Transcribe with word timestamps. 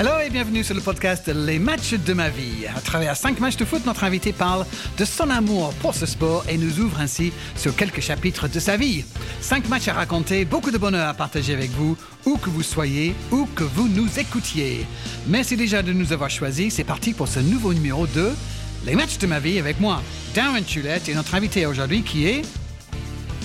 Hello 0.00 0.12
et 0.24 0.30
bienvenue 0.30 0.62
sur 0.62 0.76
le 0.76 0.80
podcast 0.80 1.26
Les 1.26 1.58
matchs 1.58 1.94
de 1.94 2.12
ma 2.12 2.28
vie. 2.28 2.68
À 2.72 2.80
travers 2.80 3.16
cinq 3.16 3.40
matchs 3.40 3.56
de 3.56 3.64
foot, 3.64 3.84
notre 3.84 4.04
invité 4.04 4.32
parle 4.32 4.64
de 4.96 5.04
son 5.04 5.28
amour 5.28 5.74
pour 5.80 5.92
ce 5.92 6.06
sport 6.06 6.44
et 6.48 6.56
nous 6.56 6.78
ouvre 6.78 7.00
ainsi 7.00 7.32
sur 7.56 7.74
quelques 7.74 7.98
chapitres 7.98 8.46
de 8.46 8.60
sa 8.60 8.76
vie. 8.76 9.04
Cinq 9.40 9.68
matchs 9.68 9.88
à 9.88 9.94
raconter, 9.94 10.44
beaucoup 10.44 10.70
de 10.70 10.78
bonheur 10.78 11.08
à 11.08 11.14
partager 11.14 11.52
avec 11.52 11.72
vous, 11.72 11.96
où 12.26 12.36
que 12.36 12.48
vous 12.48 12.62
soyez, 12.62 13.12
où 13.32 13.48
que 13.56 13.64
vous 13.64 13.88
nous 13.88 14.20
écoutiez. 14.20 14.86
Merci 15.26 15.56
déjà 15.56 15.82
de 15.82 15.92
nous 15.92 16.12
avoir 16.12 16.30
choisis. 16.30 16.74
C'est 16.74 16.84
parti 16.84 17.12
pour 17.12 17.26
ce 17.26 17.40
nouveau 17.40 17.74
numéro 17.74 18.06
de 18.06 18.30
Les 18.86 18.94
matchs 18.94 19.18
de 19.18 19.26
ma 19.26 19.40
vie 19.40 19.58
avec 19.58 19.80
moi, 19.80 20.00
Darren 20.32 20.64
Chulette 20.64 21.08
et 21.08 21.14
notre 21.14 21.34
invité 21.34 21.66
aujourd'hui 21.66 22.04
qui 22.04 22.28
est... 22.28 22.42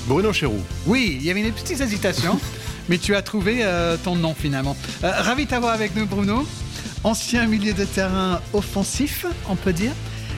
Bruno 0.06 0.32
Chéroux. 0.32 0.62
Oui, 0.86 1.18
il 1.20 1.26
y 1.26 1.32
avait 1.32 1.42
une 1.42 1.52
petite 1.52 1.82
hésitation. 1.82 2.40
mais 2.90 2.98
tu 2.98 3.16
as 3.16 3.22
trouvé 3.22 3.60
euh, 3.62 3.98
ton 3.98 4.16
nom 4.16 4.34
finalement. 4.34 4.76
Euh, 5.04 5.12
ravi 5.12 5.46
de 5.46 5.50
t'avoir 5.50 5.74
avec 5.74 5.96
nous, 5.96 6.06
Bruno. 6.06 6.48
Ancien 7.04 7.48
milieu 7.48 7.74
de 7.74 7.84
terrain 7.84 8.40
offensif, 8.54 9.26
on 9.50 9.56
peut 9.56 9.74
dire. 9.74 9.92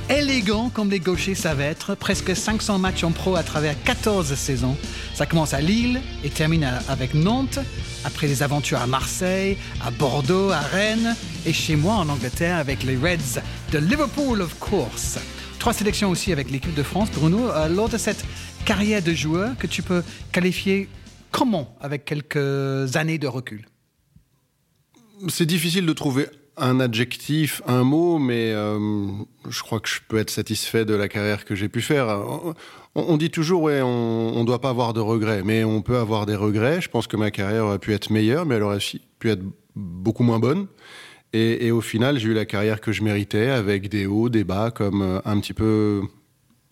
Élégant 0.07 0.69
comme 0.69 0.91
les 0.91 0.99
gauchers 0.99 1.33
savent 1.33 1.61
être, 1.61 1.95
presque 1.95 2.35
500 2.35 2.77
matchs 2.77 3.03
en 3.03 3.11
pro 3.11 3.35
à 3.35 3.41
travers 3.41 3.75
14 3.83 4.35
saisons. 4.35 4.77
Ça 5.15 5.25
commence 5.25 5.55
à 5.55 5.61
Lille 5.61 5.99
et 6.23 6.29
termine 6.29 6.69
avec 6.87 7.15
Nantes, 7.15 7.57
après 8.03 8.27
des 8.27 8.43
aventures 8.43 8.79
à 8.79 8.85
Marseille, 8.85 9.57
à 9.83 9.89
Bordeaux, 9.89 10.51
à 10.51 10.59
Rennes 10.59 11.15
et 11.47 11.53
chez 11.53 11.75
moi 11.75 11.95
en 11.95 12.09
Angleterre 12.09 12.57
avec 12.57 12.83
les 12.83 12.97
Reds 12.97 13.41
de 13.71 13.79
Liverpool, 13.79 14.41
of 14.41 14.59
course. 14.59 15.17
Trois 15.57 15.73
sélections 15.73 16.11
aussi 16.11 16.31
avec 16.31 16.51
l'équipe 16.51 16.75
de 16.75 16.83
France. 16.83 17.09
Bruno, 17.11 17.49
euh, 17.49 17.67
lors 17.67 17.89
de 17.89 17.97
cette 17.97 18.23
carrière 18.63 19.01
de 19.01 19.13
joueur 19.15 19.57
que 19.57 19.65
tu 19.65 19.81
peux 19.81 20.03
qualifier 20.31 20.87
Comment 21.35 21.75
avec 21.81 22.05
quelques 22.05 22.95
années 22.95 23.17
de 23.17 23.27
recul 23.27 23.65
C'est 25.27 25.45
difficile 25.45 25.85
de 25.85 25.91
trouver 25.91 26.27
un 26.55 26.79
adjectif, 26.79 27.61
un 27.67 27.83
mot, 27.83 28.19
mais 28.19 28.53
euh, 28.53 28.79
je 29.49 29.61
crois 29.61 29.81
que 29.81 29.89
je 29.89 29.99
peux 30.07 30.17
être 30.17 30.29
satisfait 30.29 30.85
de 30.85 30.93
la 30.93 31.09
carrière 31.09 31.43
que 31.43 31.53
j'ai 31.53 31.67
pu 31.67 31.81
faire. 31.81 32.21
On, 32.95 33.17
dit 33.17 33.31
toujours, 33.31 33.63
on 33.63 34.39
ne 34.39 34.45
doit 34.45 34.61
pas 34.61 34.69
avoir 34.69 34.93
de 34.93 35.01
regrets, 35.01 35.43
mais 35.43 35.65
on 35.65 35.81
peut 35.81 35.97
avoir 35.97 36.25
des 36.25 36.37
regrets. 36.37 36.79
Je 36.79 36.87
pense 36.87 37.05
que 37.05 37.17
ma 37.17 37.31
carrière 37.31 37.65
aurait 37.65 37.79
pu 37.79 37.93
être 37.93 38.11
meilleure, 38.11 38.45
mais 38.45 38.55
elle 38.55 38.63
aurait 38.63 38.79
pu 39.19 39.29
être 39.29 39.43
beaucoup 39.75 40.23
moins 40.23 40.39
bonne. 40.39 40.67
Et, 41.33 41.69
au 41.71 41.81
final, 41.81 42.17
j'ai 42.17 42.29
eu 42.29 42.33
la 42.33 42.45
carrière 42.45 42.79
que 42.79 42.93
je 42.93 43.03
méritais, 43.03 43.49
avec 43.49 43.89
des 43.89 44.05
hauts, 44.05 44.29
des 44.29 44.45
bas, 44.45 44.71
comme 44.71 45.01
euh, 45.01 45.19
un 45.25 45.37
petit 45.41 45.53
peu 45.53 46.01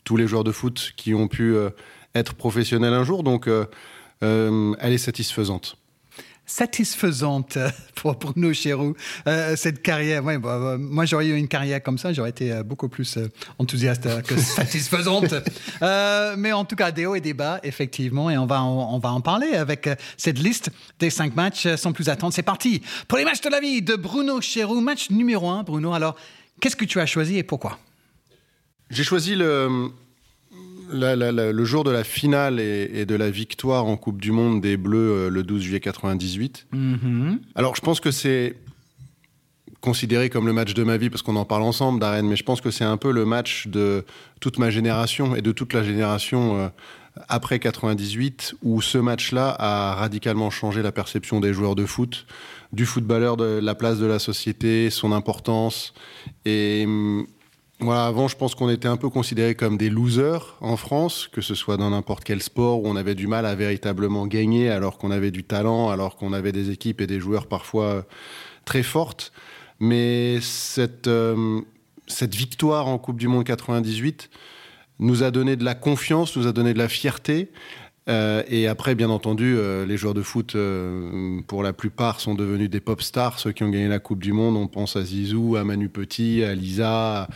tous 0.05 0.15
les 0.15 0.25
joueurs 0.25 0.45
de 0.45 0.53
foot 0.53 0.93
qui 0.95 1.13
ont 1.13 1.27
pu 1.27 1.53
euh, 1.53 1.69
être 2.15 2.33
professionnels 2.33 2.93
un 2.93 3.03
jour. 3.03 3.23
Donc, 3.23 3.49
euh, 4.23 4.73
elle 4.79 4.93
est 4.93 4.97
satisfaisante 4.97 5.77
satisfaisante 6.45 7.57
pour 7.95 8.15
Bruno 8.15 8.51
Chéroux, 8.53 8.95
euh, 9.27 9.55
cette 9.55 9.81
carrière. 9.81 10.25
Ouais, 10.25 10.37
bah, 10.37 10.59
bah, 10.59 10.77
moi, 10.77 11.05
j'aurais 11.05 11.27
eu 11.27 11.37
une 11.37 11.47
carrière 11.47 11.81
comme 11.81 11.97
ça, 11.97 12.11
j'aurais 12.11 12.31
été 12.31 12.51
euh, 12.51 12.63
beaucoup 12.63 12.89
plus 12.89 13.17
enthousiaste 13.59 14.21
que 14.23 14.37
satisfaisante. 14.37 15.33
mais 16.37 16.51
en 16.51 16.65
tout 16.65 16.75
cas, 16.75 16.91
des 16.91 17.05
hauts 17.05 17.15
et 17.15 17.21
des 17.21 17.33
bas, 17.33 17.61
effectivement, 17.63 18.29
et 18.29 18.37
on 18.37 18.45
va, 18.45 18.61
on, 18.61 18.99
va 18.99 19.13
en 19.13 19.21
parler 19.21 19.53
avec 19.55 19.87
cette 20.17 20.37
liste 20.37 20.69
des 20.99 21.09
cinq 21.09 21.33
matchs. 21.33 21.65
Sans 21.77 21.93
plus 21.93 22.09
attendre, 22.09 22.33
c'est 22.33 22.43
parti 22.43 22.81
pour 23.07 23.17
les 23.17 23.23
matchs 23.23 23.41
de 23.41 23.49
la 23.49 23.61
vie 23.61 23.81
de 23.81 23.95
Bruno 23.95 24.41
Chéroux. 24.41 24.81
Match 24.81 25.11
numéro 25.11 25.49
un, 25.49 25.63
Bruno. 25.63 25.93
Alors, 25.93 26.17
qu'est-ce 26.59 26.75
que 26.75 26.85
tu 26.85 26.99
as 26.99 27.05
choisi 27.05 27.37
et 27.37 27.43
pourquoi? 27.43 27.79
J'ai 28.89 29.05
choisi 29.05 29.35
le, 29.35 29.91
le 30.93 31.65
jour 31.65 31.83
de 31.83 31.91
la 31.91 32.03
finale 32.03 32.59
et, 32.59 33.05
de 33.05 33.15
la 33.15 33.29
victoire 33.29 33.85
en 33.85 33.97
Coupe 33.97 34.21
du 34.21 34.31
Monde 34.31 34.61
des 34.61 34.77
Bleus 34.77 34.97
euh, 34.97 35.29
le 35.29 35.43
12 35.43 35.61
juillet 35.61 35.79
98. 35.79 36.67
Mm-hmm. 36.73 37.39
Alors 37.55 37.75
je 37.75 37.81
pense 37.81 37.99
que 37.99 38.11
c'est 38.11 38.55
considéré 39.81 40.29
comme 40.29 40.47
le 40.47 40.53
match 40.53 40.73
de 40.73 40.83
ma 40.83 40.95
vie 40.95 41.09
parce 41.09 41.21
qu'on 41.21 41.35
en 41.35 41.43
parle 41.43 41.63
ensemble 41.63 41.99
d'Arène, 41.99 42.27
mais 42.27 42.37
je 42.37 42.43
pense 42.43 42.61
que 42.61 42.71
c'est 42.71 42.85
un 42.85 42.95
peu 42.95 43.11
le 43.11 43.25
match 43.25 43.67
de 43.67 44.05
toute 44.39 44.57
ma 44.57 44.69
génération 44.69 45.35
et 45.35 45.41
de 45.41 45.51
toute 45.51 45.73
la 45.73 45.83
génération 45.83 46.57
euh, 46.57 46.67
après 47.27 47.59
98 47.59 48.55
où 48.63 48.81
ce 48.81 48.97
match-là 48.97 49.55
a 49.59 49.95
radicalement 49.95 50.49
changé 50.49 50.81
la 50.81 50.91
perception 50.91 51.39
des 51.39 51.53
joueurs 51.53 51.75
de 51.75 51.85
foot, 51.85 52.25
du 52.71 52.85
footballeur, 52.85 53.37
de 53.37 53.59
la 53.61 53.75
place 53.75 53.99
de 53.99 54.05
la 54.05 54.19
société, 54.19 54.89
son 54.89 55.11
importance 55.11 55.93
et 56.45 56.87
avant, 57.91 58.27
je 58.27 58.35
pense 58.35 58.55
qu'on 58.55 58.69
était 58.69 58.87
un 58.87 58.97
peu 58.97 59.09
considérés 59.09 59.55
comme 59.55 59.77
des 59.77 59.89
losers 59.89 60.55
en 60.61 60.77
France, 60.77 61.29
que 61.31 61.41
ce 61.41 61.55
soit 61.55 61.77
dans 61.77 61.89
n'importe 61.89 62.23
quel 62.23 62.41
sport 62.41 62.83
où 62.83 62.87
on 62.87 62.95
avait 62.95 63.15
du 63.15 63.27
mal 63.27 63.45
à 63.45 63.55
véritablement 63.55 64.27
gagner 64.27 64.69
alors 64.69 64.97
qu'on 64.97 65.11
avait 65.11 65.31
du 65.31 65.43
talent, 65.43 65.89
alors 65.89 66.15
qu'on 66.15 66.33
avait 66.33 66.51
des 66.51 66.69
équipes 66.69 67.01
et 67.01 67.07
des 67.07 67.19
joueurs 67.19 67.47
parfois 67.47 68.05
très 68.65 68.83
fortes. 68.83 69.31
Mais 69.79 70.39
cette, 70.41 71.07
euh, 71.07 71.61
cette 72.07 72.35
victoire 72.35 72.87
en 72.87 72.97
Coupe 72.97 73.17
du 73.17 73.27
Monde 73.27 73.43
98 73.43 74.29
nous 74.99 75.23
a 75.23 75.31
donné 75.31 75.55
de 75.55 75.65
la 75.65 75.75
confiance, 75.75 76.37
nous 76.37 76.47
a 76.47 76.51
donné 76.53 76.73
de 76.73 76.79
la 76.79 76.89
fierté. 76.89 77.51
Euh, 78.09 78.43
et 78.47 78.67
après, 78.67 78.95
bien 78.95 79.09
entendu, 79.09 79.55
euh, 79.57 79.85
les 79.85 79.95
joueurs 79.95 80.13
de 80.13 80.21
foot, 80.21 80.55
euh, 80.55 81.39
pour 81.47 81.63
la 81.63 81.71
plupart, 81.71 82.19
sont 82.19 82.35
devenus 82.35 82.69
des 82.69 82.81
pop 82.81 83.01
stars. 83.01 83.39
Ceux 83.39 83.51
qui 83.51 83.63
ont 83.63 83.69
gagné 83.69 83.87
la 83.87 83.99
Coupe 83.99 84.21
du 84.21 84.33
Monde, 84.33 84.57
on 84.57 84.67
pense 84.67 84.95
à 84.95 85.03
Zizou, 85.03 85.55
à 85.55 85.63
Manu 85.63 85.89
Petit, 85.89 86.43
à 86.43 86.53
Lisa, 86.53 87.27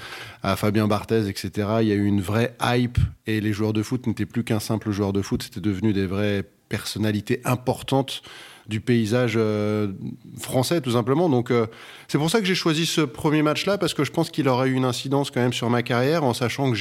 à, 0.44 0.56
Fabien 0.56 0.88
Barthez, 0.88 1.30
etc. 1.30 1.68
Il 1.82 1.88
y 1.88 1.92
a 1.92 1.96
eu 1.96 2.06
une 2.06 2.22
vraie 2.22 2.56
hype 2.62 2.98
et 3.26 3.40
les 3.40 3.54
joueurs 3.54 3.74
de 3.74 3.82
foot 3.82 4.08
n'étaient 4.08 4.26
plus 4.26 4.44
qu'un 4.44 4.60
simple 4.60 4.92
joueur 4.92 5.14
de 5.14 5.22
foot, 5.22 5.44
c'était 5.44 5.62
devenu 5.62 5.94
des 5.94 6.06
vraies 6.06 6.44
personnalités 6.70 7.42
importantes 7.46 8.22
du 8.68 8.82
paysage 8.82 9.34
euh, 9.38 9.94
français, 10.38 10.82
tout 10.82 10.92
simplement. 10.92 11.30
Donc, 11.30 11.52
euh, 11.52 11.68
c'est 12.08 12.18
pour 12.18 12.30
ça 12.30 12.40
que 12.40 12.46
j'ai 12.46 12.56
choisi 12.56 12.86
ce 12.86 13.02
premier 13.02 13.42
match-là, 13.42 13.78
parce 13.78 13.94
que 13.94 14.04
je 14.04 14.12
pense 14.12 14.30
qu'il 14.30 14.48
aura 14.50 14.68
eu 14.68 14.74
une 14.74 14.86
incidence 14.86 15.32
quand 15.32 15.40
même 15.40 15.54
sur 15.54 15.70
ma 15.70 15.84
carrière, 15.84 16.24
en 16.24 16.34
sachant 16.34 16.72
que 16.72 16.78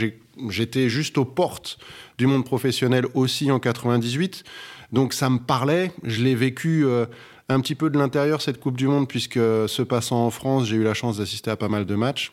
j'étais 0.48 0.88
juste 0.88 1.18
aux 1.18 1.24
portes 1.24 1.78
du 2.18 2.26
monde 2.26 2.44
professionnel 2.44 3.06
aussi 3.14 3.50
en 3.50 3.60
98. 3.60 4.44
Donc, 4.92 5.12
ça 5.12 5.30
me 5.30 5.38
parlait. 5.38 5.92
Je 6.02 6.22
l'ai 6.22 6.34
vécu 6.34 6.84
euh, 6.84 7.06
un 7.48 7.60
petit 7.60 7.74
peu 7.76 7.88
de 7.88 7.98
l'intérieur, 7.98 8.42
cette 8.42 8.58
Coupe 8.58 8.76
du 8.76 8.88
Monde, 8.88 9.08
puisque 9.08 9.34
se 9.34 9.82
passant 9.82 10.26
en 10.26 10.30
France, 10.30 10.66
j'ai 10.66 10.76
eu 10.76 10.84
la 10.84 10.94
chance 10.94 11.18
d'assister 11.18 11.50
à 11.50 11.56
pas 11.56 11.68
mal 11.68 11.86
de 11.86 11.94
matchs. 11.94 12.32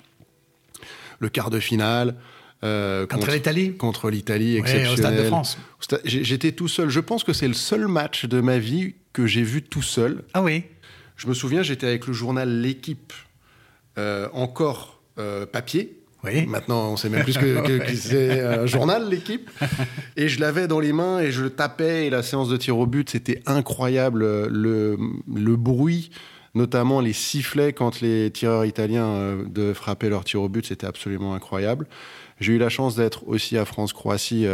Le 1.19 1.29
quart 1.29 1.51
de 1.51 1.59
finale, 1.59 2.15
contre, 3.09 3.31
l'Italie 3.31 3.75
Contre 3.75 4.09
l'Italie, 4.09 4.57
exceptionnel. 4.57 4.93
au 4.93 4.97
Stade 4.97 5.17
de 5.17 5.23
France. 5.23 5.57
J'étais 6.05 6.53
tout 6.53 6.67
seul. 6.67 6.89
Je 6.89 6.99
pense 6.99 7.23
que 7.23 7.33
c'est 7.33 7.47
le 7.47 7.53
seul 7.53 7.87
match 7.87 8.25
de 8.25 8.39
ma 8.39 8.57
vie 8.57 8.95
que 9.11 9.27
j'ai 9.27 9.43
vu 9.43 9.61
tout 9.61 9.81
seul. 9.81 10.23
Ah 10.33 10.41
oui 10.41 10.63
Je 11.15 11.27
me 11.27 11.33
souviens, 11.33 11.63
j'étais 11.63 11.87
avec 11.87 12.07
le 12.07 12.13
journal 12.13 12.49
L'équipe, 12.61 13.13
euh, 13.97 14.27
encore 14.33 15.01
euh, 15.19 15.45
papier. 15.45 15.99
Oui. 16.23 16.45
Maintenant, 16.47 16.91
on 16.91 16.97
sait 16.97 17.09
même 17.09 17.23
plus 17.23 17.37
que, 17.37 17.79
c'est 17.95 18.39
un 18.39 18.65
journal, 18.65 19.09
l'équipe. 19.09 19.49
Et 20.15 20.29
je 20.29 20.39
l'avais 20.39 20.67
dans 20.67 20.79
les 20.79 20.93
mains 20.93 21.19
et 21.19 21.31
je 21.31 21.43
le 21.43 21.49
tapais. 21.49 22.07
Et 22.07 22.09
la 22.09 22.23
séance 22.23 22.49
de 22.49 22.57
tir 22.57 22.77
au 22.77 22.87
but, 22.87 23.09
c'était 23.09 23.41
incroyable. 23.45 24.21
Le, 24.47 24.97
le, 25.27 25.55
bruit, 25.57 26.11
notamment 26.55 27.01
les 27.01 27.13
sifflets 27.13 27.73
quand 27.73 27.99
les 27.99 28.31
tireurs 28.31 28.65
italiens 28.65 29.07
euh, 29.07 29.43
de 29.45 29.73
frapper 29.73 30.09
leur 30.09 30.23
tir 30.23 30.41
au 30.41 30.49
but, 30.49 30.65
c'était 30.65 30.87
absolument 30.87 31.35
incroyable. 31.35 31.87
J'ai 32.39 32.53
eu 32.53 32.57
la 32.57 32.69
chance 32.69 32.95
d'être 32.95 33.27
aussi 33.27 33.57
à 33.57 33.65
France-Croatie 33.65 34.47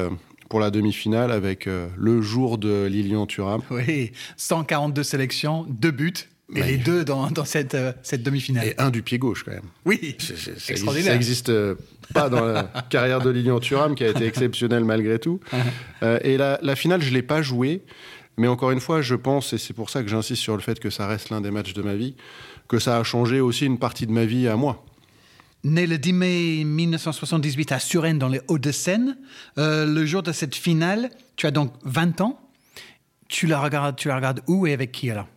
pour 0.50 0.60
la 0.60 0.72
demi-finale 0.72 1.32
avec 1.32 1.68
euh, 1.68 1.88
le 1.96 2.22
jour 2.22 2.58
de 2.58 2.86
Lilian 2.86 3.28
Thuram. 3.28 3.62
Oui, 3.70 4.12
142 4.36 5.04
sélections, 5.04 5.66
deux 5.70 5.92
buts. 5.92 6.14
Et 6.56 6.64
les 6.64 6.78
deux 6.78 7.06
dans, 7.06 7.30
cette, 7.46 7.76
euh, 7.76 7.94
cette 8.02 8.24
demi-finale. 8.24 8.70
Et 8.70 8.74
un 8.80 8.90
du 8.90 9.04
pied 9.04 9.20
gauche, 9.20 9.44
quand 9.44 9.52
même. 9.52 9.70
Oui, 9.86 10.16
c'est 10.18 10.72
extraordinaire. 10.72 11.12
Ça 11.12 11.14
n'existe 11.14 11.50
euh, 11.50 11.76
pas 12.12 12.28
dans 12.28 12.44
la 12.44 12.64
carrière 12.90 13.22
de 13.22 13.30
Lilian 13.30 13.60
Thuram, 13.60 13.94
qui 13.94 14.04
a 14.04 14.08
été 14.08 14.26
exceptionnelle 14.26 14.84
malgré 14.84 15.20
tout. 15.20 15.40
et 16.24 16.38
la, 16.38 16.58
la, 16.64 16.76
finale, 16.76 17.04
je 17.04 17.10
ne 17.10 17.14
l'ai 17.14 17.22
pas 17.22 17.44
jouée. 17.44 17.84
Mais 18.38 18.48
encore 18.48 18.72
une 18.72 18.80
fois, 18.80 19.04
je 19.04 19.14
pense, 19.14 19.54
et 19.54 19.60
c'est 19.60 19.76
pour 19.76 19.92
ça 19.92 20.02
que 20.02 20.10
j'insiste 20.10 20.42
sur 20.42 20.56
le 20.56 20.64
fait 20.64 20.80
que 20.80 20.90
ça 20.90 21.06
reste 21.06 21.30
l'un 21.30 21.42
des 21.42 21.52
matchs 21.52 21.74
de 21.74 21.84
ma 21.84 21.94
vie, 21.94 22.16
que 22.68 22.80
ça 22.80 22.98
a 22.98 23.04
changé 23.04 23.42
aussi 23.42 23.68
une 23.68 23.78
partie 23.78 24.08
de 24.08 24.12
ma 24.12 24.26
vie 24.26 24.48
à 24.48 24.56
moi. 24.56 24.84
Né 25.66 25.88
le 25.88 25.98
10 25.98 26.14
mai 26.14 26.64
1978 26.64 27.74
à 27.74 27.80
Suresnes, 27.80 28.18
dans 28.18 28.30
les 28.30 28.40
Hauts-de-Seine, 28.48 29.18
euh, 29.58 29.86
le 29.86 30.06
jour 30.06 30.24
de 30.24 30.32
cette 30.32 30.56
finale, 30.56 31.10
tu 31.36 31.48
as 31.48 31.52
donc 31.52 31.74
20 31.84 32.22
ans. 32.22 32.40
Tu 33.28 33.46
la 33.46 33.60
regardes, 33.60 33.98
tu 33.98 34.08
la 34.08 34.16
regardes 34.16 34.42
où 34.48 34.66
et 34.68 34.74
avec 34.74 34.94
qui 34.94 35.12
alors? 35.12 35.28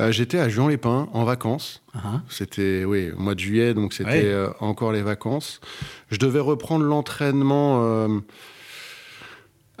Euh, 0.00 0.10
J'étais 0.10 0.38
à 0.38 0.48
Juan-les-Pins 0.48 1.08
en 1.12 1.24
vacances. 1.24 1.82
Uh-huh. 1.94 2.20
C'était 2.28 2.84
oui, 2.84 3.12
au 3.16 3.20
mois 3.20 3.34
de 3.34 3.40
juillet, 3.40 3.72
donc 3.72 3.92
c'était 3.92 4.24
euh, 4.24 4.50
encore 4.58 4.90
les 4.90 5.02
vacances. 5.02 5.60
Je 6.10 6.18
devais 6.18 6.40
reprendre 6.40 6.84
l'entraînement 6.84 8.08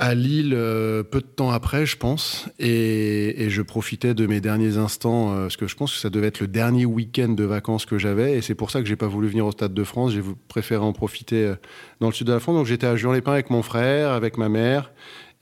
à 0.00 0.14
Lille 0.14 0.54
euh, 0.56 1.02
peu 1.02 1.20
de 1.20 1.26
temps 1.26 1.50
après, 1.50 1.84
je 1.84 1.96
pense, 1.96 2.48
et, 2.58 3.46
je 3.48 3.62
profitais 3.62 4.14
de 4.14 4.26
mes 4.26 4.40
derniers 4.40 4.78
instants, 4.78 5.32
euh, 5.32 5.42
parce 5.42 5.58
que 5.58 5.66
je 5.66 5.76
pense 5.76 5.92
que 5.92 5.98
ça 5.98 6.08
devait 6.08 6.28
être 6.28 6.40
le 6.40 6.48
dernier 6.48 6.86
week-end 6.86 7.28
de 7.28 7.44
vacances 7.44 7.84
que 7.84 7.98
j'avais, 7.98 8.36
et 8.36 8.40
c'est 8.40 8.54
pour 8.54 8.70
ça 8.70 8.80
que 8.80 8.86
j'ai 8.86 8.96
pas 8.96 9.08
voulu 9.08 9.28
venir 9.28 9.44
au 9.46 9.52
Stade 9.52 9.74
de 9.74 9.84
France. 9.84 10.12
J'ai 10.12 10.22
préféré 10.48 10.82
en 10.82 10.94
profiter 10.94 11.44
euh, 11.44 11.54
dans 12.00 12.08
le 12.08 12.14
sud 12.14 12.26
de 12.26 12.32
la 12.32 12.40
France. 12.40 12.56
Donc 12.56 12.66
j'étais 12.66 12.86
à 12.86 12.96
Juan-les-Pins 12.96 13.32
avec 13.32 13.50
mon 13.50 13.62
frère, 13.62 14.12
avec 14.12 14.38
ma 14.38 14.48
mère, 14.48 14.90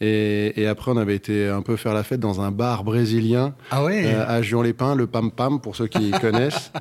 Et, 0.00 0.66
après, 0.66 0.90
on 0.90 0.96
avait 0.96 1.16
été 1.16 1.48
un 1.48 1.62
peu 1.62 1.76
faire 1.76 1.94
la 1.94 2.02
fête 2.02 2.20
dans 2.20 2.40
un 2.40 2.50
bar 2.50 2.82
brésilien 2.82 3.54
ah 3.70 3.84
ouais. 3.84 4.02
euh, 4.06 4.24
à 4.26 4.42
Juan-les-Pins, 4.42 4.96
le 4.96 5.06
Pam 5.06 5.30
Pam, 5.30 5.60
pour 5.60 5.76
ceux 5.76 5.86
qui 5.86 6.10
connaissent. 6.20 6.72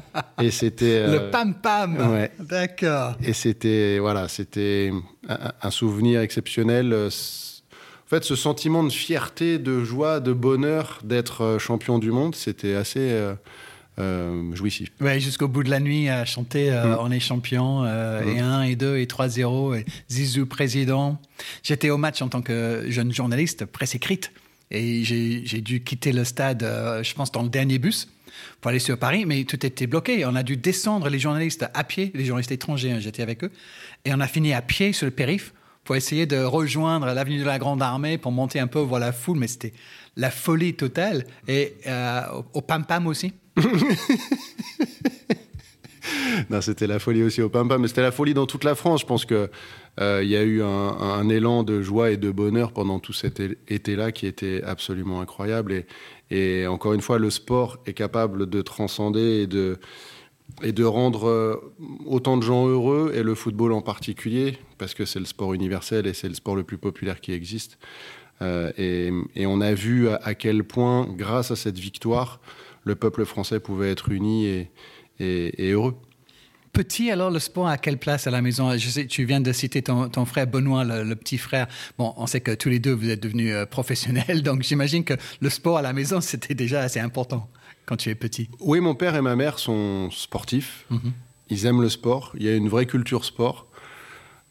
Et 0.41 0.49
c'était 0.49 1.03
euh, 1.05 1.13
le 1.13 1.31
Pam 1.31 1.53
Pam. 1.53 1.95
Ouais. 2.11 2.31
D'accord. 2.39 3.15
Et 3.23 3.33
c'était 3.33 3.99
voilà, 3.99 4.27
c'était 4.27 4.91
un, 5.29 5.71
souvenir 5.71 6.21
exceptionnel. 6.21 7.09
En 8.07 8.09
fait, 8.09 8.23
ce 8.23 8.35
sentiment 8.35 8.83
de 8.83 8.89
fierté, 8.89 9.59
de 9.59 9.83
joie, 9.83 10.19
de 10.19 10.33
bonheur 10.33 10.99
d'être 11.03 11.41
euh, 11.41 11.59
champion 11.59 11.99
du 11.99 12.11
monde, 12.11 12.35
c'était 12.35 12.75
assez 12.75 13.35
euh, 13.99 14.53
jouissif. 14.55 14.89
Ouais, 15.01 15.19
jusqu'au 15.19 15.47
bout 15.47 15.63
de 15.63 15.71
la 15.71 15.79
nuit 15.79 16.07
à 16.07 16.23
chanter 16.23 16.71
euh, 16.71 16.95
mm. 16.95 16.97
On 16.99 17.11
est 17.11 17.19
champion, 17.19 17.83
euh, 17.83 18.23
mm. 18.23 18.29
et 18.29 18.39
1, 18.39 18.61
et 18.63 18.75
2, 18.75 18.97
et 18.97 19.05
3-0, 19.05 19.79
et 19.79 19.85
Zizou 20.09 20.45
président. 20.45 21.19
J'étais 21.63 21.89
au 21.89 21.97
match 21.97 22.21
en 22.21 22.27
tant 22.27 22.43
que 22.43 22.85
jeune 22.89 23.11
journaliste, 23.11 23.65
presse 23.65 23.95
écrite, 23.95 24.31
et 24.69 25.03
j'ai 25.03 25.61
dû 25.61 25.83
quitter 25.83 26.11
le 26.11 26.25
stade, 26.25 26.61
je 27.01 27.13
pense, 27.13 27.31
dans 27.31 27.41
le 27.41 27.49
dernier 27.49 27.79
bus 27.79 28.07
pour 28.61 28.69
aller 28.69 28.79
sur 28.79 28.99
Paris, 28.99 29.25
mais 29.25 29.45
tout 29.45 29.65
était 29.65 29.87
bloqué. 29.87 30.25
On 30.25 30.35
a 30.35 30.43
dû 30.43 30.57
descendre 30.57 31.09
les 31.09 31.17
journalistes 31.17 31.65
à 31.73 31.83
pied, 31.83 32.11
les 32.13 32.25
journalistes 32.25 32.51
étrangers, 32.51 32.91
hein, 32.91 32.99
j'étais 32.99 33.23
avec 33.23 33.43
eux, 33.43 33.51
et 34.05 34.13
on 34.13 34.19
a 34.19 34.27
fini 34.27 34.53
à 34.53 34.61
pied 34.61 34.93
sur 34.93 35.05
le 35.05 35.11
périph' 35.11 35.53
pour 35.87 35.95
essayer 35.95 36.25
de 36.25 36.43
rejoindre 36.43 37.05
l'avenue 37.05 37.39
de 37.39 37.45
la 37.45 37.59
Grande 37.59 37.81
Armée 37.81 38.17
pour 38.17 38.33
monter 38.33 38.59
un 38.59 38.67
peu 38.67 38.79
voir 38.79 38.99
la 38.99 39.13
foule, 39.13 39.39
mais 39.39 39.47
c'était 39.47 39.71
la 40.17 40.29
folie 40.29 40.73
totale. 40.73 41.25
Et 41.47 41.75
au 42.53 42.61
Pam 42.61 42.85
Pam 42.85 43.07
aussi. 43.07 43.31
non, 46.49 46.61
c'était 46.61 46.87
la 46.87 46.99
folie 46.99 47.23
aussi 47.23 47.41
au 47.41 47.47
Pampa, 47.47 47.77
mais 47.77 47.87
c'était 47.87 48.01
la 48.01 48.11
folie 48.11 48.33
dans 48.33 48.45
toute 48.45 48.65
la 48.65 48.75
France. 48.75 48.99
Je 49.01 49.05
pense 49.05 49.25
qu'il 49.25 49.49
euh, 50.01 50.23
y 50.23 50.35
a 50.35 50.43
eu 50.43 50.61
un, 50.61 51.29
élan 51.29 51.63
de 51.63 51.81
joie 51.81 52.11
et 52.11 52.17
de 52.17 52.31
bonheur 52.31 52.73
pendant 52.73 52.99
tout 52.99 53.13
cet 53.13 53.41
été-là 53.67 54.11
qui 54.11 54.27
était 54.27 54.61
absolument 54.63 55.21
incroyable. 55.21 55.85
Et, 56.29 56.67
encore 56.67 56.93
une 56.93 57.01
fois, 57.01 57.17
le 57.17 57.29
sport 57.29 57.77
est 57.85 57.93
capable 57.93 58.49
de 58.49 58.61
transcender 58.61 59.43
et 59.43 59.47
de, 59.47 59.79
et 60.63 60.71
de 60.71 60.83
rendre 60.83 61.27
euh, 61.27 61.73
autant 62.05 62.37
de 62.37 62.43
gens 62.43 62.67
heureux, 62.67 63.11
et 63.15 63.23
le 63.23 63.35
football 63.35 63.73
en 63.73 63.81
particulier, 63.81 64.57
parce 64.77 64.93
que 64.93 65.05
c'est 65.05 65.19
le 65.19 65.25
sport 65.25 65.53
universel 65.53 66.07
et 66.07 66.13
c'est 66.13 66.27
le 66.27 66.33
sport 66.33 66.55
le 66.55 66.63
plus 66.63 66.77
populaire 66.77 67.21
qui 67.21 67.31
existe. 67.31 67.77
Euh, 68.41 68.71
et, 68.77 69.45
on 69.45 69.61
a 69.61 69.73
vu 69.73 70.09
à 70.09 70.35
quel 70.35 70.63
point, 70.63 71.07
grâce 71.11 71.51
à 71.51 71.55
cette 71.55 71.79
victoire, 71.79 72.39
le 72.83 72.95
peuple 72.95 73.25
français 73.25 73.59
pouvait 73.59 73.91
être 73.91 74.09
uni 74.09 74.67
et, 75.19 75.71
heureux. 75.71 75.95
Petit, 76.73 77.09
alors, 77.09 77.31
le 77.31 77.39
sport 77.39 77.67
à 77.67 77.77
quelle 77.77 77.97
place 77.97 78.27
à 78.27 78.31
la 78.31 78.41
maison? 78.41 78.77
Je 78.77 78.87
sais, 78.89 79.07
tu 79.07 79.25
viens 79.25 79.41
de 79.41 79.51
citer 79.51 79.81
ton, 79.81 80.09
ton 80.09 80.25
frère 80.25 80.45
Benoît, 80.45 80.83
le, 80.83 81.15
petit 81.15 81.39
frère. 81.39 81.67
Bon, 81.97 82.13
on 82.17 82.27
sait 82.27 82.41
que 82.41 82.51
tous 82.51 82.69
les 82.69 82.77
deux, 82.77 82.93
vous 82.93 83.09
êtes 83.09 83.21
devenus 83.21 83.51
euh, 83.53 83.65
professionnels, 83.65 84.43
donc 84.43 84.61
j'imagine 84.61 85.03
que 85.03 85.15
le 85.41 85.49
sport 85.49 85.79
à 85.79 85.81
la 85.81 85.93
maison, 85.93 86.21
c'était 86.21 86.53
déjà 86.53 86.81
assez 86.81 86.99
important 86.99 87.49
quand 87.87 87.97
tu 87.97 88.09
es 88.09 88.15
petit. 88.15 88.49
Oui, 88.59 88.79
mon 88.79 88.93
père 88.93 89.15
et 89.15 89.21
ma 89.21 89.35
mère 89.35 89.57
sont 89.57 90.11
sportifs. 90.11 90.85
Mhm. 90.91 91.13
Ils 91.49 91.65
aiment 91.65 91.81
le 91.81 91.89
sport. 91.89 92.33
Il 92.37 92.43
y 92.43 92.49
a 92.49 92.55
une 92.55 92.69
vraie 92.69 92.85
culture 92.85 93.25
sport. 93.25 93.65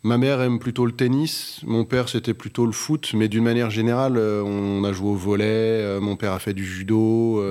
Ma 0.03 0.19
mère 0.19 0.41
aime 0.41 0.59
plutôt 0.59 0.87
le 0.87 0.93
tennis, 0.93 1.61
mon 1.65 1.85
père 1.85 2.09
c'était 2.09 2.35
plutôt 2.35 2.65
le 2.65 2.73
foot, 2.73 3.13
mais 3.15 3.29
d'une 3.29 3.43
manière 3.43 3.71
générale, 3.71 4.17
euh, 4.19 4.41
on 4.43 4.85
a 4.85 4.93
joué 4.93 5.09
au 5.09 5.17
volet, 5.17 5.45
euh, 5.47 6.01
mon 6.01 6.15
père 6.15 6.33
a 6.33 6.39
fait 6.39 6.55
du 6.55 6.65
judo. 6.65 7.43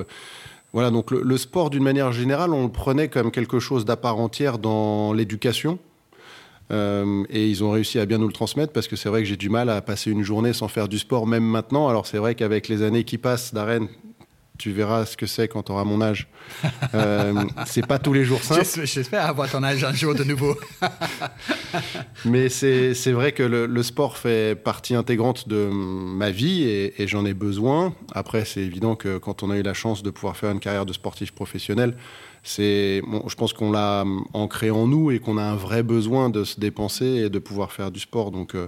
Voilà, 0.75 0.91
donc 0.91 1.11
le, 1.11 1.37
sport, 1.37 1.69
d'une 1.69 1.83
manière 1.83 2.11
générale, 2.11 2.53
on 2.53 2.63
le 2.63 2.71
prenait 2.71 3.07
comme 3.07 3.31
quelque 3.31 3.59
chose 3.59 3.85
d'à 3.85 3.95
part 3.95 4.19
entière 4.19 4.57
dans 4.57 5.13
l'éducation. 5.13 5.79
Euh, 6.69 7.23
et 7.29 7.47
ils 7.47 7.63
ont 7.63 7.71
réussi 7.71 7.97
à 7.97 8.05
bien 8.05 8.17
nous 8.17 8.27
le 8.27 8.33
transmettre 8.33 8.73
parce 8.73 8.89
que 8.89 8.97
c'est 8.97 9.07
vrai 9.07 9.21
que 9.21 9.25
j'ai 9.29 9.37
du 9.37 9.49
mal 9.49 9.69
à 9.69 9.81
passer 9.81 10.11
une 10.11 10.23
journée 10.23 10.51
sans 10.51 10.67
faire 10.67 10.89
du 10.89 10.99
sport, 10.99 11.27
même 11.27 11.45
maintenant. 11.45 11.87
Alors 11.87 12.07
c'est 12.07 12.17
vrai 12.17 12.35
qu'avec 12.35 12.67
les 12.67 12.81
années 12.81 13.05
qui 13.05 13.17
passent 13.17 13.53
d'arène, 13.53 13.87
tu 14.57 14.71
verras 14.71 15.05
ce 15.05 15.17
que 15.17 15.25
c'est 15.25 15.47
quand 15.47 15.63
tu 15.63 15.71
auras 15.71 15.83
mon 15.83 16.01
âge. 16.01 16.27
Euh, 16.93 17.43
c'est 17.65 17.85
pas 17.85 17.99
tous 17.99 18.13
les 18.13 18.23
jours 18.23 18.43
simple. 18.43 18.85
J'espère 18.85 19.25
avoir 19.25 19.49
ton 19.49 19.63
âge 19.63 19.83
un 19.83 19.93
jour 19.93 20.15
de 20.15 20.23
nouveau. 20.23 20.55
Mais 22.25 22.49
c'est 22.49 23.11
vrai 23.11 23.31
que 23.31 23.43
le, 23.43 23.83
sport 23.83 24.17
fait 24.17 24.55
partie 24.55 24.95
intégrante 24.95 25.47
de 25.47 25.69
ma 25.71 26.31
vie 26.31 26.63
et, 26.63 27.01
et 27.01 27.07
j'en 27.07 27.25
ai 27.25 27.33
besoin. 27.33 27.93
Après, 28.13 28.45
c'est 28.45 28.61
évident 28.61 28.95
que 28.95 29.17
quand 29.17 29.43
on 29.43 29.51
a 29.51 29.57
eu 29.57 29.63
la 29.63 29.73
chance 29.73 30.03
de 30.03 30.09
pouvoir 30.09 30.37
faire 30.37 30.51
une 30.51 30.59
carrière 30.59 30.85
de 30.85 30.93
sportif 30.93 31.31
professionnel, 31.31 31.95
c'est, 32.45 33.01
bon, 33.05 33.23
je 33.27 33.35
pense 33.35 33.53
qu'on 33.53 33.71
l'a 33.71 34.05
ancré 34.33 34.69
en 34.69 34.87
nous 34.87 35.09
et 35.09 35.19
qu'on 35.19 35.37
a 35.37 35.43
un 35.43 35.55
vrai 35.55 35.81
besoin 35.81 36.29
de 36.29 36.43
se 36.43 36.59
dépenser 36.59 37.05
et 37.05 37.29
de 37.29 37.39
pouvoir 37.39 37.71
faire 37.71 37.89
du 37.89 37.99
sport. 37.99 38.29
Donc, 38.29 38.53
euh, 38.53 38.67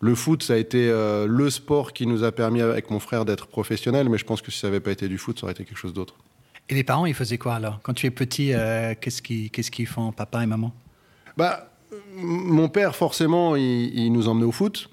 le 0.00 0.14
foot, 0.14 0.42
ça 0.42 0.54
a 0.54 0.56
été 0.56 0.88
euh, 0.88 1.26
le 1.26 1.50
sport 1.50 1.92
qui 1.92 2.06
nous 2.06 2.24
a 2.24 2.32
permis 2.32 2.60
avec 2.60 2.90
mon 2.90 3.00
frère 3.00 3.24
d'être 3.24 3.46
professionnel, 3.46 4.08
mais 4.08 4.18
je 4.18 4.24
pense 4.24 4.42
que 4.42 4.50
si 4.50 4.58
ça 4.58 4.66
n'avait 4.66 4.80
pas 4.80 4.90
été 4.90 5.08
du 5.08 5.18
foot, 5.18 5.38
ça 5.38 5.44
aurait 5.44 5.52
été 5.52 5.64
quelque 5.64 5.78
chose 5.78 5.94
d'autre. 5.94 6.14
Et 6.68 6.74
les 6.74 6.84
parents, 6.84 7.06
ils 7.06 7.14
faisaient 7.14 7.38
quoi 7.38 7.54
alors? 7.54 7.80
Quand 7.82 7.94
tu 7.94 8.06
es 8.06 8.10
petit, 8.10 8.52
euh, 8.52 8.94
qu'est-ce 9.00 9.20
qu'ils 9.22 9.86
font, 9.86 10.12
papa 10.12 10.42
et 10.42 10.46
maman? 10.46 10.72
Bah, 11.36 11.70
mon 12.16 12.68
père, 12.68 12.96
forcément, 12.96 13.56
il, 13.56 14.10
nous 14.12 14.28
emmenait 14.28 14.46
au 14.46 14.52
foot. 14.52 14.88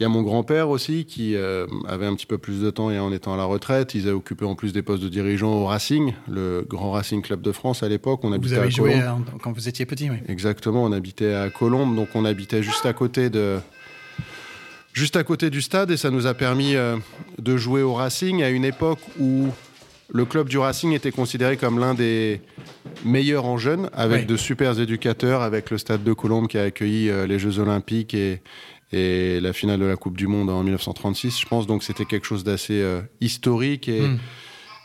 Il 0.00 0.02
y 0.02 0.06
a 0.06 0.08
mon 0.08 0.22
grand-père 0.22 0.68
aussi 0.68 1.04
qui 1.04 1.36
euh, 1.36 1.66
avait 1.86 2.06
un 2.06 2.16
petit 2.16 2.26
peu 2.26 2.36
plus 2.36 2.60
de 2.60 2.70
temps 2.70 2.90
et 2.90 2.98
en 2.98 3.12
étant 3.12 3.34
à 3.34 3.36
la 3.36 3.44
retraite, 3.44 3.94
ils 3.94 4.02
avaient 4.02 4.16
occupé 4.16 4.44
en 4.44 4.56
plus 4.56 4.72
des 4.72 4.82
postes 4.82 5.02
de 5.02 5.08
dirigeants 5.08 5.52
au 5.52 5.66
Racing, 5.66 6.14
le 6.28 6.66
grand 6.68 6.90
Racing 6.90 7.22
Club 7.22 7.40
de 7.40 7.52
France 7.52 7.84
à 7.84 7.88
l'époque. 7.88 8.20
On 8.24 8.32
habitait 8.32 8.54
vous 8.54 8.60
avez 8.60 8.70
joué 8.70 9.00
quand 9.42 9.52
vous 9.52 9.68
étiez 9.68 9.86
petit, 9.86 10.10
oui. 10.10 10.16
Exactement, 10.26 10.82
on 10.82 10.90
habitait 10.90 11.34
à 11.34 11.50
Colombes, 11.50 11.94
donc 11.94 12.08
on 12.14 12.24
habitait 12.24 12.64
juste 12.64 12.84
à 12.84 12.92
côté 12.92 13.30
de, 13.30 13.60
juste 14.92 15.16
à 15.16 15.24
côté 15.24 15.50
du 15.50 15.62
stade 15.62 15.90
et 15.90 15.96
ça 15.96 16.10
nous 16.10 16.26
a 16.26 16.34
permis 16.34 16.76
euh, 16.76 16.96
de 17.38 17.56
jouer 17.56 17.82
au 17.82 17.94
Racing 17.94 18.42
à 18.42 18.50
une 18.50 18.64
époque 18.64 19.00
où 19.18 19.48
le 20.12 20.24
club 20.24 20.48
du 20.48 20.58
Racing 20.58 20.92
était 20.92 21.10
considéré 21.10 21.56
comme 21.56 21.78
l'un 21.78 21.94
des 21.94 22.42
meilleurs 23.04 23.46
en 23.46 23.56
jeunes, 23.56 23.88
avec 23.94 24.26
de 24.26 24.36
super 24.36 24.78
éducateurs, 24.78 25.40
avec 25.40 25.70
le 25.70 25.78
stade 25.78 26.04
de 26.04 26.12
Colombes 26.12 26.48
qui 26.48 26.58
a 26.58 26.64
accueilli 26.64 27.08
euh, 27.08 27.26
les 27.26 27.38
Jeux 27.38 27.58
Olympiques 27.58 28.12
et, 28.12 28.42
et, 28.92 29.40
la 29.40 29.54
finale 29.54 29.80
de 29.80 29.86
la 29.86 29.96
Coupe 29.96 30.18
du 30.18 30.26
Monde 30.26 30.50
en 30.50 30.62
1936, 30.62 31.40
je 31.40 31.46
pense. 31.46 31.66
Donc 31.66 31.82
c'était 31.82 32.04
quelque 32.04 32.26
chose 32.26 32.44
d'assez 32.44 32.82
euh, 32.82 33.00
historique 33.22 33.88
et, 33.88 34.02
hmm. 34.02 34.18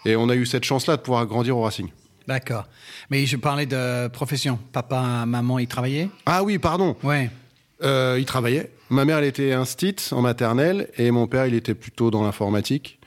et 0.05 0.15
on 0.15 0.29
a 0.29 0.35
eu 0.35 0.45
cette 0.45 0.63
chance-là 0.63 0.95
de 0.95 1.01
pouvoir 1.01 1.25
grandir 1.25 1.57
au 1.57 1.61
Racing. 1.61 1.89
D'accord. 2.25 2.65
Mais 3.09 3.25
je 3.25 3.37
parlais 3.37 3.65
de 3.65 4.07
profession. 4.09 4.59
Papa, 4.71 5.25
maman, 5.25 5.59
ils 5.59 5.67
travaillaient? 5.67 6.09
Ah 6.25 6.43
oui, 6.43 6.57
pardon. 6.57 6.95
Ouais. 7.03 7.29
Euh, 7.83 8.17
il 8.19 8.25
travaillait. 8.25 8.71
Ma 8.89 9.05
mère, 9.05 9.19
elle 9.19 9.25
était 9.25 9.53
instite 9.53 10.09
en 10.11 10.21
maternelle 10.21 10.89
et 10.97 11.11
mon 11.11 11.27
père, 11.27 11.45
il 11.45 11.53
était 11.53 11.75
plutôt 11.75 12.11
dans 12.11 12.23
l'informatique. 12.23 12.99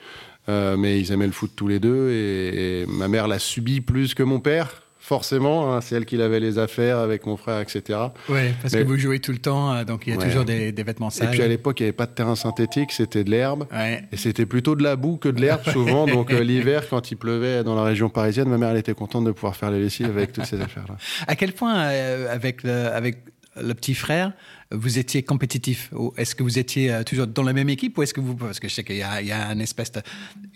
Euh, 0.49 0.76
mais 0.76 0.99
ils 0.99 1.12
aimaient 1.12 1.26
le 1.26 1.32
foot 1.32 1.52
tous 1.55 1.69
les 1.69 1.78
deux 1.78 2.11
et, 2.11 2.87
ma 2.88 3.09
mère 3.09 3.28
l'a 3.28 3.38
subi 3.38 3.80
plus 3.80 4.14
que 4.14 4.23
mon 4.23 4.40
père. 4.40 4.83
Forcément, 4.99 5.73
hein. 5.73 5.80
c'est 5.80 5.97
elle 5.97 6.04
qui 6.04 6.21
avait 6.21 6.40
les 6.40 6.59
affaires 6.59 6.99
avec 6.99 7.26
mon 7.26 7.37
frère, 7.37 7.61
etc. 7.61 7.99
Oui, 8.28 8.40
parce 8.61 8.75
que 8.75 8.83
vous 8.83 8.97
jouez 8.97 9.18
tout 9.18 9.33
le 9.33 9.38
temps, 9.38 9.73
euh, 9.73 9.85
donc 9.85 10.06
il 10.06 10.14
y 10.14 10.16
a 10.16 10.21
toujours 10.21 10.45
des, 10.45 10.73
vêtements 10.73 11.11
sales. 11.11 11.28
Et 11.28 11.30
puis 11.30 11.42
à 11.42 11.49
l'époque, 11.49 11.80
il 11.80 11.85
n'y 11.85 11.88
avait 11.88 11.97
pas 11.97 12.06
de 12.06 12.12
terrain 12.12 12.37
synthétique, 12.37 12.92
c'était 12.92 13.25
de 13.25 13.30
l'herbe. 13.30 13.66
Et 14.12 14.16
c'était 14.16 14.47
plutôt 14.47 14.76
de 14.76 14.83
la 14.83 14.97
boue 14.97 15.16
que 15.16 15.28
de 15.28 15.40
l'herbe 15.40 15.62
souvent. 15.64 16.06
donc 16.06 16.30
l'hiver, 16.30 16.85
quand 16.88 17.11
il 17.11 17.16
pleuvait 17.16 17.64
dans 17.64 17.75
la 17.75 17.83
région 17.83 18.09
parisienne, 18.09 18.49
ma 18.49 18.59
mère, 18.59 18.71
elle 18.71 18.76
était 18.76 18.95
contente 18.95 19.25
de 19.25 19.33
pouvoir 19.33 19.56
faire 19.56 19.71
les 19.71 19.80
lessives 19.80 20.06
avec 20.06 20.33
toutes 20.33 20.47
ces 20.47 20.61
affaires-là. 20.61 20.97
À 21.26 21.35
quel 21.35 21.54
point, 21.54 21.75
avec, 21.75 22.62
le, 22.62 22.88
avec 22.88 23.25
le 23.61 23.75
petit 23.75 23.95
frère, 23.95 24.33
vous 24.73 24.99
étiez 24.99 25.23
compétitif 25.23 25.93
Est-ce 26.17 26.35
que 26.35 26.43
vous 26.43 26.59
étiez 26.59 26.93
euh, 26.93 27.03
toujours 27.03 27.27
dans 27.27 27.43
la 27.43 27.53
même 27.53 27.69
équipe 27.69 27.99
ou 27.99 28.03
est-ce 28.03 28.15
que 28.15 28.21
vous 28.21 28.37
parce 28.37 28.61
que 28.61 28.69
je 28.69 28.75
sais 28.75 28.85
qu'il 28.85 28.97
y, 28.97 29.03
a 29.03 29.53
une 29.53 29.61
espèce 29.61 29.91
de 29.93 30.00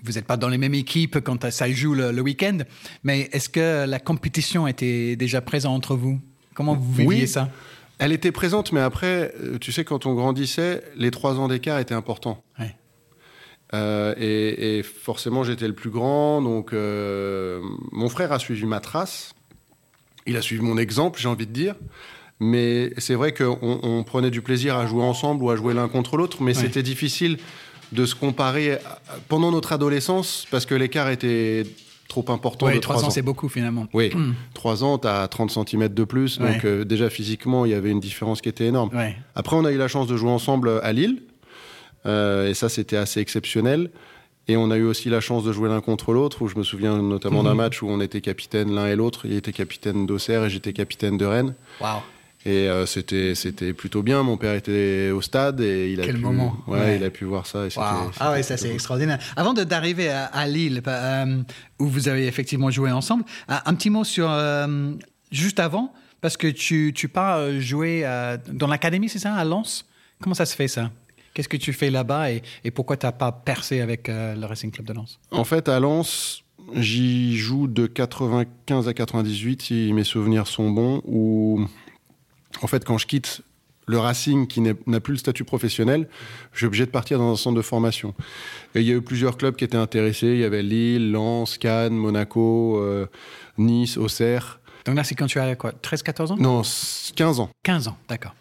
vous 0.04 0.12
n'êtes 0.12 0.26
pas 0.26 0.36
dans 0.36 0.48
les 0.48 0.58
mêmes 0.58 0.74
équipes 0.74 1.20
quand 1.20 1.50
ça 1.50 1.70
joue 1.70 1.94
le, 1.94 2.20
week-end, 2.20 2.58
mais 3.02 3.28
est-ce 3.32 3.48
que 3.48 3.86
la 3.86 3.98
compétition 3.98 4.66
était 4.66 5.16
déjà 5.16 5.40
présente 5.40 5.74
entre 5.74 5.96
vous? 5.96 6.20
Comment 6.54 6.76
vous 6.76 6.92
viviez 6.92 7.26
ça? 7.26 7.50
Elle 7.98 8.12
était 8.12 8.32
présente, 8.32 8.72
mais 8.72 8.80
après, 8.80 9.34
euh, 9.40 9.58
tu 9.58 9.72
sais, 9.72 9.84
quand 9.84 10.06
on 10.06 10.14
grandissait, 10.14 10.82
les 10.96 11.10
trois 11.10 11.38
ans 11.38 11.48
d'écart 11.48 11.78
étaient 11.78 11.94
importants. 11.94 12.42
Euh, 13.72 14.14
et, 14.18 14.82
forcément, 14.84 15.42
j'étais 15.42 15.66
le 15.66 15.74
plus 15.74 15.90
grand, 15.90 16.40
donc 16.40 16.72
mon 16.72 18.08
frère 18.08 18.30
a 18.30 18.38
suivi 18.38 18.66
ma 18.66 18.80
trace. 18.80 19.34
Il 20.26 20.36
a 20.36 20.42
suivi 20.42 20.62
mon 20.62 20.78
exemple, 20.78 21.20
j'ai 21.20 21.28
envie 21.28 21.46
de 21.46 21.52
dire. 21.52 21.74
Mais 22.44 22.92
c'est 22.98 23.14
vrai 23.14 23.32
qu'on 23.32 23.58
on 23.82 24.02
prenait 24.02 24.30
du 24.30 24.42
plaisir 24.42 24.76
à 24.76 24.86
jouer 24.86 25.02
ensemble 25.02 25.42
ou 25.42 25.50
à 25.50 25.56
jouer 25.56 25.72
l'un 25.72 25.88
contre 25.88 26.16
l'autre, 26.16 26.42
mais 26.42 26.52
c'était 26.52 26.82
difficile 26.82 27.38
de 27.92 28.04
se 28.04 28.14
comparer 28.14 28.78
pendant 29.28 29.50
notre 29.50 29.72
adolescence 29.72 30.46
parce 30.50 30.66
que 30.66 30.74
l'écart 30.74 31.08
était 31.08 31.64
trop 32.08 32.24
important. 32.28 32.66
Oui, 32.66 32.78
3 32.80 33.04
ans, 33.04 33.10
c'est 33.10 33.22
beaucoup 33.22 33.48
finalement. 33.48 33.86
Oui, 33.94 34.12
3 34.54 34.76
hmm. 34.76 34.82
ans, 34.84 34.98
tu 34.98 35.08
as 35.08 35.26
30 35.26 35.50
cm 35.50 35.88
de 35.88 36.04
plus, 36.04 36.38
donc 36.38 36.64
euh, 36.64 36.84
déjà 36.84 37.08
physiquement, 37.08 37.64
il 37.64 37.70
y 37.70 37.74
avait 37.74 37.90
une 37.90 38.00
différence 38.00 38.40
qui 38.40 38.48
était 38.48 38.66
énorme. 38.66 38.90
Après, 39.34 39.56
on 39.56 39.64
a 39.64 39.72
eu 39.72 39.78
la 39.78 39.88
chance 39.88 40.06
de 40.06 40.16
jouer 40.16 40.30
ensemble 40.30 40.80
à 40.82 40.92
Lille, 40.92 41.22
euh, 42.06 42.50
et 42.50 42.54
ça, 42.54 42.68
c'était 42.68 42.98
assez 42.98 43.20
exceptionnel. 43.20 43.90
Et 44.46 44.58
on 44.58 44.70
a 44.70 44.76
eu 44.76 44.84
aussi 44.84 45.08
la 45.08 45.20
chance 45.20 45.42
de 45.42 45.52
jouer 45.52 45.70
l'un 45.70 45.80
contre 45.80 46.12
l'autre, 46.12 46.42
où 46.42 46.48
je 46.48 46.58
me 46.58 46.62
souviens 46.62 47.00
notamment 47.00 47.42
d'un 47.42 47.52
mhm. 47.52 47.56
match 47.56 47.82
où 47.82 47.88
on 47.88 48.00
était 48.00 48.20
capitaine 48.20 48.74
l'un 48.74 48.86
et 48.88 48.96
l'autre. 48.96 49.24
Il 49.24 49.32
était 49.32 49.54
capitaine 49.54 50.04
d'Auxerre 50.04 50.44
et 50.44 50.50
j'étais 50.50 50.74
capitaine 50.74 51.16
de 51.16 51.24
Rennes. 51.24 51.54
Wow. 51.80 52.02
Et 52.46 52.68
euh, 52.68 52.84
c'était 52.86 53.34
c'était 53.34 53.72
plutôt 53.72 54.02
bien. 54.02 54.22
Mon 54.22 54.36
père 54.36 54.54
était 54.54 55.10
au 55.10 55.22
stade 55.22 55.60
et 55.60 55.92
il 55.92 56.00
a 56.00 56.04
Quel 56.04 56.16
pu 56.16 56.20
moment. 56.20 56.56
Ouais, 56.66 56.78
Ouais. 56.78 56.96
il 56.96 57.04
a 57.04 57.10
pu 57.10 57.24
voir 57.24 57.46
ça. 57.46 57.60
et 57.66 57.70
Wow. 57.76 58.10
Ah 58.20 58.32
ouais, 58.32 58.42
ça 58.42 58.56
c'est 58.56 58.66
cool. 58.66 58.74
extraordinaire. 58.74 59.18
Avant 59.36 59.54
d'arriver 59.54 60.08
à, 60.10 60.26
à 60.26 60.46
Lille, 60.46 60.82
euh, 60.86 61.42
où 61.78 61.86
vous 61.86 62.08
avez 62.08 62.26
effectivement 62.26 62.70
joué 62.70 62.90
ensemble, 62.90 63.24
un, 63.48 63.74
petit 63.74 63.88
mot 63.90 64.04
sur 64.04 64.28
euh, 64.30 64.92
juste 65.32 65.58
avant, 65.58 65.92
parce 66.20 66.36
que 66.36 66.46
tu, 66.48 66.92
tu 66.94 67.08
pars 67.08 67.50
jouer 67.60 68.04
dans 68.52 68.66
l'académie, 68.66 69.08
c'est 69.08 69.18
ça, 69.18 69.34
à 69.34 69.44
Lens? 69.44 69.86
Comment 70.22 70.34
ça 70.34 70.46
se 70.46 70.54
fait 70.54 70.68
ça? 70.68 70.90
Qu'est-ce 71.34 71.48
que 71.48 71.56
tu 71.56 71.72
fais 71.72 71.90
là-bas 71.90 72.30
et, 72.30 72.42
et 72.62 72.70
pourquoi 72.70 72.96
tu 72.96 73.06
n'as 73.06 73.12
pas 73.12 73.32
percé 73.32 73.80
avec 73.80 74.08
le 74.08 74.44
Racing 74.44 74.70
Club 74.70 74.86
de 74.86 74.92
Lens? 74.92 75.18
En 75.30 75.44
fait, 75.44 75.68
à 75.68 75.80
Lens, 75.80 76.44
j'y 76.74 77.36
joue 77.36 77.66
de 77.66 77.86
95 77.86 78.86
à 78.88 78.94
98, 78.94 79.62
si 79.62 79.92
mes 79.92 80.04
souvenirs 80.04 80.46
sont 80.46 80.70
bons, 80.70 81.02
où, 81.06 81.66
en 82.62 82.66
fait, 82.66 82.84
quand 82.84 82.98
je 82.98 83.06
quitte 83.06 83.42
le 83.86 83.98
Racing, 83.98 84.46
qui 84.46 84.62
n'a 84.62 84.74
plus 85.00 85.12
le 85.12 85.18
statut 85.18 85.44
professionnel, 85.44 86.08
je 86.52 86.58
suis 86.58 86.66
obligé 86.66 86.86
de 86.86 86.90
partir 86.90 87.18
dans 87.18 87.30
un 87.32 87.36
centre 87.36 87.56
de 87.56 87.62
formation. 87.62 88.14
Et 88.74 88.80
il 88.80 88.86
y 88.86 88.90
a 88.90 88.94
eu 88.94 89.02
plusieurs 89.02 89.36
clubs 89.36 89.54
qui 89.56 89.64
étaient 89.64 89.76
intéressés. 89.76 90.28
Il 90.28 90.38
y 90.38 90.44
avait 90.44 90.62
Lille, 90.62 91.12
Lens, 91.12 91.58
Cannes, 91.58 91.92
Monaco, 91.94 92.78
euh, 92.78 93.06
Nice, 93.58 93.98
Auxerre. 93.98 94.60
Donc 94.86 94.96
là, 94.96 95.04
c'est 95.04 95.14
quand 95.14 95.26
tu 95.26 95.38
as 95.38 95.54
quoi 95.56 95.72
13, 95.72 96.02
14 96.02 96.32
ans? 96.32 96.36
Non, 96.38 96.62
s- 96.62 97.12
15 97.14 97.40
ans. 97.40 97.50
15 97.62 97.88
ans, 97.88 97.98
d'accord. 98.08 98.34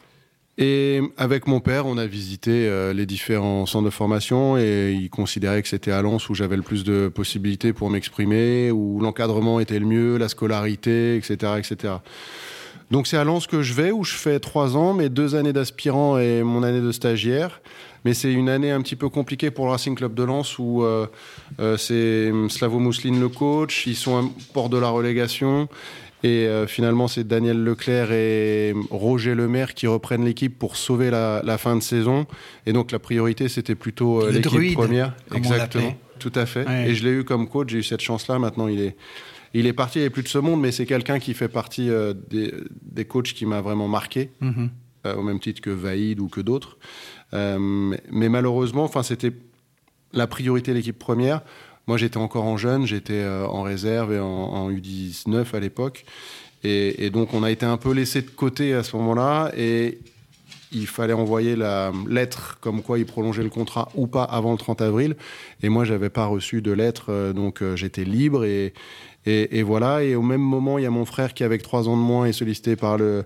Et 0.58 1.02
avec 1.18 1.48
mon 1.48 1.60
père, 1.60 1.88
on 1.88 1.98
a 1.98 2.06
visité 2.06 2.52
euh, 2.70 2.94
les 2.94 3.06
différents 3.08 3.66
centres 3.66 3.86
de 3.86 3.90
formation 3.90 4.56
et 4.58 4.94
il 4.94 5.10
considérait 5.10 5.62
que 5.64 5.68
c'était 5.68 5.92
à 5.92 6.02
Lens 6.04 6.30
où 6.30 6.36
j'avais 6.36 6.56
le 6.56 6.62
plus 6.62 6.84
de 6.84 7.08
possibilités 7.14 7.74
pour 7.74 7.90
m'exprimer, 7.90 8.70
où 8.70 9.00
l'encadrement 9.02 9.60
était 9.60 9.80
le 9.80 9.88
mieux, 9.88 10.18
la 10.18 10.30
scolarité, 10.30 11.18
etc., 11.18 11.54
etc. 11.58 11.96
Donc 12.94 13.08
c'est 13.08 13.18
à 13.18 13.24
Lens 13.24 13.48
que 13.48 13.64
je 13.64 13.74
vais, 13.74 13.90
où 13.90 14.04
je 14.04 14.14
fais 14.14 14.40
trois 14.40 14.78
ans, 14.78 14.94
mes 14.94 15.10
deux 15.10 15.34
années 15.34 15.52
d'aspirant 15.52 16.20
et 16.20 16.44
mon 16.44 16.62
année 16.62 16.80
de 16.80 16.92
stagiaire. 16.92 17.60
Mais 18.06 18.14
c'est 18.14 18.32
une 18.32 18.50
année 18.50 18.70
un 18.70 18.84
petit 18.84 18.96
peu 18.96 19.10
compliquée 19.10 19.50
pour 19.50 19.66
le 19.66 19.72
Racing 19.72 19.96
Club 19.96 20.14
de 20.14 20.22
Lens 20.22 20.60
où 20.60 20.84
euh, 20.84 21.08
euh, 21.60 21.76
c'est 21.76 22.32
Slavo 22.50 22.78
Mousseline 22.78 23.20
le 23.20 23.30
coach, 23.30 23.88
ils 23.88 23.96
sont 23.96 24.20
à 24.20 24.24
port 24.54 24.70
de 24.70 24.78
la 24.78 24.90
relégation. 24.90 25.70
Et 26.22 26.46
euh, 26.46 26.68
finalement, 26.68 27.08
c'est 27.08 27.28
Daniel 27.28 27.64
Leclerc 27.64 28.12
et 28.12 28.76
Roger 28.92 29.34
Lemaire 29.34 29.74
qui 29.74 29.88
reprennent 29.88 30.24
l'équipe 30.24 30.60
pour 30.60 30.78
sauver 30.78 31.10
la, 31.10 31.42
la 31.44 31.58
fin 31.58 31.76
de 31.76 31.82
saison. 31.82 32.28
Et 32.68 32.74
donc 32.74 32.92
la 32.92 33.00
priorité, 33.00 33.50
c'était 33.50 33.74
plutôt 33.74 34.30
l'équipe 34.30 34.76
première. 34.76 35.16
Exactement. 35.34 35.96
Tout 36.20 36.32
à 36.36 36.46
fait. 36.46 36.68
Ouais. 36.68 36.92
Et 36.92 36.94
je 36.96 37.04
l'ai 37.04 37.12
eu 37.12 37.24
comme 37.24 37.50
coach, 37.50 37.70
j'ai 37.72 37.80
eu 37.80 37.84
cette 37.84 38.02
chance-là. 38.02 38.38
Maintenant, 38.38 38.68
il 38.68 38.80
est, 38.80 38.96
il 39.54 39.66
est 39.68 39.74
parti, 39.74 40.00
il 40.00 40.04
n'est 40.04 40.10
plus 40.10 40.24
de 40.24 40.28
ce 40.28 40.38
monde, 40.40 40.60
mais 40.62 40.72
c'est 40.72 40.86
quelqu'un 40.86 41.20
qui 41.20 41.34
fait 41.34 41.48
partie 41.48 41.90
euh, 41.90 42.14
des, 42.30 42.54
des 42.82 43.06
coachs 43.06 43.34
qui 43.34 43.46
m'a 43.46 43.62
vraiment 43.62 43.88
marqué, 43.88 44.30
Mhm. 44.42 44.70
euh, 45.06 45.16
au 45.16 45.22
même 45.24 45.40
titre 45.40 45.62
que 45.62 45.70
Vaïd 45.70 46.20
ou 46.20 46.28
que 46.28 46.42
d'autres. 46.42 46.78
Euh, 47.34 47.58
mais, 47.60 48.02
mais 48.12 48.30
malheureusement, 48.30 48.90
c'était 49.04 49.32
la 50.14 50.28
priorité 50.28 50.72
de 50.72 50.78
l'équipe 50.78 50.98
première. 50.98 51.42
Moi, 51.88 51.98
j'étais 51.98 52.18
encore 52.18 52.46
en 52.46 52.56
jeune, 52.58 52.86
j'étais 52.86 53.26
en 53.28 53.62
réserve 53.64 54.14
et 54.14 54.20
en, 54.20 54.26
en 54.26 54.72
U19 54.72 55.54
à 55.56 55.60
l'époque. 55.60 56.06
Et, 56.64 57.06
et 57.06 57.10
donc, 57.10 57.34
on 57.34 57.44
a 57.44 57.52
été 57.52 57.66
un 57.66 57.76
peu 57.78 57.92
laissé 57.92 58.22
de 58.22 58.30
côté 58.30 58.74
à 58.74 58.84
ce 58.84 58.96
moment-là. 58.96 59.52
Et 59.58 60.00
il 60.72 60.88
fallait 60.88 61.14
envoyer 61.14 61.56
la 61.58 61.92
lettre 62.08 62.58
comme 62.62 62.82
quoi 62.82 62.98
il 63.00 63.06
prolongeait 63.06 63.44
le 63.44 63.50
contrat 63.50 63.90
ou 63.96 64.08
pas 64.08 64.24
avant 64.24 64.54
le 64.54 64.58
30 64.58 64.82
avril. 64.82 65.16
Et 65.62 65.68
moi, 65.70 65.84
j'avais 65.84 66.10
pas 66.10 66.26
reçu 66.26 66.62
de 66.62 66.72
lettre, 66.72 67.34
donc 67.34 67.62
j'étais 67.76 68.06
libre. 68.06 68.46
Et, 68.46 68.74
et, 69.26 69.60
et 69.60 69.64
voilà. 69.64 70.04
Et 70.04 70.16
au 70.16 70.22
même 70.22 70.42
moment, 70.42 70.78
il 70.78 70.84
y 70.84 70.88
a 70.88 70.92
mon 70.92 71.06
frère 71.06 71.34
qui, 71.34 71.44
avec 71.44 71.62
trois 71.62 71.88
ans 71.88 71.98
de 71.98 72.02
moins, 72.02 72.26
est 72.26 72.34
sollicité 72.34 72.76
par, 72.76 72.98
le, 72.98 73.26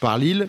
par 0.00 0.18
Lille. 0.18 0.48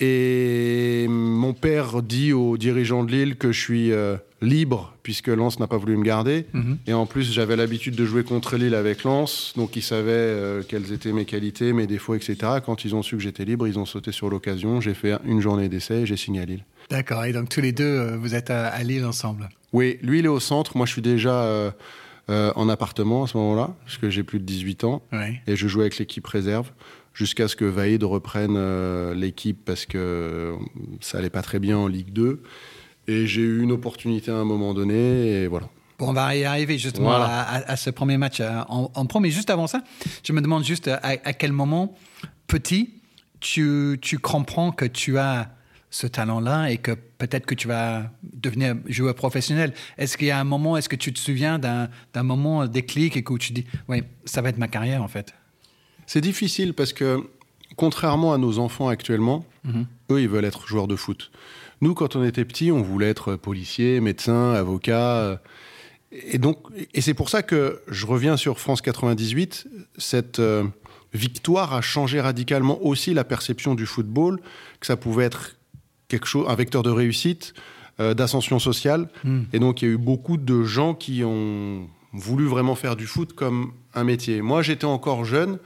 Et 0.00 1.06
mon 1.08 1.52
père 1.52 2.02
dit 2.02 2.32
aux 2.32 2.56
dirigeants 2.56 3.04
de 3.04 3.12
Lille 3.12 3.36
que 3.36 3.52
je 3.52 3.60
suis 3.60 3.92
euh, 3.92 4.16
libre 4.42 4.92
puisque 5.04 5.28
Lens 5.28 5.60
n'a 5.60 5.68
pas 5.68 5.76
voulu 5.76 5.96
me 5.96 6.02
garder. 6.02 6.46
Mhm. 6.52 6.78
Et 6.88 6.92
en 6.92 7.06
plus, 7.06 7.32
j'avais 7.32 7.54
l'habitude 7.54 7.94
de 7.94 8.04
jouer 8.04 8.24
contre 8.24 8.56
Lille 8.56 8.74
avec 8.74 9.04
Lens, 9.04 9.52
donc 9.56 9.76
ils 9.76 9.82
savaient 9.82 10.10
euh, 10.10 10.62
quelles 10.66 10.92
étaient 10.92 11.12
mes 11.12 11.26
qualités, 11.26 11.72
mes 11.72 11.86
défauts, 11.86 12.14
etc. 12.14 12.36
Quand 12.64 12.84
ils 12.84 12.96
ont 12.96 13.02
su 13.02 13.16
que 13.16 13.22
j'étais 13.22 13.44
libre, 13.44 13.68
ils 13.68 13.78
ont 13.78 13.84
sauté 13.84 14.10
sur 14.10 14.30
l'occasion. 14.30 14.80
J'ai 14.80 14.94
fait 14.94 15.14
une 15.24 15.40
journée 15.40 15.68
d'essai 15.68 16.00
et 16.00 16.06
j'ai 16.06 16.16
signé 16.16 16.40
à 16.40 16.44
Lille. 16.44 16.64
D'accord. 16.90 17.24
Et 17.24 17.32
donc 17.32 17.48
tous 17.48 17.60
les 17.60 17.72
deux, 17.72 17.84
euh, 17.84 18.16
vous 18.16 18.34
êtes 18.34 18.50
à, 18.50 18.66
à 18.66 18.82
Lille 18.82 19.04
ensemble. 19.04 19.48
Oui, 19.72 19.98
lui, 20.02 20.20
il 20.20 20.24
est 20.24 20.28
au 20.28 20.40
centre. 20.40 20.76
Moi, 20.76 20.86
je 20.86 20.92
suis 20.92 21.02
déjà 21.02 21.72
euh, 22.30 22.52
en 22.56 22.68
appartement 22.68 23.24
à 23.24 23.26
ce 23.26 23.36
moment-là, 23.36 23.74
parce 23.84 23.98
que 23.98 24.08
j'ai 24.10 24.22
plus 24.22 24.38
de 24.40 24.44
18 24.44 24.84
ans. 24.84 25.02
Et 25.46 25.56
je 25.56 25.68
jouais 25.68 25.82
avec 25.84 25.98
l'équipe 25.98 26.26
réserve 26.26 26.70
jusqu'à 27.12 27.46
ce 27.48 27.54
que 27.56 27.64
Vaïd 27.64 28.02
reprenne 28.02 28.54
euh, 28.56 29.14
l'équipe 29.14 29.58
parce 29.64 29.86
que 29.86 29.98
euh, 29.98 30.56
ça 31.00 31.18
allait 31.18 31.30
pas 31.30 31.42
très 31.42 31.58
bien 31.60 31.76
en 31.78 31.86
Ligue 31.86 32.12
2. 32.12 32.42
Et 33.06 33.26
j'ai 33.26 33.42
eu 33.42 33.62
une 33.62 33.72
opportunité 33.72 34.30
à 34.30 34.36
un 34.36 34.44
moment 34.44 34.72
donné, 34.74 35.42
et 35.42 35.46
voilà. 35.46 35.68
Bon, 35.98 36.08
on 36.08 36.12
va 36.14 36.34
y 36.34 36.44
arriver 36.44 36.78
justement 36.78 37.08
Voilà. 37.10 37.26
à, 37.26 37.56
à- 37.58 37.72
à 37.72 37.76
ce 37.76 37.90
premier 37.90 38.16
match 38.16 38.40
en, 38.40 38.90
en 38.94 39.06
pro. 39.06 39.20
Mais 39.20 39.30
juste 39.30 39.50
avant 39.50 39.66
ça, 39.66 39.82
je 40.26 40.32
me 40.32 40.40
demande 40.40 40.64
juste 40.64 40.88
à, 40.88 40.96
à 41.02 41.32
quel 41.34 41.52
moment, 41.52 41.94
petit, 42.46 42.94
tu, 43.40 43.98
tu 44.00 44.18
comprends 44.18 44.72
que 44.72 44.86
tu 44.86 45.18
as 45.18 45.50
ce 45.94 46.08
talent-là 46.08 46.70
et 46.72 46.78
que 46.78 46.90
peut-être 46.92 47.46
que 47.46 47.54
tu 47.54 47.68
vas 47.68 48.10
devenir 48.24 48.74
joueur 48.86 49.14
professionnel. 49.14 49.72
Est-ce 49.96 50.16
qu'il 50.18 50.26
y 50.26 50.32
a 50.32 50.40
un 50.40 50.44
moment, 50.44 50.76
est-ce 50.76 50.88
que 50.88 50.96
tu 50.96 51.12
te 51.12 51.20
souviens 51.20 51.60
d'un 51.60 51.88
moment 52.24 52.66
déclic 52.66 53.16
et 53.16 53.22
que 53.22 53.32
tu 53.36 53.52
dis, 53.52 53.64
oui, 53.88 54.02
ça 54.24 54.42
va 54.42 54.48
être 54.48 54.58
ma 54.58 54.66
carrière 54.66 55.04
en 55.04 55.08
fait? 55.08 55.34
C'est 56.06 56.20
difficile 56.20 56.74
parce 56.74 56.92
que, 56.92 57.20
contrairement 57.76 58.32
à 58.34 58.38
nos 58.38 58.58
enfants 58.58 58.88
actuellement, 58.88 59.44
Mhm. 59.62 59.86
eux, 60.10 60.20
ils 60.20 60.28
veulent 60.28 60.44
être 60.44 60.66
joueurs 60.66 60.88
de 60.88 60.96
foot. 60.96 61.30
Nous, 61.80 61.94
quand 61.94 62.16
on 62.16 62.24
était 62.24 62.44
petits, 62.44 62.72
on 62.72 62.82
voulait 62.82 63.08
être 63.08 63.36
policier, 63.36 64.00
médecin, 64.00 64.52
avocat. 64.52 65.16
euh, 65.18 65.36
Et 66.32 66.38
donc, 66.38 66.58
et 66.92 67.00
c'est 67.00 67.14
pour 67.14 67.28
ça 67.28 67.42
que 67.42 67.80
je 67.88 68.04
reviens 68.06 68.36
sur 68.36 68.58
France 68.60 68.80
98. 68.82 69.66
Cette 69.98 70.38
euh, 70.40 70.64
victoire 71.12 71.72
a 71.72 71.80
changé 71.82 72.20
radicalement 72.20 72.78
aussi 72.84 73.14
la 73.14 73.24
perception 73.24 73.74
du 73.74 73.86
football, 73.86 74.40
que 74.80 74.86
ça 74.86 74.96
pouvait 74.96 75.24
être 75.24 75.56
quelque 76.14 76.26
chose, 76.26 76.46
un 76.48 76.54
vecteur 76.54 76.82
de 76.82 76.90
réussite, 76.90 77.54
euh, 78.00 78.14
d'ascension 78.14 78.58
sociale. 78.58 79.08
Mm. 79.24 79.40
Et 79.52 79.58
donc, 79.58 79.82
il 79.82 79.88
y 79.88 79.90
a 79.90 79.94
eu 79.94 79.98
beaucoup 79.98 80.36
de 80.36 80.62
gens 80.62 80.94
qui 80.94 81.24
ont 81.24 81.88
voulu 82.12 82.46
vraiment 82.46 82.76
faire 82.76 82.94
du 82.94 83.06
foot 83.06 83.32
comme 83.32 83.72
un 83.94 84.04
métier. 84.04 84.40
Moi, 84.40 84.62
j'étais 84.62 84.84
encore 84.84 85.24
jeune, 85.24 85.58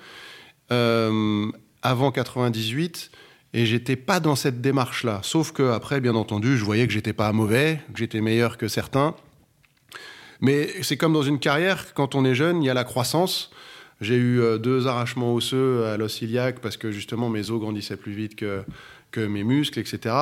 euh, 0.73 1.47
avant 1.83 2.11
98, 2.11 3.11
et 3.53 3.67
j'étais 3.67 3.97
pas 3.97 4.21
dans 4.21 4.37
cette 4.37 4.61
démarche-là. 4.61 5.21
Sauf 5.23 5.53
que 5.53 5.71
après, 5.71 6.01
bien 6.01 6.15
entendu, 6.15 6.57
je 6.57 6.65
voyais 6.65 6.87
que 6.87 6.93
j'étais 6.93 7.13
pas 7.13 7.31
mauvais, 7.33 7.81
que 7.93 7.99
j'étais 7.99 8.21
meilleur 8.21 8.57
que 8.57 8.69
certains. 8.69 9.15
Mais 10.41 10.71
c'est 10.83 10.97
comme 10.97 11.13
dans 11.13 11.23
une 11.23 11.39
carrière, 11.39 11.93
quand 11.95 12.15
on 12.15 12.25
est 12.25 12.35
jeune, 12.35 12.63
il 12.63 12.67
y 12.67 12.71
a 12.71 12.75
la 12.75 12.85
croissance. 12.85 13.51
J'ai 14.01 14.15
eu 14.15 14.41
euh, 14.41 14.59
deux 14.59 14.87
arrachements 14.87 15.35
osseux 15.35 15.87
à 15.87 15.97
l'os 15.97 16.23
iliaque 16.23 16.61
parce 16.61 16.77
que 16.77 16.93
justement 16.93 17.29
mes 17.29 17.51
os 17.51 17.61
grandissaient 17.61 17.97
plus 17.97 18.13
vite 18.13 18.37
que, 18.37 18.65
mes 19.17 19.43
muscles, 19.43 19.81
etc. 19.81 20.15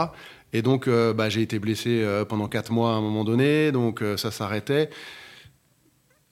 Et 0.54 0.62
donc 0.62 0.88
euh, 0.88 1.12
bah, 1.12 1.28
j'ai 1.28 1.42
été 1.42 1.58
blessé 1.58 2.00
euh, 2.02 2.24
pendant 2.24 2.48
quatre 2.48 2.72
mois 2.72 2.92
à 2.92 2.94
un 2.94 3.02
moment 3.02 3.24
donné, 3.24 3.72
donc 3.72 4.02
ça 4.16 4.30
s'arrêtait. 4.30 4.88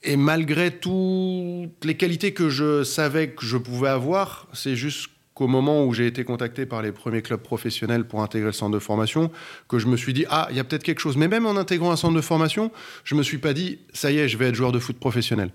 Et 0.02 0.16
malgré 0.16 0.70
toutes 0.70 1.84
les 1.84 1.96
qualités 1.96 2.32
que 2.32 2.48
je 2.48 2.84
savais 2.84 3.30
que 3.30 3.44
je 3.44 3.58
pouvais 3.58 3.88
avoir, 3.88 4.46
c'est 4.52 4.76
juste 4.76 5.10
qu'au 5.34 5.46
moment 5.46 5.84
où 5.84 5.92
j'ai 5.92 6.06
été 6.06 6.24
contacté 6.24 6.64
par 6.64 6.80
les 6.80 6.92
premiers 6.92 7.20
clubs 7.20 7.40
professionnels 7.40 8.04
pour 8.04 8.22
intégrer 8.22 8.46
le 8.46 8.52
centre 8.52 8.72
de 8.72 8.78
formation, 8.78 9.30
que 9.68 9.78
je 9.78 9.88
me 9.88 9.96
suis 9.96 10.12
dit, 10.12 10.24
ah, 10.30 10.46
il 10.50 10.56
y 10.56 10.60
a 10.60 10.64
peut-être 10.64 10.84
quelque 10.84 11.00
chose. 11.00 11.16
Mais 11.16 11.26
même 11.26 11.44
en 11.44 11.56
intégrant 11.56 11.90
un 11.90 11.96
centre 11.96 12.14
de 12.14 12.20
formation, 12.20 12.70
je 13.02 13.14
me 13.14 13.22
suis 13.22 13.38
pas 13.38 13.52
dit, 13.52 13.78
ça 13.92 14.12
y 14.12 14.18
est, 14.18 14.28
je 14.28 14.38
vais 14.38 14.46
être 14.46 14.54
joueur 14.54 14.72
de 14.72 14.78
foot 14.78 14.96
professionnel. 14.98 15.50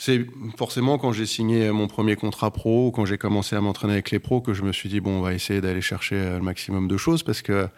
C'est 0.00 0.24
forcément 0.56 0.96
quand 0.96 1.12
j'ai 1.12 1.26
signé 1.26 1.72
mon 1.72 1.88
premier 1.88 2.14
contrat 2.14 2.52
pro, 2.52 2.92
quand 2.92 3.04
j'ai 3.04 3.18
commencé 3.18 3.56
à 3.56 3.60
m'entraîner 3.60 3.94
avec 3.94 4.12
les 4.12 4.20
pros, 4.20 4.40
que 4.40 4.54
je 4.54 4.62
me 4.62 4.72
suis 4.72 4.88
dit, 4.88 5.00
bon, 5.00 5.18
on 5.18 5.22
va 5.22 5.34
essayer 5.34 5.60
d'aller 5.60 5.80
chercher 5.80 6.14
le 6.14 6.40
maximum 6.40 6.86
de 6.86 6.96
choses 6.96 7.24
parce 7.24 7.42
que 7.42 7.68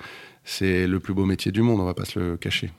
c'est 0.45 0.87
le 0.87 1.01
plus 1.01 1.15
beau 1.15 1.25
métier 1.25 1.51
du 1.51 1.63
monde, 1.63 1.81
on 1.81 1.85
va 1.87 1.95
pas 1.95 2.05
se 2.05 2.19
le 2.19 2.37
cacher. 2.37 2.71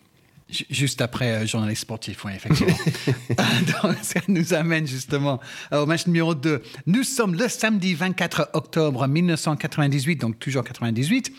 Ju- 0.48 0.65
Juste 0.69 1.01
après 1.01 1.31
euh, 1.31 1.48
journaliste 1.48 1.81
sportif, 1.81 2.24
oui, 2.24 2.33
effectivement. 2.36 2.75
Donc, 3.83 3.95
ça 4.03 4.19
nous 4.27 4.53
amène 4.53 4.86
justement 4.86 5.39
euh, 5.74 5.83
au 5.83 5.86
match 5.88 6.05
numéro 6.05 6.36
2. 6.36 6.62
Nous 6.86 7.03
sommes 7.03 7.33
le 7.33 7.48
samedi 7.48 7.95
24 7.95 8.50
octobre 8.53 9.07
1998, 9.07 10.17
donc 10.17 10.38
toujours 10.38 10.63
98. 10.63 11.31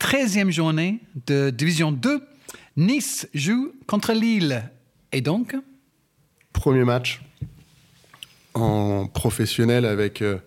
13e 0.00 0.50
journée 0.50 0.98
de 1.26 1.50
Division 1.50 1.92
2. 1.92 2.20
Nice 2.76 3.28
joue 3.34 3.72
contre 3.86 4.12
Lille. 4.14 4.68
Et 5.12 5.20
donc, 5.20 5.54
Premier 6.52 6.84
match 6.84 7.20
en 8.56 9.06
professionnel 9.06 9.84
avec 9.84 10.22
euh, 10.22 10.38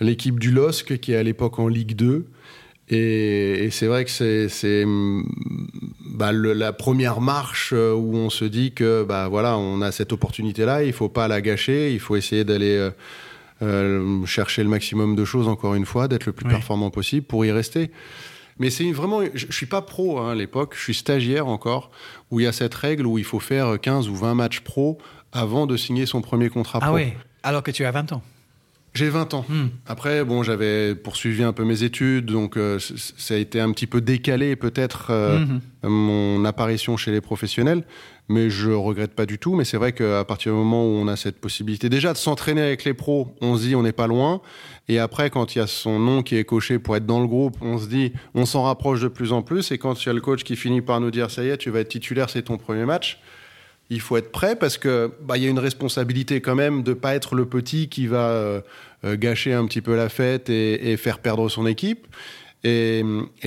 l'équipe 0.00 0.38
du 0.38 0.50
LOSC 0.50 0.98
qui 0.98 1.12
est 1.12 1.16
à 1.16 1.22
l'époque 1.22 1.58
en 1.58 1.68
Ligue 1.68 1.94
2. 1.94 2.26
Et, 2.92 3.64
et 3.64 3.70
c'est 3.70 3.86
vrai 3.86 4.04
que 4.04 4.10
c'est 4.10 4.84
hum, 4.84 5.24
bah, 6.20 6.32
la 6.32 6.72
première 6.72 7.20
marche 7.20 7.72
euh, 7.72 7.94
où 7.94 8.14
on 8.16 8.30
se 8.30 8.44
dit 8.44 8.72
que 8.72 9.04
bah, 9.04 9.28
voilà, 9.28 9.56
on 9.56 9.80
a 9.80 9.92
cette 9.92 10.12
opportunité-là, 10.12 10.82
il 10.84 10.92
faut 10.92 11.08
pas 11.08 11.28
la 11.28 11.40
gâcher, 11.40 11.92
il 11.92 12.00
faut 12.00 12.16
essayer 12.16 12.44
d'aller 12.44 12.76
euh, 12.76 12.90
euh, 13.62 14.26
chercher 14.26 14.62
le 14.62 14.68
maximum 14.68 15.16
de 15.16 15.24
choses, 15.24 15.48
encore 15.48 15.74
une 15.74 15.86
fois, 15.86 16.08
d'être 16.08 16.26
le 16.26 16.32
plus 16.32 16.46
performant 16.46 16.90
possible 16.90 17.26
pour 17.26 17.44
y 17.44 17.52
rester. 17.52 17.90
Mais 18.58 18.68
c'est 18.68 18.90
vraiment, 18.92 19.20
je, 19.32 19.46
ne 19.46 19.52
suis 19.52 19.66
pas 19.66 19.80
pro 19.80 20.18
hein, 20.18 20.32
à 20.32 20.34
l'époque, 20.34 20.74
je 20.76 20.82
suis 20.82 20.94
stagiaire 20.94 21.46
encore, 21.46 21.90
où 22.30 22.40
il 22.40 22.42
y 22.42 22.46
a 22.46 22.52
cette 22.52 22.74
règle 22.74 23.06
où 23.06 23.16
il 23.16 23.24
faut 23.24 23.40
faire 23.40 23.80
15 23.80 24.08
ou 24.08 24.16
20 24.16 24.34
matchs 24.34 24.60
pro 24.60 24.98
avant 25.32 25.66
de 25.66 25.76
signer 25.76 26.06
son 26.06 26.20
premier 26.20 26.48
contrat 26.48 26.80
ah 26.82 26.86
pro. 26.86 26.96
Ah 26.96 27.00
oui, 27.00 27.12
alors 27.42 27.62
que 27.62 27.70
tu 27.70 27.84
as 27.84 27.90
20 27.90 28.12
ans. 28.12 28.22
J'ai 28.92 29.08
20 29.08 29.34
ans. 29.34 29.44
Hmm. 29.48 29.68
Après, 29.86 30.24
bon, 30.24 30.42
j'avais 30.42 30.96
poursuivi 30.96 31.44
un 31.44 31.52
peu 31.52 31.64
mes 31.64 31.84
études, 31.84 32.26
donc 32.26 32.56
euh, 32.56 32.78
ça 33.16 33.34
a 33.34 33.36
été 33.36 33.60
un 33.60 33.70
petit 33.70 33.86
peu 33.86 34.00
décalé 34.00 34.56
peut-être 34.56 35.08
euh, 35.10 35.38
hmm. 35.38 35.60
mon 35.88 36.44
apparition 36.44 36.96
chez 36.96 37.12
les 37.12 37.20
professionnels, 37.20 37.84
mais 38.28 38.50
je 38.50 38.70
regrette 38.70 39.14
pas 39.14 39.26
du 39.26 39.38
tout. 39.38 39.54
Mais 39.54 39.64
c'est 39.64 39.76
vrai 39.76 39.92
qu'à 39.92 40.24
partir 40.24 40.52
du 40.52 40.58
moment 40.58 40.84
où 40.84 40.88
on 40.88 41.06
a 41.06 41.14
cette 41.14 41.40
possibilité, 41.40 41.88
déjà 41.88 42.12
de 42.12 42.18
s'entraîner 42.18 42.62
avec 42.62 42.84
les 42.84 42.92
pros, 42.92 43.36
on 43.40 43.56
se 43.56 43.62
dit 43.62 43.76
on 43.76 43.82
n'est 43.84 43.92
pas 43.92 44.08
loin. 44.08 44.40
Et 44.88 44.98
après, 44.98 45.30
quand 45.30 45.54
il 45.54 45.58
y 45.58 45.62
a 45.62 45.68
son 45.68 46.00
nom 46.00 46.24
qui 46.24 46.34
est 46.34 46.44
coché 46.44 46.80
pour 46.80 46.96
être 46.96 47.06
dans 47.06 47.20
le 47.20 47.28
groupe, 47.28 47.56
on 47.60 47.78
se 47.78 47.86
dit 47.86 48.12
on 48.34 48.44
s'en 48.44 48.64
rapproche 48.64 49.00
de 49.00 49.08
plus 49.08 49.32
en 49.32 49.42
plus. 49.42 49.70
Et 49.70 49.78
quand 49.78 50.02
il 50.02 50.06
y 50.06 50.10
a 50.10 50.14
le 50.14 50.20
coach 50.20 50.42
qui 50.42 50.56
finit 50.56 50.80
par 50.80 51.00
nous 51.00 51.12
dire 51.12 51.30
ça 51.30 51.44
y 51.44 51.48
est, 51.48 51.58
tu 51.58 51.70
vas 51.70 51.78
être 51.78 51.90
titulaire, 51.90 52.28
c'est 52.28 52.42
ton 52.42 52.58
premier 52.58 52.86
match 52.86 53.20
il 53.90 54.00
faut 54.00 54.16
être 54.16 54.30
prêt 54.30 54.56
parce 54.56 54.78
que 54.78 55.12
bah, 55.20 55.36
il 55.36 55.42
y 55.42 55.46
a 55.46 55.50
une 55.50 55.58
responsabilité 55.58 56.40
quand 56.40 56.54
même 56.54 56.82
de 56.82 56.94
pas 56.94 57.14
être 57.16 57.34
le 57.34 57.44
petit 57.44 57.88
qui 57.88 58.06
va 58.06 58.30
euh, 58.30 58.60
euh, 59.04 59.16
gâcher 59.16 59.52
un 59.52 59.66
petit 59.66 59.80
peu 59.80 59.96
la 59.96 60.08
fête 60.08 60.48
et, 60.48 60.96
faire 60.96 61.18
perdre 61.18 61.48
son 61.48 61.66
équipe. 61.66 62.06
Et, 62.62 63.02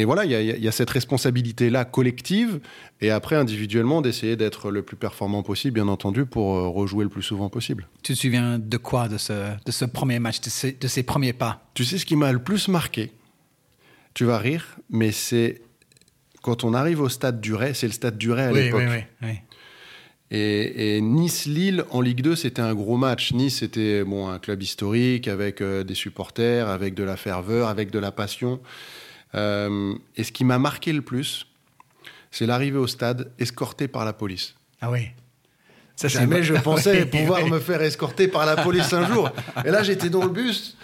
voilà, 0.06 0.26
il 0.26 0.32
y, 0.32 0.68
a 0.68 0.72
cette 0.72 0.90
responsabilité-là 0.90 1.86
collective, 1.86 2.60
et 3.00 3.12
après 3.12 3.36
individuellement 3.36 4.02
d'essayer 4.02 4.36
d'être 4.36 4.72
le 4.72 4.82
plus 4.82 4.98
performant 4.98 5.44
possible, 5.44 5.76
bien 5.76 5.88
entendu, 5.88 6.26
pour 6.26 6.56
euh, 6.56 6.68
rejouer 6.68 7.04
le 7.04 7.12
plus 7.12 7.22
souvent 7.22 7.48
possible. 7.48 7.88
Tu 8.02 8.14
te 8.14 8.18
souviens 8.18 8.58
de 8.58 8.78
quoi 8.78 9.08
de 9.08 9.20
ce, 9.20 9.34
de 9.64 9.72
ce 9.72 9.86
premier 9.86 10.18
match, 10.18 10.42
de, 10.42 10.88
ces 10.88 11.04
premiers 11.04 11.34
pas? 11.34 11.64
Tu 11.76 11.86
sais 11.86 12.00
ce 12.00 12.08
qui 12.08 12.16
m'a 12.16 12.32
le 12.32 12.40
plus 12.40 12.68
marqué? 12.68 13.12
Tu 14.16 14.26
vas 14.26 14.40
rire, 14.40 14.78
mais 14.90 15.12
c'est 15.12 15.62
quand 16.42 16.64
on 16.64 16.74
arrive 16.74 17.00
au 17.00 17.10
stade 17.10 17.40
du 17.40 17.54
Ray, 17.54 17.76
c'est 17.76 17.88
le 17.88 17.94
stade 17.94 18.18
du 18.18 18.32
Ray 18.32 18.46
à 18.46 18.52
l'époque. 18.52 18.82
Oui, 18.90 19.04
oui, 19.22 19.36
Et, 20.36 21.00
Nice-Lille 21.00 21.86
en 21.92 22.02
Ligue 22.02 22.22
2, 22.22 22.36
c'était 22.36 22.62
un 22.62 22.74
gros 22.74 22.98
match. 22.98 23.34
Nice, 23.34 23.60
c'était 23.60 24.04
bon, 24.04 24.28
un 24.28 24.40
club 24.40 24.64
historique 24.64 25.28
avec 25.28 25.62
euh, 25.62 25.84
des 25.84 25.94
supporters, 25.94 26.68
avec 26.68 26.96
de 26.96 27.04
la 27.04 27.18
ferveur, 27.18 27.68
avec 27.68 27.92
de 27.92 28.00
la 28.00 28.12
passion. 28.12 28.60
Euh, 29.36 29.94
et 30.16 30.24
ce 30.24 30.32
qui 30.32 30.44
m'a 30.44 30.58
marqué 30.58 30.92
le 30.92 31.04
plus, 31.04 31.46
c'est 32.32 32.48
l'arrivée 32.48 32.80
au 32.80 32.88
stade 32.88 33.32
escorté 33.38 33.88
par 33.88 34.06
la 34.06 34.14
police. 34.14 34.56
Ah 34.82 34.90
oui. 34.90 35.10
Ça, 35.96 36.08
Jamais 36.08 36.42
je 36.42 36.54
pensais 36.64 37.06
pouvoir 37.06 37.46
me 37.46 37.60
faire 37.60 37.84
escorter 37.84 38.28
par 38.28 38.48
la 38.48 38.56
police 38.56 38.92
un 38.92 39.08
jour. 39.08 39.30
Et 39.64 39.70
là, 39.70 39.84
j'étais 39.84 40.10
dans 40.10 40.24
le 40.24 40.30
bus. 40.30 40.76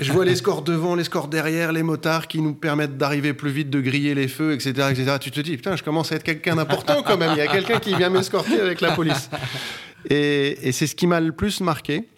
Je 0.00 0.12
vois 0.12 0.24
les 0.24 0.34
scores 0.34 0.62
devant, 0.62 0.94
les 0.94 1.04
scores 1.04 1.28
derrière, 1.28 1.72
les 1.72 1.82
motards 1.82 2.26
qui 2.26 2.40
nous 2.40 2.54
permettent 2.54 2.96
d'arriver 2.96 3.32
plus 3.32 3.50
vite, 3.50 3.70
de 3.70 3.80
griller 3.80 4.14
les 4.14 4.28
feux, 4.28 4.52
etc., 4.52 4.88
etc. 4.90 5.16
Tu 5.20 5.30
te 5.30 5.40
dis, 5.40 5.56
putain, 5.56 5.76
je 5.76 5.84
commence 5.84 6.10
à 6.10 6.16
être 6.16 6.24
quelqu'un 6.24 6.56
d'important 6.56 7.02
quand 7.02 7.16
même. 7.16 7.32
Il 7.32 7.38
y 7.38 7.42
a 7.42 7.46
quelqu'un 7.46 7.78
qui 7.78 7.94
vient 7.94 8.10
m'escorter 8.10 8.60
avec 8.60 8.80
la 8.80 8.92
police. 8.92 9.30
Et, 10.10 10.72
c'est 10.72 10.86
ce 10.86 10.94
qui 10.94 11.06
m'a 11.06 11.20
le 11.20 11.32
plus 11.32 11.60
marqué. 11.60 12.08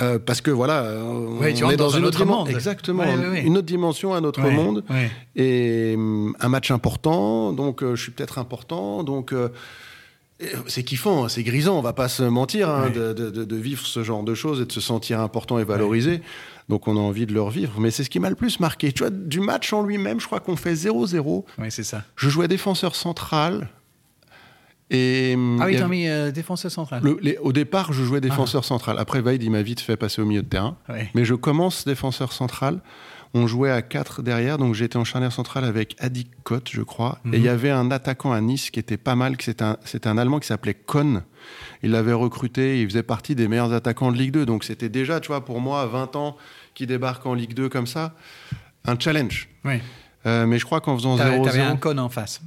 Euh, 0.00 0.18
parce 0.18 0.40
que 0.40 0.50
voilà, 0.50 0.94
on, 1.04 1.42
est 1.44 1.76
dans, 1.76 1.94
un 1.94 2.02
autre 2.02 2.24
monde. 2.24 2.48
Exactement, 2.48 3.04
une 3.04 3.58
autre 3.58 3.66
dimension, 3.66 4.14
un 4.14 4.24
autre 4.24 4.40
monde. 4.48 4.82
Et 5.36 5.94
hum, 5.94 6.34
un 6.40 6.48
match 6.48 6.70
important, 6.70 7.52
donc 7.52 7.82
euh, 7.82 7.96
je 7.96 8.02
suis 8.02 8.12
peut-être 8.12 8.38
important, 8.38 9.04
donc 9.04 9.32
euh, 9.32 9.50
c'est 10.66 10.82
kiffant, 10.82 11.24
hein, 11.24 11.28
c'est 11.28 11.42
grisant, 11.42 11.78
on 11.78 11.82
va 11.82 11.92
pas 11.92 12.08
se 12.08 12.22
mentir, 12.22 12.68
hein, 12.70 12.90
de, 12.90 13.56
vivre 13.56 13.86
ce 13.86 14.02
genre 14.02 14.22
de 14.22 14.34
choses 14.34 14.60
et 14.60 14.64
de 14.64 14.72
se 14.72 14.80
sentir 14.80 15.20
important 15.20 15.58
et 15.58 15.64
valorisé. 15.64 16.22
Donc 16.68 16.88
on 16.88 16.96
a 16.96 17.00
envie 17.00 17.26
de 17.26 17.34
le 17.34 17.42
revivre. 17.42 17.80
Mais 17.80 17.90
c'est 17.90 18.04
ce 18.04 18.10
qui 18.10 18.20
m'a 18.20 18.30
le 18.30 18.36
plus 18.36 18.60
marqué. 18.60 18.92
Tu 18.92 19.00
vois, 19.02 19.10
du 19.10 19.40
match 19.40 19.72
en 19.72 19.82
lui-même, 19.82 20.20
je 20.20 20.26
crois 20.26 20.40
qu'on 20.40 20.56
fait 20.56 20.74
0-0. 20.74 21.44
Oui, 21.58 21.66
c'est 21.70 21.82
ça. 21.82 22.04
Je 22.16 22.28
jouais 22.28 22.48
défenseur 22.48 22.94
central. 22.94 23.68
Et, 24.92 25.36
ah 25.60 25.66
oui, 25.66 25.76
t'as 25.78 25.86
mis 25.86 26.08
euh, 26.08 26.32
défenseur 26.32 26.70
central. 26.70 27.02
au 27.40 27.52
départ, 27.52 27.92
je 27.92 28.02
jouais 28.02 28.20
défenseur 28.20 28.62
ah. 28.64 28.66
central. 28.66 28.98
Après, 28.98 29.20
Vaid, 29.20 29.42
il 29.42 29.50
m'a 29.50 29.62
vite 29.62 29.80
fait 29.80 29.96
passer 29.96 30.20
au 30.20 30.24
milieu 30.24 30.42
de 30.42 30.48
terrain. 30.48 30.76
Mais 31.14 31.24
je 31.24 31.34
commence 31.34 31.84
défenseur 31.84 32.32
central. 32.32 32.80
On 33.32 33.46
jouait 33.46 33.70
à 33.70 33.80
4 33.80 34.22
derrière, 34.22 34.58
donc 34.58 34.74
j'étais 34.74 34.96
en 34.96 35.04
charnière 35.04 35.32
centrale 35.32 35.64
avec 35.64 35.94
Adi 36.00 36.26
Kott, 36.42 36.68
je 36.70 36.82
crois. 36.82 37.20
Et 37.26 37.36
il 37.36 37.42
y 37.42 37.42
mhm. 37.42 37.48
avait 37.48 37.70
un 37.70 37.90
attaquant 37.92 38.32
à 38.32 38.40
Nice 38.40 38.70
qui 38.70 38.80
était 38.80 38.96
pas 38.96 39.14
mal, 39.14 39.36
c'était 39.38 39.62
un, 39.62 39.76
un 40.04 40.18
Allemand 40.18 40.40
qui 40.40 40.48
s'appelait 40.48 40.74
Kohn. 40.74 41.22
Il 41.82 41.92
l'avait 41.92 42.12
recruté, 42.12 42.82
il 42.82 42.88
faisait 42.88 43.04
partie 43.04 43.36
des 43.36 43.46
meilleurs 43.46 43.72
attaquants 43.72 44.10
de 44.10 44.16
Ligue 44.16 44.32
2. 44.32 44.46
Donc 44.46 44.64
c'était 44.64 44.88
déjà, 44.88 45.20
tu 45.20 45.28
vois, 45.28 45.44
pour 45.44 45.60
moi, 45.60 45.82
à 45.82 45.86
20 45.86 46.16
ans, 46.16 46.36
qui 46.74 46.86
débarque 46.86 47.24
en 47.24 47.34
Ligue 47.34 47.54
2 47.54 47.68
comme 47.68 47.86
ça, 47.86 48.14
un 48.84 48.98
challenge. 48.98 49.48
Oui. 49.64 49.80
Euh, 50.26 50.46
mais 50.46 50.58
je 50.58 50.64
crois 50.64 50.80
qu'en 50.80 50.96
faisant 50.96 51.16
0-0... 51.16 51.44
T'avais 51.44 51.60
un 51.60 51.76
Kohn 51.76 51.98
en 52.00 52.08
face. 52.08 52.40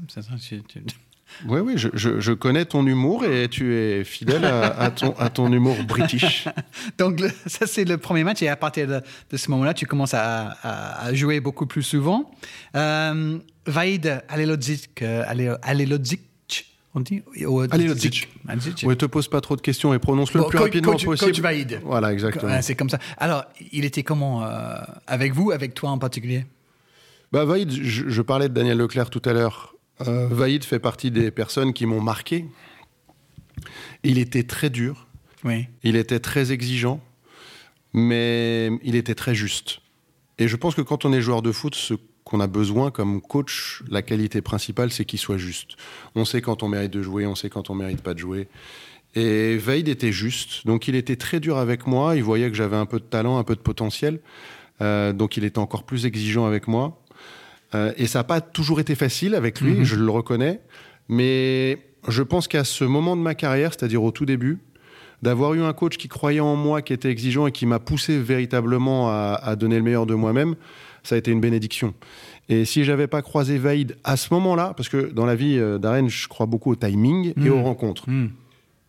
Oui, 1.47 1.59
oui, 1.59 1.73
je, 1.77 2.31
connais 2.33 2.65
ton 2.65 2.85
humour 2.85 3.25
et 3.25 3.47
tu 3.49 3.75
es 3.75 4.03
fidèle 4.03 4.45
à, 4.45 4.91
ton, 4.91 5.13
à 5.17 5.29
ton 5.29 5.51
humour 5.51 5.75
british. 5.87 6.47
Donc, 6.97 7.21
ça, 7.45 7.67
c'est 7.67 7.85
le 7.85 7.97
premier 7.97 8.23
match. 8.23 8.41
Et 8.41 8.49
à 8.49 8.55
partir 8.55 8.87
de, 8.87 9.37
ce 9.37 9.51
moment-là, 9.51 9.73
tu 9.73 9.85
commences 9.85 10.13
à, 10.13 11.13
jouer 11.13 11.39
beaucoup 11.39 11.65
plus 11.65 11.83
souvent. 11.83 12.31
Euh, 12.75 13.37
Vaïd 13.65 14.23
Alelodzic, 14.27 15.01
euh, 15.01 15.23
on 16.95 16.99
dit? 16.99 17.23
Alelodzic? 17.71 18.29
Oui, 18.83 18.95
te 18.95 19.05
pose 19.05 19.27
pas 19.27 19.41
trop 19.41 19.55
de 19.55 19.61
questions 19.61 19.93
et 19.93 19.99
prononce 19.99 20.33
le 20.33 20.43
plus 20.43 20.59
rapidement 20.59 20.93
possible. 20.93 21.17
Coach 21.17 21.39
Vaïd. 21.39 21.81
Voilà, 21.83 22.13
exactement. 22.13 22.61
C'est 22.61 22.75
comme 22.75 22.89
ça. 22.89 22.99
Alors, 23.17 23.45
il 23.71 23.85
était 23.85 24.03
comment 24.03 24.43
euh, 24.43 24.75
avec 25.07 25.33
vous, 25.33 25.51
avec 25.51 25.73
toi 25.73 25.89
en 25.89 25.97
particulier? 25.97 26.45
Bah, 27.31 27.45
Vaïd, 27.45 27.71
je, 27.71 28.09
je 28.09 28.21
parlais 28.21 28.47
de 28.47 28.53
Daniel 28.53 28.77
Leclerc 28.77 29.09
tout 29.09 29.21
à 29.25 29.33
l'heure. 29.33 29.72
Euh, 30.01 30.27
Vaïd 30.29 30.63
fait 30.63 30.79
partie 30.79 31.11
des 31.11 31.31
personnes 31.31 31.73
qui 31.73 31.85
m'ont 31.85 32.01
marqué. 32.01 32.45
Il 34.03 34.17
était 34.17 34.43
très 34.43 34.69
dur. 34.69 35.07
Oui. 35.43 35.67
Il 35.83 35.95
était 35.95 36.19
très 36.19 36.51
exigeant, 36.51 37.01
mais 37.93 38.71
il 38.83 38.95
était 38.95 39.15
très 39.15 39.35
juste. 39.35 39.79
Et 40.39 40.47
je 40.47 40.55
pense 40.55 40.75
que 40.75 40.81
quand 40.81 41.05
on 41.05 41.13
est 41.13 41.21
joueur 41.21 41.41
de 41.41 41.51
foot, 41.51 41.75
ce 41.75 41.93
qu'on 42.23 42.39
a 42.39 42.47
besoin 42.47 42.91
comme 42.91 43.21
coach, 43.21 43.83
la 43.89 44.01
qualité 44.01 44.41
principale, 44.41 44.91
c'est 44.91 45.05
qu'il 45.05 45.19
soit 45.19 45.37
juste. 45.37 45.75
On 46.15 46.25
sait 46.25 46.41
quand 46.41 46.63
on 46.63 46.69
mérite 46.69 46.91
de 46.91 47.01
jouer, 47.01 47.27
on 47.27 47.35
sait 47.35 47.49
quand 47.49 47.69
on 47.69 47.75
mérite 47.75 48.01
pas 48.01 48.13
de 48.13 48.19
jouer. 48.19 48.47
Et 49.15 49.57
Vaïd 49.57 49.87
était 49.87 50.11
juste, 50.11 50.65
donc 50.65 50.87
il 50.87 50.95
était 50.95 51.17
très 51.17 51.39
dur 51.39 51.57
avec 51.57 51.85
moi. 51.85 52.15
Il 52.15 52.23
voyait 52.23 52.49
que 52.49 52.55
j'avais 52.55 52.77
un 52.77 52.87
peu 52.87 52.99
de 52.99 53.05
talent, 53.05 53.37
un 53.37 53.43
peu 53.43 53.55
de 53.55 53.61
potentiel, 53.61 54.19
euh, 54.81 55.13
donc 55.13 55.37
il 55.37 55.43
était 55.43 55.59
encore 55.59 55.83
plus 55.83 56.05
exigeant 56.05 56.45
avec 56.45 56.67
moi. 56.67 57.02
Euh, 57.75 57.93
et 57.97 58.07
ça 58.07 58.19
n'a 58.19 58.23
pas 58.23 58.41
toujours 58.41 58.79
été 58.79 58.95
facile 58.95 59.35
avec 59.35 59.61
lui, 59.61 59.73
mhm. 59.73 59.83
je 59.83 59.95
le 59.95 60.09
reconnais. 60.09 60.59
Mais 61.09 61.79
je 62.07 62.23
pense 62.23 62.47
qu'à 62.47 62.63
ce 62.63 62.83
moment 62.83 63.15
de 63.15 63.21
ma 63.21 63.35
carrière, 63.35 63.73
c'est-à-dire 63.73 64.03
au 64.03 64.11
tout 64.11 64.25
début, 64.25 64.59
d'avoir 65.21 65.53
eu 65.53 65.61
un 65.61 65.73
coach 65.73 65.97
qui 65.97 66.07
croyait 66.09 66.41
en 66.41 66.55
moi, 66.55 66.81
qui 66.81 66.93
était 66.93 67.09
exigeant 67.09 67.47
et 67.47 67.51
qui 67.51 67.65
m'a 67.65 67.79
poussé 67.79 68.19
véritablement 68.19 69.09
à, 69.09 69.55
donner 69.55 69.77
le 69.77 69.81
meilleur 69.81 70.05
de 70.05 70.13
moi-même, 70.13 70.55
ça 71.01 71.15
a 71.15 71.17
été 71.17 71.31
une 71.31 71.41
bénédiction. 71.41 71.93
Et 72.49 72.65
si 72.65 72.83
j'avais 72.83 73.07
pas 73.07 73.21
croisé 73.21 73.57
Vaïd 73.57 73.97
à 74.03 74.17
ce 74.17 74.33
moment-là, 74.33 74.73
parce 74.75 74.89
que 74.89 75.11
dans 75.11 75.25
la 75.25 75.35
vie 75.35 75.57
euh, 75.57 75.77
d'Aren, 75.77 76.09
je 76.09 76.27
crois 76.27 76.45
beaucoup 76.45 76.71
au 76.71 76.75
timing 76.75 77.33
et 77.41 77.49
aux 77.49 77.57
mhm. 77.57 77.63
rencontres. 77.63 78.09
Mhm. 78.09 78.31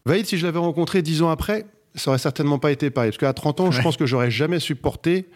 Vaïd, 0.07 0.27
si 0.27 0.37
je 0.37 0.45
l'avais 0.45 0.59
rencontré 0.59 1.03
dix 1.03 1.23
ans 1.23 1.31
après, 1.31 1.67
ça 1.95 2.11
aurait 2.11 2.19
certainement 2.19 2.59
pas 2.59 2.73
été 2.73 2.91
pareil. 2.91 3.11
Parce 3.11 3.19
qu'à 3.19 3.33
30 3.33 3.61
ans, 3.61 3.71
je 3.71 3.81
pense 3.81 3.97
que 3.97 4.07
j'aurais 4.07 4.31
jamais 4.31 4.59
supporté 4.59 5.29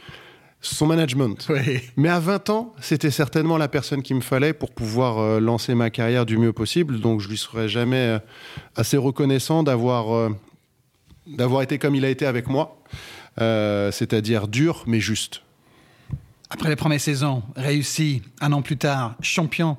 son 0.60 0.86
management. 0.86 1.48
Mais 1.96 2.08
à 2.08 2.18
20 2.18 2.50
ans, 2.50 2.74
c'était 2.80 3.10
certainement 3.10 3.58
la 3.58 3.68
personne 3.68 4.02
qu'il 4.02 4.16
me 4.16 4.20
fallait 4.20 4.52
pour 4.52 4.72
pouvoir 4.72 5.18
euh, 5.18 5.40
lancer 5.40 5.74
ma 5.74 5.90
carrière 5.90 6.26
du 6.26 6.36
mieux 6.36 6.52
possible. 6.52 7.00
Donc 7.00 7.20
je 7.20 7.28
lui 7.28 7.38
serais 7.38 7.68
jamais 7.68 7.96
euh, 7.96 8.18
assez 8.74 8.96
reconnaissant 8.96 9.62
d'avoir 9.62 10.14
euh, 10.14 10.30
d'avoir 11.26 11.62
été 11.62 11.78
comme 11.78 11.94
il 11.94 12.04
a 12.04 12.08
été 12.08 12.26
avec 12.26 12.48
moi, 12.48 12.78
c'est-à-dire 13.36 14.48
dur 14.48 14.84
mais 14.86 14.98
juste. 14.98 15.42
Après 16.50 16.68
les 16.68 16.76
premières 16.76 17.00
saisons 17.00 17.42
réussies, 17.56 18.22
un 18.40 18.52
an 18.52 18.62
plus 18.62 18.78
tard, 18.78 19.16
champion 19.20 19.76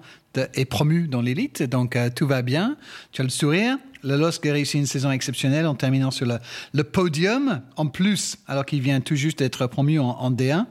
est 0.53 0.65
promu 0.65 1.07
dans 1.07 1.21
l'élite, 1.21 1.63
donc 1.63 1.97
tout 2.15 2.27
va 2.27 2.41
bien. 2.41 2.77
Tu 3.11 3.21
as 3.21 3.23
le 3.23 3.29
sourire. 3.29 3.77
Le 4.01 4.15
LOSC 4.15 4.45
a 4.45 4.53
réussi 4.53 4.77
une 4.77 4.85
saison 4.85 5.11
exceptionnelle 5.11 5.67
en 5.67 5.75
terminant 5.75 6.09
sur 6.09 6.25
le, 6.73 6.83
podium, 6.83 7.61
en 7.75 7.87
plus, 7.87 8.37
alors 8.47 8.65
qu'il 8.65 8.79
vient 8.79 9.01
tout 9.01 9.15
juste 9.15 9.39
d'être 9.39 9.67
promu 9.67 9.99
en, 9.99 10.31
D1. 10.31 10.65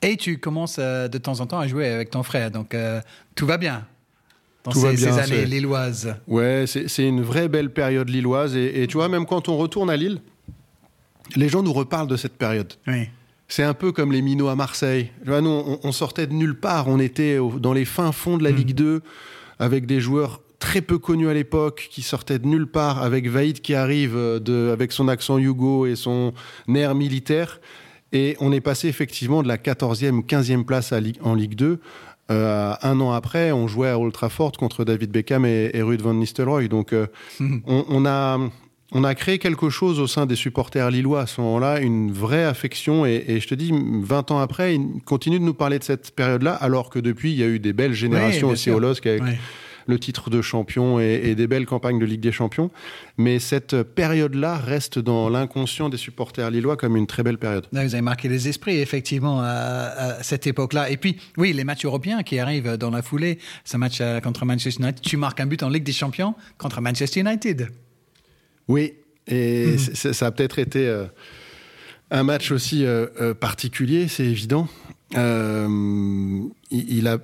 Et 0.00 0.16
tu 0.16 0.38
commences 0.38 0.76
euh, 0.80 1.06
de 1.06 1.18
temps 1.18 1.38
en 1.40 1.46
temps 1.46 1.60
à 1.60 1.68
jouer 1.68 1.88
avec 1.88 2.10
ton 2.10 2.24
frère, 2.24 2.50
donc 2.50 2.74
euh, 2.74 3.00
tout 3.36 3.46
va 3.46 3.56
bien 3.56 3.86
dans 4.64 4.72
ces, 4.72 5.06
années 5.06 5.44
lilloises. 5.44 6.16
Ouais, 6.26 6.64
c'est 6.66 7.06
une 7.06 7.22
vraie 7.22 7.48
belle 7.48 7.70
période 7.70 8.08
lilloise. 8.08 8.56
Et, 8.56 8.86
tu 8.88 8.96
vois, 8.96 9.08
même 9.08 9.26
quand 9.26 9.48
on 9.48 9.56
retourne 9.56 9.90
à 9.90 9.96
Lille, 9.96 10.20
les 11.36 11.48
gens 11.48 11.62
nous 11.62 11.72
reparlent 11.72 12.08
de 12.08 12.16
cette 12.16 12.36
période. 12.36 12.72
Oui. 12.86 13.08
C'est 13.54 13.64
un 13.64 13.74
peu 13.74 13.92
comme 13.92 14.12
les 14.12 14.22
minots 14.22 14.48
à 14.48 14.56
Marseille. 14.56 15.10
nous, 15.26 15.78
on, 15.82 15.92
sortait 15.92 16.26
de 16.26 16.32
nulle 16.32 16.58
part. 16.58 16.88
On 16.88 16.98
était 16.98 17.36
dans 17.60 17.74
les 17.74 17.84
fins 17.84 18.10
fonds 18.10 18.38
de 18.38 18.44
la 18.44 18.50
mm. 18.50 18.56
Ligue 18.56 18.74
2 18.74 19.02
avec 19.58 19.84
des 19.84 20.00
joueurs 20.00 20.40
très 20.58 20.80
peu 20.80 20.96
connu 20.96 21.28
à 21.28 21.34
l'époque, 21.34 21.88
qui 21.90 22.00
sortait 22.00 22.38
de 22.38 22.46
nulle 22.46 22.66
part, 22.66 23.02
avec 23.02 23.28
Vaïd 23.28 23.60
qui 23.60 23.74
arrive 23.74 24.14
de, 24.14 24.70
avec 24.72 24.90
son 24.90 25.06
accent 25.06 25.36
Hugo 25.36 25.84
et 25.84 25.96
son 25.96 26.32
air 26.74 26.94
militaire. 26.94 27.60
Et 28.14 28.38
on 28.40 28.52
est 28.52 28.62
passé 28.62 28.88
effectivement 28.88 29.42
de 29.42 29.48
la 29.48 29.58
14e, 29.58 30.24
15e 30.24 30.64
place 30.64 30.94
en 31.20 31.34
Ligue 31.34 31.54
2 31.54 31.78
euh, 32.30 32.74
un 32.80 33.00
an 33.00 33.12
après, 33.12 33.52
on 33.52 33.68
jouait 33.68 33.90
à 33.90 33.98
Old 33.98 34.14
Trafford 34.14 34.52
contre 34.52 34.86
David 34.86 35.10
Beckham 35.10 35.44
et, 35.44 35.82
Ruud 35.82 36.00
van 36.00 36.14
Nistelrooy. 36.14 36.68
Donc, 36.68 36.94
euh, 36.94 37.06
on, 37.66 38.06
a, 38.06 38.38
on 38.92 39.04
a 39.04 39.14
créé 39.14 39.38
quelque 39.38 39.70
chose 39.70 39.98
au 39.98 40.06
sein 40.06 40.26
des 40.26 40.36
supporters 40.36 40.90
lillois 40.90 41.22
à 41.22 41.26
ce 41.26 41.40
moment-là, 41.40 41.80
une 41.80 42.12
vraie 42.12 42.44
affection. 42.44 43.06
Et, 43.06 43.40
je 43.40 43.48
te 43.48 43.54
dis, 43.54 43.72
20 43.72 44.30
ans 44.30 44.38
après, 44.38 44.74
ils 44.74 45.02
continuent 45.04 45.40
de 45.40 45.44
nous 45.44 45.54
parler 45.54 45.78
de 45.78 45.84
cette 45.84 46.14
période-là, 46.14 46.54
alors 46.54 46.90
que 46.90 46.98
depuis, 46.98 47.32
il 47.32 47.38
y 47.38 47.42
a 47.42 47.48
eu 47.48 47.58
des 47.58 47.72
belles 47.72 47.94
générations 47.94 48.48
aussi 48.48 48.70
au 48.70 48.78
LOSC 48.78 49.06
avec 49.06 49.22
le 49.86 49.98
titre 49.98 50.30
de 50.30 50.42
champion 50.42 51.00
et, 51.00 51.34
des 51.34 51.46
belles 51.46 51.66
campagnes 51.66 51.98
de 51.98 52.04
Ligue 52.04 52.20
des 52.20 52.32
Champions. 52.32 52.70
Mais 53.16 53.38
cette 53.38 53.82
période-là 53.82 54.56
reste 54.56 54.98
dans 54.98 55.28
l'inconscient 55.28 55.88
des 55.88 55.96
supporters 55.96 56.50
lillois 56.50 56.76
comme 56.76 56.96
une 56.96 57.06
très 57.06 57.22
belle 57.22 57.38
période. 57.38 57.66
vous 57.72 57.78
avez 57.78 58.00
marqué 58.00 58.28
les 58.28 58.48
esprits, 58.48 58.78
effectivement, 58.78 59.40
à, 59.42 60.22
cette 60.22 60.46
époque-là. 60.46 60.90
Et 60.90 60.98
puis, 60.98 61.16
oui, 61.36 61.52
les 61.52 61.64
matchs 61.64 61.84
européens 61.84 62.22
qui 62.22 62.38
arrivent 62.38 62.76
dans 62.76 62.90
la 62.90 63.02
foulée, 63.02 63.38
ce 63.64 63.76
match 63.76 63.98
euh, 64.00 64.20
contre 64.20 64.44
Manchester 64.44 64.82
United, 64.82 65.00
tu 65.00 65.16
marques 65.16 65.40
un 65.40 65.46
but 65.46 65.62
en 65.62 65.68
Ligue 65.68 65.84
des 65.84 65.92
Champions 65.92 66.34
contre 66.58 66.80
Manchester 66.80 67.20
United. 67.20 67.70
Oui, 68.68 68.94
et 69.26 69.66
mhm. 69.66 70.12
ça 70.12 70.26
a 70.26 70.30
peut-être 70.30 70.58
été 70.58 70.86
euh, 70.86 71.06
un 72.10 72.22
match 72.22 72.50
aussi 72.50 72.84
euh, 72.84 73.34
particulier, 73.34 74.08
c'est 74.08 74.26
évident. 74.26 74.68
il, 75.14 77.06
a 77.06 77.18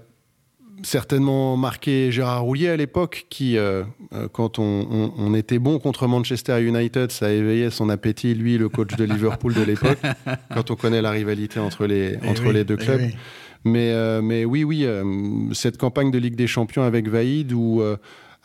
certainement 0.82 1.56
marqué 1.56 2.10
Gérard 2.12 2.42
Rouillet 2.42 2.68
à 2.68 2.76
l'époque, 2.76 3.26
qui, 3.28 3.56
euh, 3.56 3.84
euh, 4.14 4.28
quand 4.32 4.58
on, 4.58 5.34
était 5.34 5.58
bon 5.58 5.78
contre 5.78 6.06
Manchester 6.06 6.62
United, 6.62 7.10
ça 7.10 7.30
éveillait 7.30 7.70
son 7.70 7.88
appétit, 7.88 8.34
lui, 8.34 8.58
le 8.58 8.68
coach 8.68 8.96
de 8.96 9.04
Liverpool 9.04 9.54
de 9.54 9.62
l'époque, 9.62 9.98
quand 10.54 10.70
on 10.70 10.76
connaît 10.76 11.02
la 11.02 11.10
rivalité 11.10 11.60
entre 11.60 11.86
les, 11.86 12.18
eh 12.22 12.28
entre 12.28 12.52
les 12.52 12.64
deux 12.64 12.76
eh 12.80 12.84
clubs. 12.84 13.10
Mais, 13.64 13.92
euh, 13.92 14.22
mais 14.22 14.44
oui, 14.44 14.64
oui, 14.64 14.86
cette 15.52 15.78
campagne 15.78 16.10
de 16.10 16.18
Ligue 16.18 16.36
des 16.36 16.46
Champions 16.46 16.82
avec 16.82 17.08
Vaïd, 17.08 17.52
où 17.52 17.82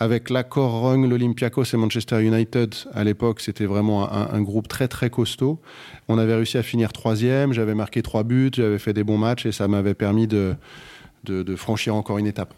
avec 0.03 0.29
l'accord 0.29 0.81
Rung, 0.81 1.07
l'Olympiakos 1.07 1.63
et 1.73 1.77
Manchester 1.77 2.21
United, 2.21 2.75
à 2.93 3.05
l'époque, 3.05 3.39
c'était 3.39 3.65
vraiment 3.65 4.11
un, 4.11 4.41
groupe 4.41 4.67
très 4.67 4.89
très 4.89 5.09
costaud. 5.09 5.61
On 6.09 6.17
avait 6.17 6.35
réussi 6.35 6.57
à 6.57 6.63
finir 6.63 6.91
troisième, 6.91 7.53
j'avais 7.53 7.73
marqué 7.73 8.01
trois 8.01 8.23
buts, 8.23 8.51
j'avais 8.53 8.79
fait 8.79 8.91
des 8.91 9.05
bons 9.05 9.17
matchs 9.17 9.45
et 9.45 9.53
ça 9.53 9.69
m'avait 9.69 9.93
permis 9.93 10.27
de 10.27 10.57
franchir 11.55 11.95
encore 11.95 12.17
une 12.17 12.27
étape. 12.27 12.53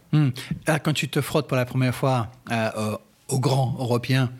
Ah, 0.65 0.79
quand 0.79 0.93
tu 0.93 1.07
te 1.07 1.21
frottes 1.21 1.47
pour 1.47 1.57
la 1.57 1.65
première 1.65 1.93
fois 1.93 2.31
euh, 2.51 2.97
au 3.27 3.39
grand 3.39 3.75
européen 3.79 4.31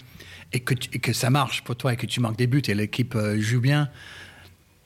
et 0.51 0.61
que, 0.61 1.13
ça 1.13 1.29
marche 1.29 1.63
pour 1.63 1.75
toi 1.75 1.93
et 1.93 1.97
que 1.97 2.07
tu 2.07 2.19
marques 2.19 2.37
des 2.37 2.47
buts 2.47 2.63
et 2.67 2.73
l'équipe 2.73 3.13
euh, 3.15 3.39
joue 3.39 3.61
bien, 3.61 3.89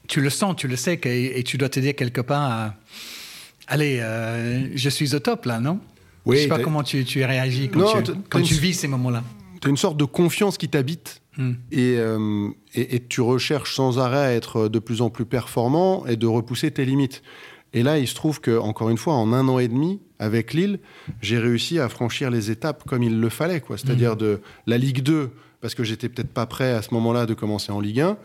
tu 0.09 0.19
le 0.19 0.29
sens, 0.29 0.57
tu 0.57 0.67
le 0.67 0.75
sais 0.75 0.99
et 1.05 1.43
tu 1.43 1.57
dois 1.57 1.69
te 1.69 1.79
dire 1.79 1.95
quelque 1.95 2.21
part, 2.21 2.73
allez, 3.67 3.99
euh, 4.01 4.67
je 4.75 4.89
suis 4.89 5.15
au 5.15 5.19
top 5.19 5.45
là, 5.45 5.61
non? 5.61 5.79
Oui, 6.29 6.37
Je 6.37 6.41
sais 6.43 6.47
pas 6.47 6.59
comment 6.59 6.83
tu, 6.83 7.03
tu 7.05 7.23
réagi 7.23 7.69
quand, 7.69 8.01
tu, 8.03 8.11
quand 8.29 8.41
tu 8.41 8.55
vis 8.55 8.73
ces 8.73 8.87
moments-là. 8.87 9.23
Tu 9.61 9.67
as 9.67 9.69
une 9.69 9.77
sorte 9.77 9.97
de 9.97 10.05
confiance 10.05 10.57
qui 10.57 10.69
t'habite 10.69 11.21
hmm. 11.37 11.51
et, 11.71 11.97
et, 12.75 12.95
et, 12.95 12.99
tu 13.05 13.21
recherches 13.21 13.75
sans 13.75 13.99
arrêt 13.99 14.25
à 14.25 14.33
être 14.33 14.69
de 14.69 14.79
plus 14.79 15.01
en 15.01 15.09
plus 15.09 15.25
performant 15.25 16.05
et 16.05 16.15
de 16.15 16.27
repousser 16.27 16.71
tes 16.71 16.85
limites. 16.85 17.21
Et 17.73 17.83
là, 17.83 17.99
il 17.99 18.07
se 18.07 18.15
trouve 18.15 18.41
que, 18.41 18.57
encore 18.57 18.89
une 18.89 18.97
fois, 18.97 19.13
en 19.13 19.31
un 19.33 19.47
an 19.47 19.59
et 19.59 19.67
demi, 19.67 19.99
avec 20.17 20.53
Lille, 20.53 20.79
j'ai 21.21 21.37
réussi 21.37 21.79
à 21.79 21.87
franchir 21.87 22.31
les 22.31 22.51
étapes 22.51 22.83
comme 22.87 23.03
il 23.03 23.19
le 23.19 23.29
fallait, 23.29 23.61
quoi. 23.61 23.77
C'est-à-dire 23.77 24.13
mmh. 24.13 24.19
de 24.19 24.41
la 24.65 24.77
Ligue 24.77 25.01
2, 25.01 25.29
parce 25.61 25.75
que 25.75 25.83
j'étais 25.83 26.09
peut-être 26.09 26.33
pas 26.33 26.45
prêt 26.45 26.71
à 26.71 26.81
ce 26.81 26.93
moment-là 26.93 27.25
de 27.25 27.33
commencer 27.33 27.71
en 27.71 27.79
Ligue 27.79 28.01
1, 28.01 28.17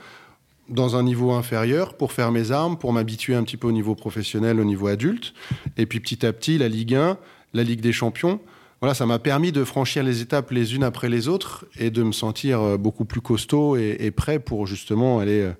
dans 0.68 0.96
un 0.96 1.02
niveau 1.02 1.32
inférieur 1.32 1.94
pour 1.94 2.12
faire 2.12 2.32
mes 2.32 2.50
armes, 2.50 2.78
pour 2.78 2.92
m'habituer 2.92 3.34
un 3.34 3.44
petit 3.44 3.58
peu 3.58 3.66
au 3.66 3.72
niveau 3.72 3.94
professionnel, 3.94 4.60
au 4.60 4.64
niveau 4.64 4.86
adulte. 4.86 5.34
Et 5.76 5.84
puis 5.84 6.00
petit 6.00 6.24
à 6.24 6.32
petit, 6.32 6.56
la 6.56 6.68
Ligue 6.68 6.94
1, 6.94 7.18
la 7.54 7.62
Ligue 7.62 7.80
des 7.80 7.92
Champions. 7.92 8.40
Voilà, 8.80 8.94
ça 8.94 9.06
m'a 9.06 9.18
permis 9.18 9.52
de 9.52 9.64
franchir 9.64 10.02
les 10.02 10.20
étapes 10.20 10.50
les 10.50 10.74
unes 10.74 10.84
après 10.84 11.08
les 11.08 11.28
autres 11.28 11.64
et 11.78 11.90
de 11.90 12.02
me 12.02 12.12
sentir 12.12 12.60
euh, 12.60 12.76
beaucoup 12.76 13.06
plus 13.06 13.20
costaud 13.22 13.76
et, 13.76 13.96
et 14.00 14.10
prêt 14.10 14.38
pour 14.38 14.66
justement 14.66 15.20
aller 15.20 15.40
euh, 15.40 15.52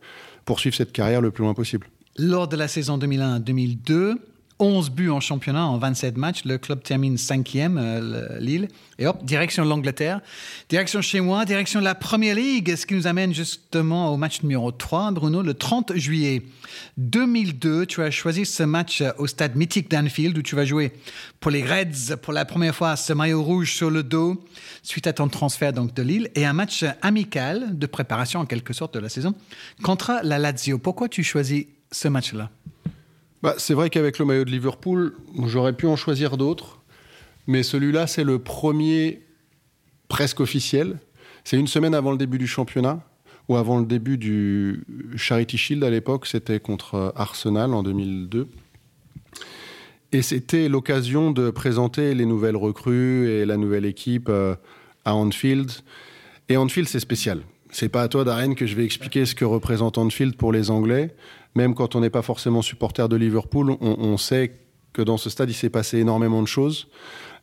poursuivre 0.45 0.77
cette 0.77 0.93
carrière 0.93 1.23
le 1.23 1.31
plus 1.31 1.43
loin 1.43 1.55
possible. 1.55 1.87
Lors 2.19 2.49
de 2.49 2.57
la 2.57 2.69
saison 2.69 2.99
2001-2002, 2.99 4.17
11 4.59 4.91
buts 4.91 5.11
en 5.11 5.21
championnat 5.21 5.67
en 5.67 5.79
27 5.79 6.17
matchs. 6.17 6.45
Le 6.45 6.59
club 6.59 6.83
termine 6.83 7.19
cinquième, 7.19 7.79
euh, 7.79 8.39
Lille. 8.39 8.69
Et 8.99 9.07
hop, 9.07 9.25
direction 9.25 9.65
l'Angleterre, 9.65 10.21
direction 10.69 11.03
chez 11.03 11.21
moi, 11.21 11.45
direction 11.45 11.81
la 11.81 11.97
Première 11.97 12.37
Ligue, 12.37 12.77
ce 12.77 12.87
qui 12.87 12.95
nous 12.95 13.09
amène 13.09 13.35
justement 13.35 14.13
au 14.13 14.17
match 14.17 14.43
numéro 14.43 14.71
3, 14.71 15.11
Bruno, 15.11 15.43
le 15.43 15.55
30 15.55 15.97
juillet 15.97 16.43
2002. 16.99 17.87
Tu 17.87 18.03
as 18.03 18.13
choisi 18.13 18.47
ce 18.47 18.63
match 18.63 19.03
au 19.19 19.27
stade 19.27 19.57
mythique 19.57 19.91
d'Anfield 19.91 20.39
où 20.39 20.43
tu 20.43 20.55
vas 20.55 20.65
jouer 20.65 20.93
pour 21.41 21.51
les 21.51 21.65
Reds 21.65 22.17
pour 22.23 22.33
la 22.33 22.45
première 22.45 22.75
fois 22.75 22.95
ce 22.97 23.13
maillot 23.13 23.43
rouge 23.43 23.75
sur 23.75 23.91
le 23.91 24.03
dos 24.03 24.43
suite 24.83 25.07
à 25.07 25.13
ton 25.13 25.29
transfert 25.29 25.73
donc 25.73 25.95
de 25.95 26.03
Lille 26.03 26.31
et 26.35 26.47
un 26.47 26.53
match 26.53 26.85
amical 27.03 27.77
de 27.77 27.87
préparation 27.87 28.41
en 28.41 28.47
quelque 28.47 28.73
sorte 28.73 28.95
de 28.95 29.01
la 29.01 29.09
saison 29.09 29.35
contre 29.83 30.21
la 30.23 30.39
Lazio. 30.39 30.79
Pourquoi 30.79 31.09
tu 31.09 31.25
choisis 31.25 31.67
ce 31.91 32.09
match-là? 32.09 32.51
Bah, 33.45 33.55
C'est 33.59 33.75
vrai 33.75 33.91
qu'avec 33.91 34.19
le 34.19 34.25
maillot 34.25 34.45
de 34.45 34.51
Liverpool, 34.51 35.15
j'aurais 35.45 35.75
pu 35.75 35.87
en 35.87 35.95
choisir 35.95 36.37
d'autres. 36.37 36.81
Mais 37.47 37.63
celui-là, 37.63 38.07
c'est 38.07 38.25
le 38.25 38.39
premier 38.39 39.21
presque 40.09 40.41
officiel. 40.41 40.99
C'est 41.45 41.59
une 41.59 41.67
semaine 41.67 41.95
avant 41.95 42.11
le 42.11 42.17
début 42.17 42.39
du 42.39 42.47
championnat, 42.47 43.07
ou 43.49 43.57
avant 43.57 43.79
le 43.79 43.85
début 43.85 44.17
du 44.17 44.85
Charity 45.17 45.59
Shield 45.59 45.85
à 45.85 45.91
l'époque. 45.91 46.27
C'était 46.27 46.59
contre 46.59 47.13
Arsenal 47.17 47.75
en 47.75 47.83
2002. 47.83 48.49
Et 50.13 50.23
c'était 50.23 50.69
l'occasion 50.69 51.31
de 51.31 51.51
présenter 51.51 52.15
les 52.15 52.25
nouvelles 52.25 52.57
recrues 52.57 53.29
et 53.29 53.45
la 53.45 53.57
nouvelle 53.57 53.85
équipe 53.85 54.29
euh, 54.29 54.55
à 55.05 55.15
Anfield. 55.17 55.71
Et 56.49 56.57
Anfield, 56.57 56.89
c'est 56.89 57.01
spécial. 57.01 57.43
C'est 57.71 57.89
pas 57.89 58.03
à 58.03 58.09
toi, 58.09 58.23
Darren, 58.23 58.55
que 58.55 58.65
je 58.65 58.77
vais 58.77 58.85
expliquer 58.85 59.27
ce 59.27 59.35
que 59.35 59.45
représente 59.45 59.99
Anfield 59.99 60.37
pour 60.37 60.53
les 60.53 60.71
Anglais 60.71 61.15
même 61.55 61.75
quand 61.75 61.95
on 61.95 62.01
n'est 62.01 62.11
pas 62.11 62.23
forcément 62.23 62.63
supporter 62.63 63.09
de 63.09 63.17
Liverpool, 63.17 63.77
on, 63.81 64.17
sait 64.17 64.59
que 64.93 65.03
dans 65.03 65.17
ce 65.17 65.31
stade, 65.31 65.51
il 65.51 65.55
s'est 65.55 65.71
passé 65.71 65.99
énormément 65.99 66.43
de 66.43 66.49
choses. 66.49 66.89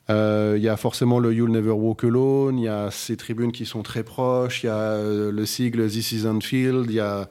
Euh, 0.10 0.56
il 0.58 0.63
y 0.63 0.69
a 0.69 0.78
forcément 0.78 1.19
le 1.19 1.34
You'll 1.34 1.52
Never 1.52 1.71
Walk 1.71 2.04
Alone, 2.04 2.58
il 2.58 2.65
y 2.65 2.67
a 2.67 2.91
ces 2.91 3.15
tribunes 3.15 3.52
qui 3.52 3.65
sont 3.65 3.84
très 3.84 4.04
proches, 4.04 4.63
il 4.63 4.65
y 4.65 4.69
a 4.69 4.76
euh, 4.76 5.32
le 5.32 5.45
sigle 5.45 5.88
This 5.88 6.12
is 6.12 6.28
Anfield, 6.28 6.88
il 6.89 6.95
y 6.95 7.00
a 7.00 7.30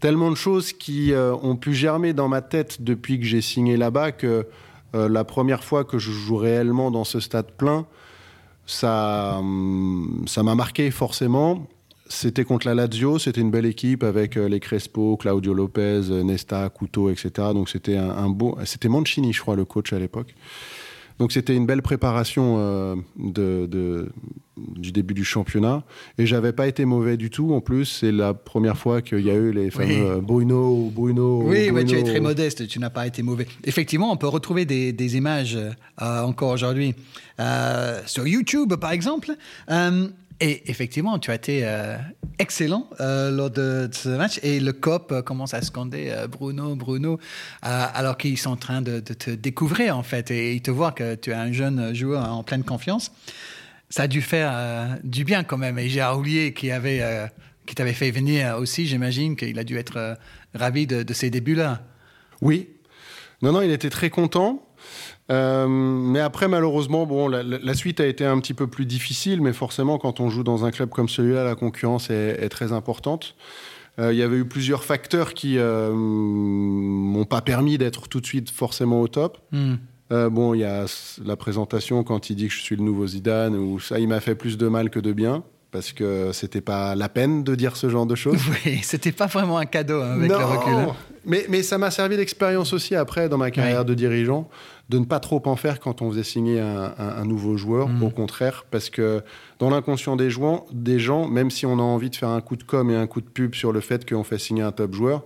tellement 0.00 0.30
de 0.30 0.36
choses 0.36 0.72
qui 0.72 1.12
euh, 1.12 1.34
ont 1.42 1.56
pu 1.56 1.74
germer 1.74 2.12
dans 2.12 2.28
ma 2.28 2.42
tête 2.42 2.82
depuis 2.82 3.18
que 3.18 3.24
j'ai 3.24 3.40
signé 3.40 3.76
là-bas 3.76 4.12
que 4.12 4.46
la 4.92 5.24
première 5.24 5.64
fois 5.64 5.82
que 5.82 5.98
je 5.98 6.12
joue 6.12 6.36
réellement 6.36 6.92
dans 6.92 7.02
ce 7.02 7.18
stade 7.18 7.50
plein, 7.50 7.84
ça 8.64 9.38
hum, 9.40 10.22
ça 10.28 10.44
m'a 10.44 10.54
marqué 10.54 10.92
forcément. 10.92 11.66
C'était 12.06 12.44
contre 12.44 12.66
la 12.66 12.74
Lazio, 12.74 13.18
c'était 13.18 13.40
une 13.40 13.50
belle 13.50 13.64
équipe 13.64 14.02
avec 14.02 14.36
euh, 14.36 14.46
les 14.46 14.60
Crespo, 14.60 15.16
Claudio 15.16 15.54
Lopez, 15.54 16.02
euh, 16.10 16.22
Nesta, 16.22 16.68
Couto, 16.68 17.08
etc. 17.08 17.30
Donc 17.54 17.70
c'était 17.70 17.96
un, 17.96 18.28
beau. 18.28 18.58
C'était 18.66 18.88
Mancini, 18.88 19.32
je 19.32 19.40
crois, 19.40 19.56
le 19.56 19.64
coach 19.64 19.92
à 19.94 19.98
l'époque. 19.98 20.34
Donc 21.18 21.32
c'était 21.32 21.56
une 21.56 21.64
belle 21.64 21.80
préparation 21.80 22.56
euh, 22.58 22.96
de, 23.16 24.10
du 24.76 24.92
début 24.92 25.14
du 25.14 25.24
championnat. 25.24 25.82
Et 26.18 26.26
j'avais 26.26 26.52
pas 26.52 26.66
été 26.66 26.84
mauvais 26.84 27.16
du 27.16 27.30
tout. 27.30 27.54
En 27.54 27.62
plus, 27.62 27.86
c'est 27.86 28.12
la 28.12 28.34
première 28.34 28.76
fois 28.76 29.00
qu'il 29.00 29.20
y 29.20 29.30
a 29.30 29.34
eu 29.34 29.52
les 29.52 29.70
fameux 29.70 30.20
Bruno, 30.20 30.90
Bruno. 30.94 31.42
Oui, 31.46 31.70
tu 31.86 31.96
es 31.96 32.02
très 32.02 32.20
modeste. 32.20 32.66
Tu 32.66 32.80
n'as 32.80 32.90
pas 32.90 33.06
été 33.06 33.22
mauvais. 33.22 33.46
Effectivement, 33.64 34.12
on 34.12 34.16
peut 34.18 34.28
retrouver 34.28 34.66
des, 34.66 35.16
images 35.16 35.56
encore 35.98 36.50
aujourd'hui 36.50 36.94
sur 38.04 38.26
YouTube, 38.26 38.74
par 38.74 38.90
exemple. 38.90 39.30
Et 40.40 40.68
effectivement, 40.70 41.18
tu 41.18 41.30
as 41.30 41.36
été 41.36 41.60
euh, 41.62 41.96
excellent 42.38 42.90
euh, 43.00 43.30
lors 43.30 43.50
de, 43.50 43.88
ce 43.92 44.08
match 44.08 44.40
et 44.42 44.58
le 44.58 44.72
COP 44.72 45.12
euh, 45.12 45.22
commence 45.22 45.54
à 45.54 45.62
scander 45.62 46.12
Bruno, 46.28 46.74
Bruno, 46.74 47.20
alors 47.62 48.16
qu'ils 48.16 48.38
sont 48.38 48.50
en 48.50 48.56
train 48.56 48.82
de, 48.82 48.98
te 48.98 49.30
découvrir 49.30 49.96
en 49.96 50.02
fait 50.02 50.30
et 50.30 50.54
ils 50.54 50.62
te 50.62 50.70
voient 50.70 50.92
que 50.92 51.14
tu 51.14 51.30
es 51.30 51.34
un 51.34 51.52
jeune 51.52 51.94
joueur 51.94 52.30
en 52.32 52.42
pleine 52.42 52.64
confiance. 52.64 53.12
Ça 53.90 54.04
a 54.04 54.06
dû 54.08 54.22
faire 54.22 54.98
du 55.04 55.24
bien 55.24 55.44
quand 55.44 55.58
même. 55.58 55.78
Et 55.78 55.88
Gérard 55.88 56.16
Roulier 56.16 56.52
qui 56.52 56.70
avait 56.72 57.30
qui 57.66 57.74
t'avait 57.74 57.92
fait 57.92 58.10
venir 58.10 58.56
aussi, 58.58 58.86
j'imagine 58.86 59.36
qu'il 59.36 59.58
a 59.58 59.64
dû 59.64 59.78
être 59.78 60.18
ravi 60.54 60.86
de, 60.86 61.02
de 61.02 61.14
ces 61.14 61.30
débuts-là. 61.30 61.82
Oui. 62.40 62.68
Non, 63.40 63.52
non, 63.52 63.62
il 63.62 63.70
était 63.70 63.90
très 63.90 64.10
content. 64.10 64.63
Euh, 65.30 65.66
mais 65.68 66.20
après, 66.20 66.48
malheureusement, 66.48 67.06
bon, 67.06 67.28
la, 67.28 67.74
suite 67.74 68.00
a 68.00 68.06
été 68.06 68.24
un 68.24 68.38
petit 68.40 68.54
peu 68.54 68.66
plus 68.66 68.86
difficile, 68.86 69.40
mais 69.40 69.52
forcément, 69.52 69.98
quand 69.98 70.20
on 70.20 70.28
joue 70.28 70.44
dans 70.44 70.64
un 70.64 70.70
club 70.70 70.90
comme 70.90 71.08
celui-là, 71.08 71.44
la 71.44 71.54
concurrence 71.54 72.10
est, 72.10 72.48
très 72.48 72.72
importante. 72.72 73.34
Euh, 73.98 74.12
il 74.12 74.18
y 74.18 74.22
avait 74.22 74.38
eu 74.38 74.44
plusieurs 74.44 74.84
facteurs 74.84 75.34
qui 75.34 75.56
euh, 75.56 75.92
m'ont 75.94 77.24
pas 77.24 77.40
permis 77.40 77.78
d'être 77.78 78.08
tout 78.08 78.20
de 78.20 78.26
suite 78.26 78.50
forcément 78.50 79.00
au 79.00 79.08
top. 79.08 79.38
Hmm. 79.52 79.74
Euh, 80.12 80.28
bon, 80.28 80.52
il 80.52 80.60
y 80.60 80.64
a 80.64 80.84
la 81.24 81.36
présentation 81.36 82.02
quand 82.04 82.28
il 82.28 82.36
dit 82.36 82.48
que 82.48 82.52
je 82.52 82.60
suis 82.60 82.76
le 82.76 82.82
nouveau 82.82 83.06
Zidane, 83.06 83.56
ou 83.56 83.80
ça, 83.80 83.98
il 83.98 84.08
m'a 84.08 84.20
fait 84.20 84.34
plus 84.34 84.58
de 84.58 84.68
mal 84.68 84.90
que 84.90 85.00
de 85.00 85.12
bien 85.12 85.44
parce 85.74 85.92
que 85.92 86.30
c'était 86.32 86.60
pas 86.60 86.94
la 86.94 87.08
peine 87.08 87.42
de 87.42 87.56
dire 87.56 87.76
ce 87.76 87.88
genre 87.88 88.06
de 88.06 88.14
choses. 88.14 88.40
Oui, 88.64 88.78
c'était 88.84 89.10
pas 89.10 89.26
vraiment 89.26 89.58
un 89.58 89.66
cadeau 89.66 90.00
hein, 90.00 90.12
avec 90.12 90.30
le 90.30 90.36
recul. 90.36 90.72
Hein. 90.72 90.94
Mais, 91.26 91.46
mais 91.48 91.64
ça 91.64 91.78
m'a 91.78 91.90
servi 91.90 92.16
d'expérience 92.16 92.72
aussi 92.72 92.94
après 92.94 93.28
dans 93.28 93.38
ma 93.38 93.50
carrière 93.50 93.84
de 93.84 93.92
dirigeant 93.92 94.48
de 94.88 94.98
ne 95.00 95.04
pas 95.04 95.18
trop 95.18 95.42
en 95.46 95.56
faire 95.56 95.80
quand 95.80 96.00
on 96.00 96.10
faisait 96.10 96.22
signer 96.22 96.60
un, 96.60 97.24
nouveau 97.24 97.56
joueur. 97.56 97.88
Mm. 97.88 98.02
Au 98.04 98.10
contraire, 98.10 98.64
parce 98.70 98.88
que 98.88 99.22
dans 99.58 99.68
l'inconscient 99.68 100.14
des, 100.14 100.28
des 100.72 100.98
gens, 101.00 101.26
même 101.26 101.50
si 101.50 101.66
on 101.66 101.80
a 101.80 101.82
envie 101.82 102.10
de 102.10 102.16
faire 102.16 102.28
un 102.28 102.40
coup 102.40 102.54
de 102.54 102.62
com 102.62 102.88
et 102.90 102.96
un 102.96 103.08
coup 103.08 103.20
de 103.20 103.28
pub 103.28 103.56
sur 103.56 103.72
le 103.72 103.80
fait 103.80 104.08
qu'on 104.08 104.22
fait 104.22 104.38
signer 104.38 104.62
un 104.62 104.72
top 104.72 104.94
joueur, 104.94 105.24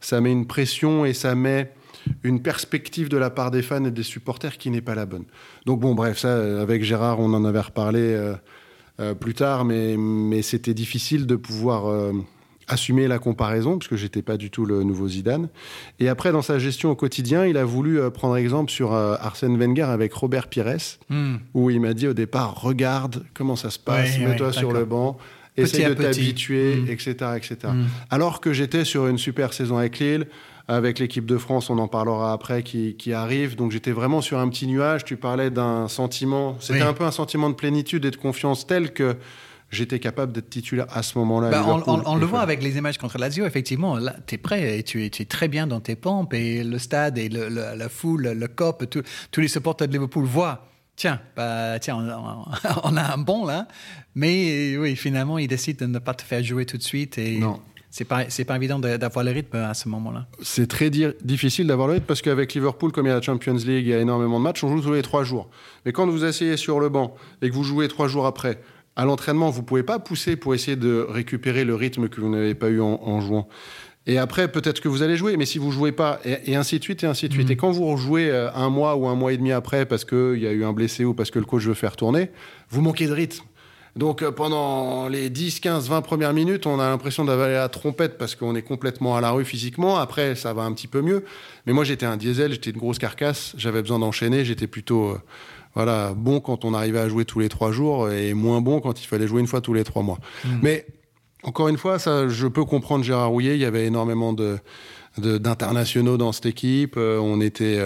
ça 0.00 0.22
met 0.22 0.32
une 0.32 0.46
pression 0.46 1.04
et 1.04 1.12
ça 1.12 1.34
met 1.34 1.74
une 2.22 2.40
perspective 2.40 3.10
de 3.10 3.18
la 3.18 3.28
part 3.28 3.50
des 3.50 3.60
fans 3.60 3.84
et 3.84 3.90
des 3.90 4.02
supporters 4.04 4.56
qui 4.56 4.70
n'est 4.70 4.80
pas 4.80 4.94
la 4.94 5.04
bonne. 5.04 5.24
Donc 5.66 5.80
bon, 5.80 5.94
bref, 5.94 6.18
ça, 6.18 6.62
avec 6.62 6.82
Gérard, 6.82 7.20
on 7.20 7.34
en 7.34 7.44
avait 7.44 7.60
reparlé. 7.60 8.00
Euh, 8.00 8.34
euh, 9.02 9.14
plus 9.14 9.34
tard, 9.34 9.64
mais, 9.64 9.96
mais 9.96 10.42
c'était 10.42 10.74
difficile 10.74 11.26
de 11.26 11.36
pouvoir 11.36 11.86
euh, 11.86 12.12
assumer 12.68 13.08
la 13.08 13.18
comparaison, 13.18 13.78
parce 13.78 13.88
que 13.88 13.96
j'étais 13.96 14.22
pas 14.22 14.36
du 14.36 14.50
tout 14.50 14.64
le 14.64 14.82
nouveau 14.84 15.08
Zidane. 15.08 15.48
Et 15.98 16.08
après, 16.08 16.32
dans 16.32 16.42
sa 16.42 16.58
gestion 16.58 16.90
au 16.90 16.94
quotidien, 16.94 17.44
il 17.44 17.56
a 17.56 17.64
voulu 17.64 18.00
euh, 18.00 18.10
prendre 18.10 18.36
exemple 18.36 18.70
sur 18.70 18.92
Arsène 18.92 19.58
Wenger 19.58 19.82
avec 19.82 20.12
Robert 20.14 20.48
Pires, 20.48 20.98
hmm. 21.08 21.36
où 21.54 21.70
il 21.70 21.80
m'a 21.80 21.94
dit 21.94 22.06
au 22.06 22.14
départ, 22.14 22.60
regarde 22.62 23.24
comment 23.34 23.56
ça 23.56 23.70
se 23.70 23.78
passe, 23.78 24.18
mets-toi 24.18 24.52
sur 24.52 24.72
le 24.72 24.84
banc. 24.84 25.18
Essaye 25.54 25.84
de 25.84 25.94
t'habituer, 25.94 26.84
etc., 26.88 27.14
hmm. 27.20 27.36
etc. 27.36 27.56
Hmm. 27.64 27.84
Alors 28.08 28.40
que 28.40 28.52
j'étais 28.52 28.84
sur 28.84 29.06
une 29.06 29.18
super 29.18 29.52
saison 29.52 29.76
avec 29.76 29.98
Lille, 29.98 30.26
avec 30.72 30.98
l'équipe 30.98 31.26
de 31.26 31.36
France, 31.36 31.70
on 31.70 31.78
en 31.78 31.88
parlera 31.88 32.32
après, 32.32 32.62
qui, 32.62 33.12
arrive. 33.12 33.56
Donc 33.56 33.72
j'étais 33.72 33.92
vraiment 33.92 34.20
sur 34.20 34.38
un 34.38 34.48
petit 34.48 34.66
nuage. 34.66 35.04
Tu 35.04 35.16
parlais 35.16 35.50
d'un 35.50 35.88
sentiment, 35.88 36.56
c'était 36.60 36.80
un 36.80 36.94
peu 36.94 37.04
un 37.04 37.10
sentiment 37.10 37.50
de 37.50 37.54
plénitude 37.54 38.04
et 38.04 38.10
de 38.10 38.16
confiance 38.16 38.66
tel 38.66 38.92
que 38.92 39.16
j'étais 39.70 39.98
capable 39.98 40.32
d'être 40.32 40.50
titulaire 40.50 40.86
à 40.90 41.02
ce 41.02 41.18
moment-là. 41.18 41.50
Bah, 41.50 41.64
on, 41.86 42.16
le 42.16 42.26
voit 42.26 42.40
avec 42.40 42.62
les 42.62 42.78
images 42.78 42.98
contre 42.98 43.18
Lazio, 43.18 43.44
effectivement. 43.44 43.96
Là, 43.96 44.16
tu 44.26 44.36
es 44.36 44.38
prêt 44.38 44.78
et 44.78 44.82
tu 44.82 45.04
es, 45.04 45.10
très 45.24 45.48
bien 45.48 45.66
dans 45.66 45.80
tes 45.80 45.96
pompes 45.96 46.32
et 46.34 46.64
le 46.64 46.78
stade 46.78 47.18
et 47.18 47.28
la 47.28 47.88
foule, 47.88 48.32
le 48.32 48.48
COP, 48.48 48.88
tous 49.30 49.40
les 49.40 49.48
supporters 49.48 49.88
de 49.88 49.92
Liverpool 49.92 50.24
voient. 50.24 50.68
Tiens, 50.94 51.20
bah, 51.36 51.78
tiens, 51.80 51.96
on, 51.96 52.96
a 52.96 53.14
un 53.14 53.18
bon 53.18 53.46
là, 53.46 53.66
mais 54.14 54.76
oui, 54.76 54.94
finalement, 54.94 55.38
il 55.38 55.48
décide 55.48 55.78
de 55.78 55.86
ne 55.86 55.98
pas 55.98 56.12
te 56.12 56.22
faire 56.22 56.42
jouer 56.42 56.66
tout 56.66 56.76
de 56.76 56.82
suite 56.82 57.16
et 57.18 57.38
non 57.38 57.60
c'est 57.92 58.06
pas 58.06 58.24
c'est 58.30 58.46
pas 58.46 58.56
évident 58.56 58.78
d'avoir 58.78 59.22
le 59.22 59.30
rythme 59.30 59.58
à 59.58 59.74
ce 59.74 59.86
moment-là. 59.90 60.26
C'est 60.40 60.66
très 60.66 60.88
difficile 60.90 61.66
d'avoir 61.66 61.88
le 61.88 61.94
rythme 61.94 62.06
parce 62.06 62.22
qu'avec 62.22 62.54
Liverpool, 62.54 62.90
comme 62.90 63.04
il 63.04 63.10
y 63.10 63.12
a 63.12 63.16
la 63.16 63.22
Champions 63.22 63.52
League, 63.52 63.86
il 63.86 63.88
y 63.88 63.94
a 63.94 64.00
énormément 64.00 64.38
de 64.38 64.44
matchs, 64.44 64.64
on 64.64 64.74
joue 64.74 64.80
tous 64.80 64.94
les 64.94 65.02
trois 65.02 65.24
jours. 65.24 65.50
Mais 65.84 65.92
quand 65.92 66.06
vous 66.06 66.24
asseyez 66.24 66.56
sur 66.56 66.80
le 66.80 66.88
banc 66.88 67.14
et 67.42 67.50
que 67.50 67.54
vous 67.54 67.64
jouez 67.64 67.88
trois 67.88 68.08
jours 68.08 68.24
après, 68.24 68.58
à 68.96 69.04
l'entraînement, 69.04 69.50
vous 69.50 69.62
pouvez 69.62 69.82
pas 69.82 69.98
pousser 69.98 70.36
pour 70.36 70.54
essayer 70.54 70.76
de 70.76 71.06
récupérer 71.06 71.64
le 71.64 71.74
rythme 71.74 72.08
que 72.08 72.22
vous 72.22 72.30
n'avez 72.30 72.54
pas 72.54 72.70
eu 72.70 72.80
en, 72.80 73.20
jouant. 73.20 73.46
Et 74.06 74.16
après, 74.16 74.50
peut-être 74.50 74.80
que 74.80 74.88
vous 74.88 75.02
allez 75.02 75.16
jouer, 75.16 75.36
mais 75.36 75.46
si 75.46 75.58
vous 75.58 75.70
jouez 75.70 75.92
pas, 75.92 76.18
et, 76.24 76.56
ainsi 76.56 76.78
de 76.78 76.84
suite, 76.84 77.04
et 77.04 77.06
ainsi 77.06 77.28
de 77.28 77.34
suite. 77.34 77.48
Mm. 77.48 77.52
Et 77.52 77.56
quand 77.56 77.70
vous 77.70 77.86
rejouez 77.86 78.30
euh, 78.30 78.50
un 78.54 78.70
mois 78.70 78.96
ou 78.96 79.06
un 79.06 79.14
mois 79.14 79.34
et 79.34 79.36
demi 79.36 79.52
après, 79.52 79.84
parce 79.84 80.06
qu'il 80.06 80.38
y 80.38 80.46
a 80.46 80.52
eu 80.52 80.64
un 80.64 80.72
blessé 80.72 81.04
ou 81.04 81.12
parce 81.12 81.30
que 81.30 81.38
le 81.38 81.44
coach 81.44 81.64
veut 81.64 81.74
faire 81.74 81.94
tourner, 81.94 82.30
vous 82.70 82.80
manquez 82.80 83.06
de 83.06 83.12
rythme. 83.12 83.44
Donc 83.94 84.22
euh, 84.22 84.30
pendant 84.30 85.08
les 85.08 85.28
10, 85.28 85.60
15, 85.60 85.88
20 85.88 86.02
premières 86.02 86.32
minutes, 86.32 86.66
on 86.66 86.80
a 86.80 86.88
l'impression 86.88 87.24
d'avaler 87.24 87.54
la 87.54 87.68
trompette 87.68 88.16
parce 88.16 88.34
qu'on 88.34 88.54
est 88.54 88.62
complètement 88.62 89.16
à 89.16 89.20
la 89.20 89.30
rue 89.30 89.44
physiquement. 89.44 89.98
Après, 89.98 90.34
ça 90.34 90.54
va 90.54 90.62
un 90.62 90.72
petit 90.72 90.88
peu 90.88 91.02
mieux. 91.02 91.24
Mais 91.66 91.72
moi, 91.72 91.84
j'étais 91.84 92.06
un 92.06 92.16
diesel, 92.16 92.52
j'étais 92.52 92.70
une 92.70 92.78
grosse 92.78 92.98
carcasse, 92.98 93.52
j'avais 93.56 93.82
besoin 93.82 93.98
d'enchaîner, 93.98 94.44
j'étais 94.44 94.66
plutôt 94.66 95.10
euh, 95.10 95.18
voilà, 95.74 96.12
bon 96.14 96.40
quand 96.40 96.64
on 96.64 96.74
arrivait 96.74 97.00
à 97.00 97.08
jouer 97.08 97.24
tous 97.24 97.40
les 97.40 97.48
trois 97.48 97.72
jours 97.72 98.10
et 98.10 98.34
moins 98.34 98.60
bon 98.60 98.80
quand 98.80 99.02
il 99.02 99.06
fallait 99.06 99.26
jouer 99.26 99.40
une 99.40 99.46
fois 99.46 99.60
tous 99.60 99.74
les 99.74 99.84
trois 99.84 100.02
mois. 100.02 100.18
Mmh. 100.44 100.48
Mais 100.62 100.86
encore 101.42 101.68
une 101.68 101.78
fois, 101.78 101.98
ça, 101.98 102.28
je 102.28 102.46
peux 102.46 102.64
comprendre 102.64 103.04
Gérard 103.04 103.30
Rouillet, 103.30 103.56
il 103.56 103.60
y 103.60 103.64
avait 103.64 103.86
énormément 103.86 104.32
de 104.32 104.58
d'internationaux 105.18 106.16
dans 106.16 106.32
cette 106.32 106.46
équipe. 106.46 106.94
Euh, 106.96 107.18
on 107.18 107.42
était 107.42 107.78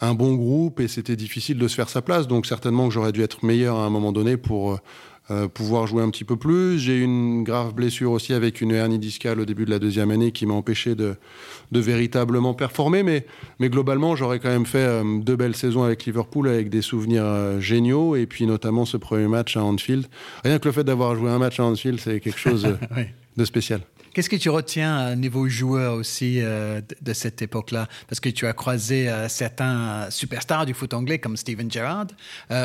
un 0.00 0.12
bon 0.12 0.34
groupe 0.34 0.80
et 0.80 0.88
c'était 0.88 1.14
difficile 1.14 1.56
de 1.56 1.68
se 1.68 1.76
faire 1.76 1.88
sa 1.88 2.02
place. 2.02 2.26
Donc 2.26 2.46
certainement 2.46 2.88
que 2.88 2.94
j'aurais 2.94 3.12
dû 3.12 3.22
être 3.22 3.44
meilleur 3.44 3.76
à 3.76 3.84
un 3.84 3.90
moment 3.90 4.10
donné 4.10 4.36
pour 4.36 4.80
euh, 5.30 5.48
pouvoir 5.48 5.86
jouer 5.86 6.02
un 6.02 6.10
petit 6.10 6.24
peu 6.24 6.36
plus. 6.36 6.78
J'ai 6.78 6.96
eu 6.96 7.02
une 7.02 7.44
grave 7.44 7.72
blessure 7.72 8.10
aussi 8.10 8.34
avec 8.34 8.60
une 8.60 8.72
hernie 8.72 8.98
discale 8.98 9.40
au 9.40 9.46
début 9.46 9.64
de 9.64 9.70
la 9.70 9.78
deuxième 9.78 10.10
année 10.10 10.32
qui 10.32 10.44
m'a 10.44 10.52
empêché 10.52 10.94
de, 10.94 11.16
de, 11.72 11.80
véritablement 11.80 12.52
performer. 12.52 13.02
Mais, 13.02 13.24
mais 13.58 13.70
globalement, 13.70 14.16
j'aurais 14.16 14.38
quand 14.38 14.50
même 14.50 14.66
fait 14.66 14.84
euh, 14.84 15.02
deux 15.20 15.36
belles 15.36 15.56
saisons 15.56 15.82
avec 15.82 16.04
Liverpool 16.04 16.46
avec 16.46 16.68
des 16.68 16.82
souvenirs 16.82 17.24
euh, 17.24 17.58
géniaux 17.58 18.16
et 18.16 18.26
puis 18.26 18.44
notamment 18.44 18.84
ce 18.84 18.98
premier 18.98 19.26
match 19.26 19.56
à 19.56 19.64
Anfield. 19.64 20.08
Rien 20.44 20.58
que 20.58 20.68
le 20.68 20.72
fait 20.72 20.84
d'avoir 20.84 21.16
joué 21.16 21.30
un 21.30 21.38
match 21.38 21.58
à 21.58 21.64
Anfield, 21.64 21.98
c'est 22.00 22.20
quelque 22.20 22.38
chose 22.38 22.76
de 23.34 23.44
spécial. 23.46 23.80
Qu'est-ce 24.12 24.28
que 24.28 24.36
tu 24.36 24.50
retiens 24.50 25.14
au 25.14 25.16
niveau 25.16 25.48
joueur 25.48 25.94
aussi 25.94 26.38
de, 26.38 27.12
cette 27.14 27.40
époque-là? 27.40 27.88
Parce 28.08 28.20
que 28.20 28.28
tu 28.28 28.46
as 28.46 28.52
croisé 28.52 29.10
certains 29.28 30.08
superstars 30.10 30.66
du 30.66 30.74
foot 30.74 30.94
anglais 30.94 31.18
comme 31.18 31.36
Steven 31.36 31.68
Gerrard, 31.68 32.06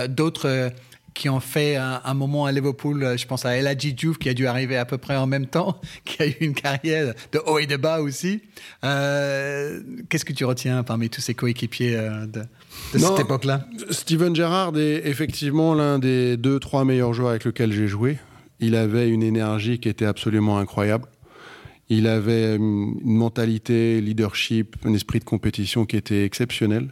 d'autres 0.09 0.71
qui 1.13 1.29
ont 1.29 1.39
fait 1.39 1.75
un, 1.75 2.13
moment 2.13 2.45
à 2.45 2.51
Liverpool. 2.51 3.03
Euh, 3.03 3.17
je 3.17 3.25
pense 3.25 3.45
à 3.45 3.55
El 3.55 3.67
Hadji 3.67 3.93
Diouf 3.93 4.17
qui 4.17 4.29
a 4.29 4.33
dû 4.33 4.47
arriver 4.47 4.77
à 4.77 4.85
peu 4.85 4.97
près 4.97 5.15
en 5.15 5.27
même 5.27 5.47
temps, 5.47 5.79
qui 6.05 6.21
a 6.21 6.27
eu 6.27 6.35
une 6.41 6.53
carrière 6.53 7.13
de 7.31 7.39
haut 7.45 7.59
et 7.59 7.67
de 7.67 7.77
bas 7.77 8.01
aussi. 8.01 8.41
Euh, 8.83 9.81
qu'est-ce 10.09 10.25
que 10.25 10.33
tu 10.33 10.45
retiens 10.45 10.83
parmi 10.83 11.09
tous 11.09 11.21
ces 11.21 11.33
coéquipiers 11.33 11.95
euh, 11.95 12.25
de, 12.25 12.43
cette 12.97 13.19
époque-là? 13.19 13.65
Steven 13.89 14.35
Gerrard 14.35 14.77
est 14.77 15.07
effectivement 15.07 15.73
l'un 15.73 15.99
des 15.99 16.37
deux, 16.37 16.59
trois 16.59 16.85
meilleurs 16.85 17.13
joueurs 17.13 17.29
avec 17.29 17.45
lesquels 17.45 17.71
j'ai 17.71 17.87
joué. 17.87 18.17
Il 18.59 18.75
avait 18.75 19.09
une 19.09 19.23
énergie 19.23 19.79
qui 19.79 19.89
était 19.89 20.05
absolument 20.05 20.59
incroyable. 20.59 21.05
Il 21.91 22.07
avait 22.07 22.55
une 22.55 22.99
mentalité, 23.03 23.99
leadership, 23.99 24.75
un 24.85 24.93
esprit 24.93 25.19
de 25.19 25.23
compétition 25.23 25.85
qui 25.85 25.97
était 25.97 26.23
exceptionnel 26.23 26.89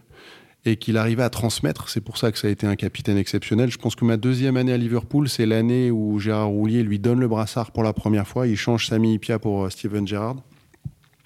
et 0.66 0.76
qu'il 0.76 0.98
arrivait 0.98 1.24
à 1.24 1.30
transmettre. 1.30 1.90
C'est 1.90 2.02
pour 2.02 2.18
ça 2.18 2.32
que 2.32 2.38
ça 2.38 2.48
a 2.48 2.52
été 2.52 2.68
un 2.68 2.76
capitaine 2.76 3.18
exceptionnel. 3.18 3.72
Je 3.72 3.78
pense 3.78 3.96
que 3.96 4.06
ma 4.06 4.18
deuxième 4.18 4.58
année 4.58 4.74
à 4.74 4.78
Liverpool, 4.78 5.30
c'est 5.30 5.46
l'année 5.46 5.92
où 5.92 6.20
Gérard 6.20 6.50
Roulier 6.50 6.84
lui 6.84 7.00
donne 7.00 7.20
le 7.20 7.28
brassard 7.28 7.72
pour 7.72 7.84
la 7.84 7.94
première 7.94 8.28
fois. 8.28 8.48
Il 8.48 8.58
change 8.58 8.88
Sami 8.88 9.14
Ipia 9.14 9.40
pour 9.40 9.66
euh, 9.66 9.70
Steven 9.70 10.08
Gerrard. 10.08 10.38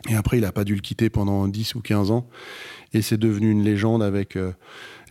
Et 0.10 0.16
après, 0.16 0.38
il 0.38 0.42
n'a 0.42 0.52
pas 0.52 0.64
dû 0.64 0.76
le 0.76 0.82
quitter 0.82 1.10
pendant 1.10 1.48
10 1.48 1.76
ou 1.76 1.82
15 1.82 2.12
ans. 2.12 2.28
Et 2.94 3.02
c'est 3.02 3.18
devenu 3.18 3.52
une 3.52 3.64
légende 3.64 4.04
avec 4.04 4.36
euh, 4.36 4.54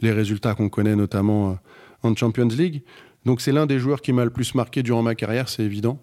les 0.00 0.12
résultats 0.12 0.54
qu'on 0.54 0.68
connaît 0.68 0.96
notamment 0.96 1.50
euh, 1.50 1.54
en 2.02 2.14
Champions 2.14 2.48
League. 2.48 2.82
Donc 3.24 3.40
c'est 3.40 3.52
l'un 3.52 3.66
des 3.66 3.78
joueurs 3.78 4.00
qui 4.00 4.12
m'a 4.12 4.24
le 4.24 4.30
plus 4.30 4.54
marqué 4.54 4.82
durant 4.82 5.02
ma 5.02 5.14
carrière, 5.14 5.48
c'est 5.48 5.62
évident. 5.62 6.02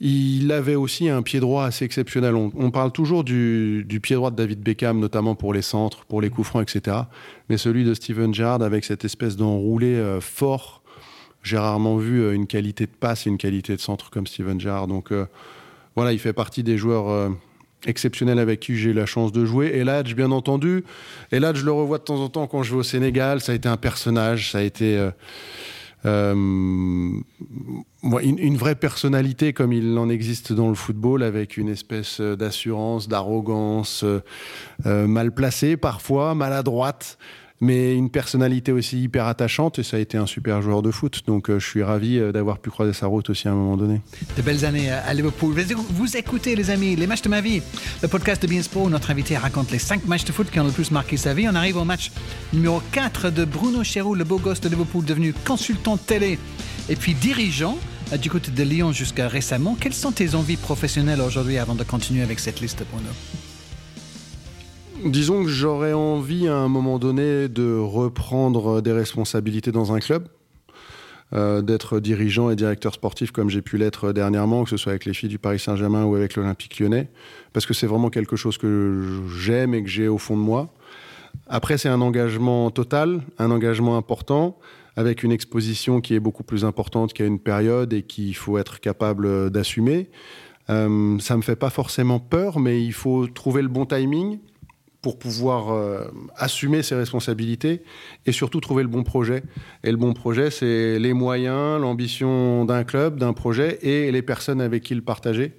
Il 0.00 0.50
avait 0.50 0.74
aussi 0.74 1.08
un 1.08 1.22
pied 1.22 1.38
droit 1.38 1.64
assez 1.64 1.84
exceptionnel. 1.84 2.34
On, 2.34 2.70
parle 2.70 2.90
toujours 2.90 3.22
du, 3.22 3.86
pied 4.02 4.16
droit 4.16 4.32
de 4.32 4.36
David 4.36 4.60
Beckham, 4.60 4.98
notamment 4.98 5.36
pour 5.36 5.54
les 5.54 5.62
centres, 5.62 6.04
pour 6.06 6.20
les 6.20 6.30
coups 6.30 6.48
francs, 6.48 6.62
etc. 6.62 6.96
Mais 7.48 7.58
celui 7.58 7.84
de 7.84 7.94
Steven 7.94 8.34
Gerrard, 8.34 8.62
avec 8.62 8.84
cette 8.84 9.04
espèce 9.04 9.36
d'enroulé 9.36 9.94
euh, 9.94 10.20
fort, 10.20 10.82
j'ai 11.42 11.58
rarement 11.58 11.96
vu 11.96 12.22
euh, 12.22 12.34
une 12.34 12.48
qualité 12.48 12.86
de 12.86 12.90
passe 12.90 13.26
et 13.26 13.30
une 13.30 13.38
qualité 13.38 13.76
de 13.76 13.80
centre 13.80 14.10
comme 14.10 14.26
Steven 14.26 14.60
Gerrard. 14.60 14.88
Donc 14.88 15.12
euh, 15.12 15.26
voilà, 15.94 16.12
il 16.12 16.18
fait 16.18 16.32
partie 16.32 16.64
des 16.64 16.76
joueurs 16.76 17.32
exceptionnels 17.86 18.40
avec 18.40 18.58
qui 18.58 18.76
j'ai 18.76 18.90
eu 18.90 18.94
la 18.94 19.06
chance 19.06 19.30
de 19.30 19.44
jouer. 19.44 19.72
Et 19.74 19.84
Ladj, 19.84 20.16
bien 20.16 20.32
entendu. 20.32 20.82
Et 21.30 21.38
Ladj, 21.38 21.60
je 21.60 21.64
le 21.64 21.72
revois 21.72 21.98
de 21.98 22.02
temps 22.02 22.20
en 22.20 22.28
temps 22.28 22.48
quand 22.48 22.64
je 22.64 22.72
vais 22.72 22.78
au 22.78 22.82
Sénégal. 22.82 23.40
Ça 23.40 23.52
a 23.52 23.54
été 23.54 23.68
un 23.68 23.76
personnage, 23.76 24.50
ça 24.50 24.58
a 24.58 24.62
été 24.62 25.10
euh, 26.06 26.34
une, 28.22 28.56
vraie 28.56 28.74
personnalité 28.74 29.52
comme 29.52 29.72
il 29.72 29.96
en 29.98 30.08
existe 30.08 30.52
dans 30.52 30.68
le 30.68 30.74
football, 30.74 31.22
avec 31.22 31.56
une 31.56 31.68
espèce 31.68 32.20
d'assurance, 32.20 33.08
d'arrogance, 33.08 34.04
euh, 34.04 35.06
mal 35.06 35.32
placée 35.32 35.76
parfois, 35.76 36.34
maladroite, 36.34 37.18
mais 37.60 37.94
une 37.94 38.10
personnalité 38.10 38.72
aussi 38.72 39.02
hyper 39.02 39.26
attachante 39.26 39.78
et 39.78 39.82
ça 39.82 39.96
a 39.96 40.00
été 40.00 40.18
un 40.18 40.26
super 40.26 40.60
joueur 40.60 40.82
de 40.82 40.90
foot. 40.90 41.22
Donc 41.26 41.50
euh, 41.50 41.58
je 41.58 41.66
suis 41.66 41.82
ravi 41.82 42.18
euh, 42.18 42.32
d'avoir 42.32 42.58
pu 42.58 42.70
croiser 42.70 42.92
sa 42.92 43.06
route 43.06 43.30
aussi 43.30 43.48
à 43.48 43.52
un 43.52 43.54
moment 43.54 43.76
donné. 43.76 44.00
De 44.36 44.42
belles 44.42 44.64
années 44.64 44.90
à 44.90 45.12
Liverpool. 45.14 45.54
Vous 45.90 46.16
écoutez 46.16 46.56
les 46.56 46.70
amis, 46.70 46.96
les 46.96 47.06
matchs 47.06 47.22
de 47.22 47.28
ma 47.28 47.40
vie, 47.40 47.62
le 48.02 48.08
podcast 48.08 48.42
de 48.42 48.46
Beansport 48.46 48.90
notre 48.90 49.10
invité 49.10 49.36
raconte 49.36 49.70
les 49.70 49.78
5 49.78 50.06
matchs 50.06 50.24
de 50.24 50.32
foot 50.32 50.50
qui 50.50 50.60
ont 50.60 50.64
le 50.64 50.72
plus 50.72 50.90
marqué 50.90 51.16
sa 51.16 51.34
vie. 51.34 51.48
On 51.48 51.54
arrive 51.54 51.76
au 51.76 51.84
match 51.84 52.10
numéro 52.52 52.82
4 52.92 53.30
de 53.30 53.44
Bruno 53.44 53.84
Chéroux, 53.84 54.14
le 54.14 54.24
beau 54.24 54.38
gosse 54.38 54.60
de 54.60 54.68
Liverpool 54.68 55.04
devenu 55.04 55.32
consultant 55.32 55.96
télé 55.96 56.38
et 56.88 56.96
puis 56.96 57.14
dirigeant 57.14 57.78
euh, 58.12 58.16
du 58.16 58.30
côté 58.30 58.50
de 58.50 58.62
Lyon 58.62 58.92
jusqu'à 58.92 59.28
récemment. 59.28 59.76
Quelles 59.78 59.94
sont 59.94 60.12
tes 60.12 60.34
envies 60.34 60.56
professionnelles 60.56 61.20
aujourd'hui 61.20 61.58
avant 61.58 61.74
de 61.74 61.84
continuer 61.84 62.22
avec 62.22 62.40
cette 62.40 62.60
liste, 62.60 62.84
Bruno? 62.92 63.10
Disons 65.04 65.42
que 65.42 65.50
j'aurais 65.50 65.92
envie 65.92 66.48
à 66.48 66.56
un 66.56 66.68
moment 66.68 66.98
donné 66.98 67.48
de 67.48 67.76
reprendre 67.76 68.80
des 68.80 68.92
responsabilités 68.92 69.70
dans 69.70 69.92
un 69.92 70.00
club, 70.00 70.28
euh, 71.34 71.60
d'être 71.60 72.00
dirigeant 72.00 72.48
et 72.48 72.56
directeur 72.56 72.94
sportif 72.94 73.30
comme 73.30 73.50
j'ai 73.50 73.60
pu 73.60 73.76
l'être 73.76 74.12
dernièrement, 74.12 74.64
que 74.64 74.70
ce 74.70 74.78
soit 74.78 74.92
avec 74.92 75.04
les 75.04 75.12
filles 75.12 75.28
du 75.28 75.38
Paris 75.38 75.58
Saint-Germain 75.58 76.06
ou 76.06 76.14
avec 76.14 76.36
l'Olympique 76.36 76.80
lyonnais, 76.80 77.08
parce 77.52 77.66
que 77.66 77.74
c'est 77.74 77.86
vraiment 77.86 78.08
quelque 78.08 78.34
chose 78.36 78.56
que 78.56 79.20
j'aime 79.36 79.74
et 79.74 79.82
que 79.82 79.90
j'ai 79.90 80.08
au 80.08 80.16
fond 80.16 80.38
de 80.38 80.42
moi. 80.42 80.72
Après, 81.48 81.76
c'est 81.76 81.90
un 81.90 82.00
engagement 82.00 82.70
total, 82.70 83.20
un 83.38 83.50
engagement 83.50 83.98
important, 83.98 84.56
avec 84.96 85.22
une 85.22 85.32
exposition 85.32 86.00
qui 86.00 86.14
est 86.14 86.20
beaucoup 86.20 86.44
plus 86.44 86.64
importante 86.64 87.12
qu'à 87.12 87.26
une 87.26 87.40
période 87.40 87.92
et 87.92 88.04
qu'il 88.04 88.34
faut 88.34 88.56
être 88.56 88.80
capable 88.80 89.50
d'assumer. 89.50 90.08
Euh, 90.70 91.18
ça 91.18 91.36
me 91.36 91.42
fait 91.42 91.56
pas 91.56 91.68
forcément 91.68 92.20
peur, 92.20 92.58
mais 92.58 92.82
il 92.82 92.94
faut 92.94 93.26
trouver 93.26 93.60
le 93.60 93.68
bon 93.68 93.84
timing 93.84 94.38
pour 95.04 95.18
pouvoir 95.18 95.70
euh, 95.70 96.06
assumer 96.34 96.82
ses 96.82 96.94
responsabilités 96.94 97.82
et 98.24 98.32
surtout 98.32 98.60
trouver 98.62 98.82
le 98.82 98.88
bon 98.88 99.02
projet. 99.02 99.42
Et 99.82 99.90
le 99.90 99.98
bon 99.98 100.14
projet, 100.14 100.50
c'est 100.50 100.98
les 100.98 101.12
moyens, 101.12 101.78
l'ambition 101.78 102.64
d'un 102.64 102.84
club, 102.84 103.18
d'un 103.18 103.34
projet 103.34 103.78
et 103.82 104.10
les 104.10 104.22
personnes 104.22 104.62
avec 104.62 104.82
qui 104.82 104.94
le 104.94 105.02
partager. 105.02 105.52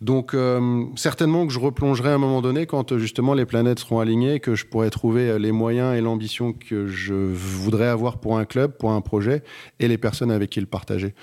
Donc 0.00 0.34
euh, 0.34 0.86
certainement 0.96 1.46
que 1.46 1.52
je 1.52 1.60
replongerai 1.60 2.08
à 2.08 2.14
un 2.14 2.18
moment 2.18 2.42
donné 2.42 2.66
quand 2.66 2.98
justement 2.98 3.32
les 3.34 3.46
planètes 3.46 3.78
seront 3.78 4.00
alignées, 4.00 4.40
que 4.40 4.56
je 4.56 4.66
pourrai 4.66 4.90
trouver 4.90 5.38
les 5.38 5.52
moyens 5.52 5.96
et 5.96 6.00
l'ambition 6.00 6.52
que 6.52 6.88
je 6.88 7.14
voudrais 7.14 7.86
avoir 7.86 8.18
pour 8.18 8.38
un 8.38 8.44
club, 8.44 8.76
pour 8.76 8.90
un 8.90 9.02
projet 9.02 9.44
et 9.78 9.86
les 9.86 9.98
personnes 9.98 10.32
avec 10.32 10.50
qui 10.50 10.58
le 10.58 10.66
partager. 10.66 11.14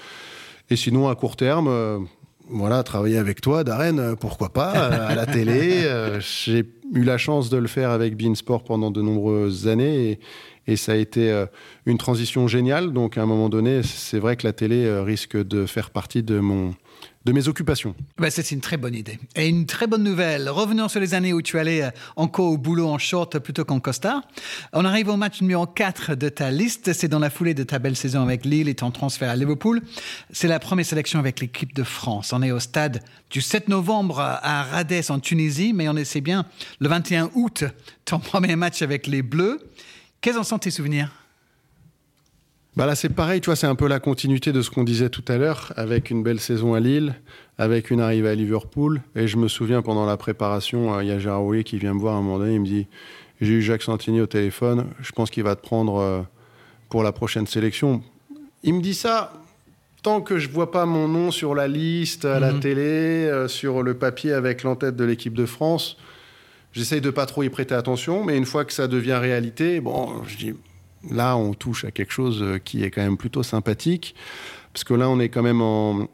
Et 0.69 0.75
sinon, 0.75 1.08
à 1.08 1.15
court 1.15 1.36
terme, 1.38 1.67
euh, 1.69 1.99
voilà, 2.49 2.83
travailler 2.83 3.17
avec 3.17 3.41
toi, 3.41 3.63
Darren, 3.63 4.15
pourquoi 4.15 4.49
pas, 4.49 4.71
à 4.71 5.15
la 5.15 5.25
télé. 5.25 5.83
J'ai 6.19 6.65
eu 6.93 7.03
la 7.03 7.17
chance 7.17 7.49
de 7.49 7.57
le 7.57 7.67
faire 7.67 7.91
avec 7.91 8.15
Beansport 8.15 8.63
pendant 8.63 8.91
de 8.91 9.01
nombreuses 9.01 9.67
années 9.67 10.12
et, 10.12 10.19
et 10.67 10.75
ça 10.75 10.91
a 10.91 10.95
été 10.95 11.31
euh, 11.31 11.45
une 11.86 11.97
transition 11.97 12.47
géniale. 12.47 12.91
Donc 12.91 13.17
à 13.17 13.23
un 13.23 13.25
moment 13.25 13.49
donné, 13.49 13.81
c'est 13.83 14.19
vrai 14.19 14.36
que 14.36 14.45
la 14.45 14.53
télé 14.53 14.86
euh, 14.86 15.01
risque 15.01 15.38
de 15.38 15.65
faire 15.65 15.89
partie 15.89 16.23
de 16.23 16.39
mon 16.39 16.75
de 17.27 17.33
mes 17.33 17.49
occupations. 17.49 17.93
Ben, 18.17 18.29
c'est 18.31 18.51
une 18.51 18.61
très 18.61 18.77
bonne 18.77 18.95
idée. 18.95 19.19
Et 19.35 19.49
une 19.49 19.65
très 19.65 19.85
bonne 19.85 20.03
nouvelle. 20.03 20.47
Revenons 20.49 20.87
sur 20.87 21.01
les 21.01 21.13
années 21.13 21.33
où 21.33 21.41
tu 21.41 21.59
allais 21.59 21.83
euh, 21.83 21.89
encore 22.15 22.45
au 22.45 22.57
boulot 22.57 22.87
en 22.87 22.97
short 22.97 23.37
plutôt 23.39 23.65
qu'en 23.65 23.81
costard. 23.81 24.21
On 24.71 24.85
arrive 24.85 25.09
au 25.09 25.17
match 25.17 25.41
numéro 25.41 25.65
4 25.65 26.15
de 26.15 26.29
ta 26.29 26.51
liste. 26.51 26.93
C'est 26.93 27.09
dans 27.09 27.19
la 27.19 27.29
foulée 27.29 27.53
de 27.53 27.63
ta 27.63 27.79
belle 27.79 27.97
saison 27.97 28.21
avec 28.21 28.45
Lille 28.45 28.69
et 28.69 28.75
ton 28.75 28.91
transfert 28.91 29.29
à 29.29 29.35
Liverpool. 29.35 29.81
C'est 30.31 30.47
la 30.47 30.59
première 30.59 30.85
sélection 30.85 31.19
avec 31.19 31.41
l'équipe 31.41 31.75
de 31.75 31.83
France. 31.83 32.31
On 32.31 32.41
est 32.41 32.51
au 32.51 32.61
stade 32.61 33.03
du 33.29 33.41
7 33.41 33.67
novembre 33.67 34.21
à 34.21 34.63
Radès 34.63 35.09
en 35.09 35.19
Tunisie, 35.19 35.73
mais 35.73 35.89
on 35.89 35.97
essaie 35.97 36.21
bien 36.21 36.45
le 36.79 36.87
21 36.87 37.31
août, 37.35 37.65
ton 38.05 38.19
premier 38.21 38.55
match 38.55 38.81
avec 38.81 39.05
les 39.05 39.21
Bleus. 39.21 39.69
Quels 40.21 40.37
en 40.37 40.43
sont 40.43 40.59
tes 40.59 40.71
souvenirs? 40.71 41.11
Bah 42.77 42.85
là, 42.85 42.93
c'est 42.93 43.09
pareil, 43.09 43.41
tu 43.41 43.47
vois, 43.47 43.55
c'est 43.55 43.65
un 43.65 43.73
peu 43.73 43.87
la 43.87 43.99
continuité 43.99 44.51
de 44.51 44.61
ce 44.61 44.69
qu'on 44.69 44.83
disait 44.83 45.09
tout 45.09 45.23
à 45.29 45.37
l'heure, 45.37 45.73
avec 45.77 46.11
une 46.11 46.21
belle 46.21 46.39
saison 46.39 46.75
à 46.75 46.79
Lille, 46.79 47.15
avec 47.57 47.89
une 47.89 47.99
arrivée 47.99 48.29
à 48.29 48.35
Liverpool. 48.35 49.01
Et 49.15 49.27
je 49.27 49.37
me 49.37 49.47
souviens, 49.47 49.81
pendant 49.81 50.05
la 50.05 50.15
préparation, 50.15 50.93
euh, 50.93 51.03
il 51.03 51.09
y 51.09 51.11
a 51.11 51.17
Gérard 51.17 51.41
qui 51.65 51.79
vient 51.79 51.95
me 51.95 51.99
voir 51.99 52.13
à 52.13 52.19
un 52.19 52.21
moment 52.21 52.37
donné, 52.37 52.53
il 52.53 52.61
me 52.61 52.67
dit 52.67 52.85
J'ai 53.41 53.53
eu 53.53 53.61
Jacques 53.63 53.81
Santini 53.81 54.21
au 54.21 54.27
téléphone, 54.27 54.85
je 55.01 55.11
pense 55.11 55.31
qu'il 55.31 55.41
va 55.41 55.55
te 55.55 55.63
prendre 55.63 55.97
euh, 55.97 56.21
pour 56.87 57.01
la 57.01 57.11
prochaine 57.11 57.47
sélection. 57.47 58.03
Il 58.61 58.75
me 58.75 58.81
dit 58.81 58.93
ça 58.93 59.33
tant 60.03 60.21
que 60.21 60.37
je 60.37 60.47
vois 60.47 60.69
pas 60.69 60.85
mon 60.85 61.07
nom 61.07 61.31
sur 61.31 61.55
la 61.55 61.67
liste, 61.67 62.25
à 62.25 62.39
la 62.39 62.53
mhm. 62.53 62.59
télé, 62.59 62.81
euh, 62.83 63.47
sur 63.47 63.81
le 63.81 63.95
papier 63.95 64.33
avec 64.33 64.61
l'entête 64.61 64.95
de 64.95 65.03
l'équipe 65.03 65.33
de 65.33 65.47
France. 65.47 65.97
J'essaye 66.73 67.01
de 67.01 67.09
pas 67.09 67.25
trop 67.25 67.41
y 67.41 67.49
prêter 67.49 67.73
attention, 67.73 68.23
mais 68.23 68.37
une 68.37 68.45
fois 68.45 68.65
que 68.65 68.73
ça 68.73 68.87
devient 68.87 69.17
réalité, 69.19 69.81
bon, 69.81 70.21
je 70.27 70.37
dis 70.37 70.53
là, 71.12 71.38
on 71.38 71.54
touche 71.54 71.86
à 71.86 71.91
quelque 71.91 72.12
chose 72.12 72.41
euh, 72.41 72.58
qui 72.58 72.84
est 72.84 72.91
quand 72.91 73.02
même 73.02 73.17
plutôt 73.17 73.43
sympathique, 73.43 74.15
parce 74.74 74.84
que 74.84 74.93
là, 74.93 75.10
on 75.10 75.20
est 75.20 75.30
quand 75.30 75.43
même 75.43 75.62
en, 75.62 76.08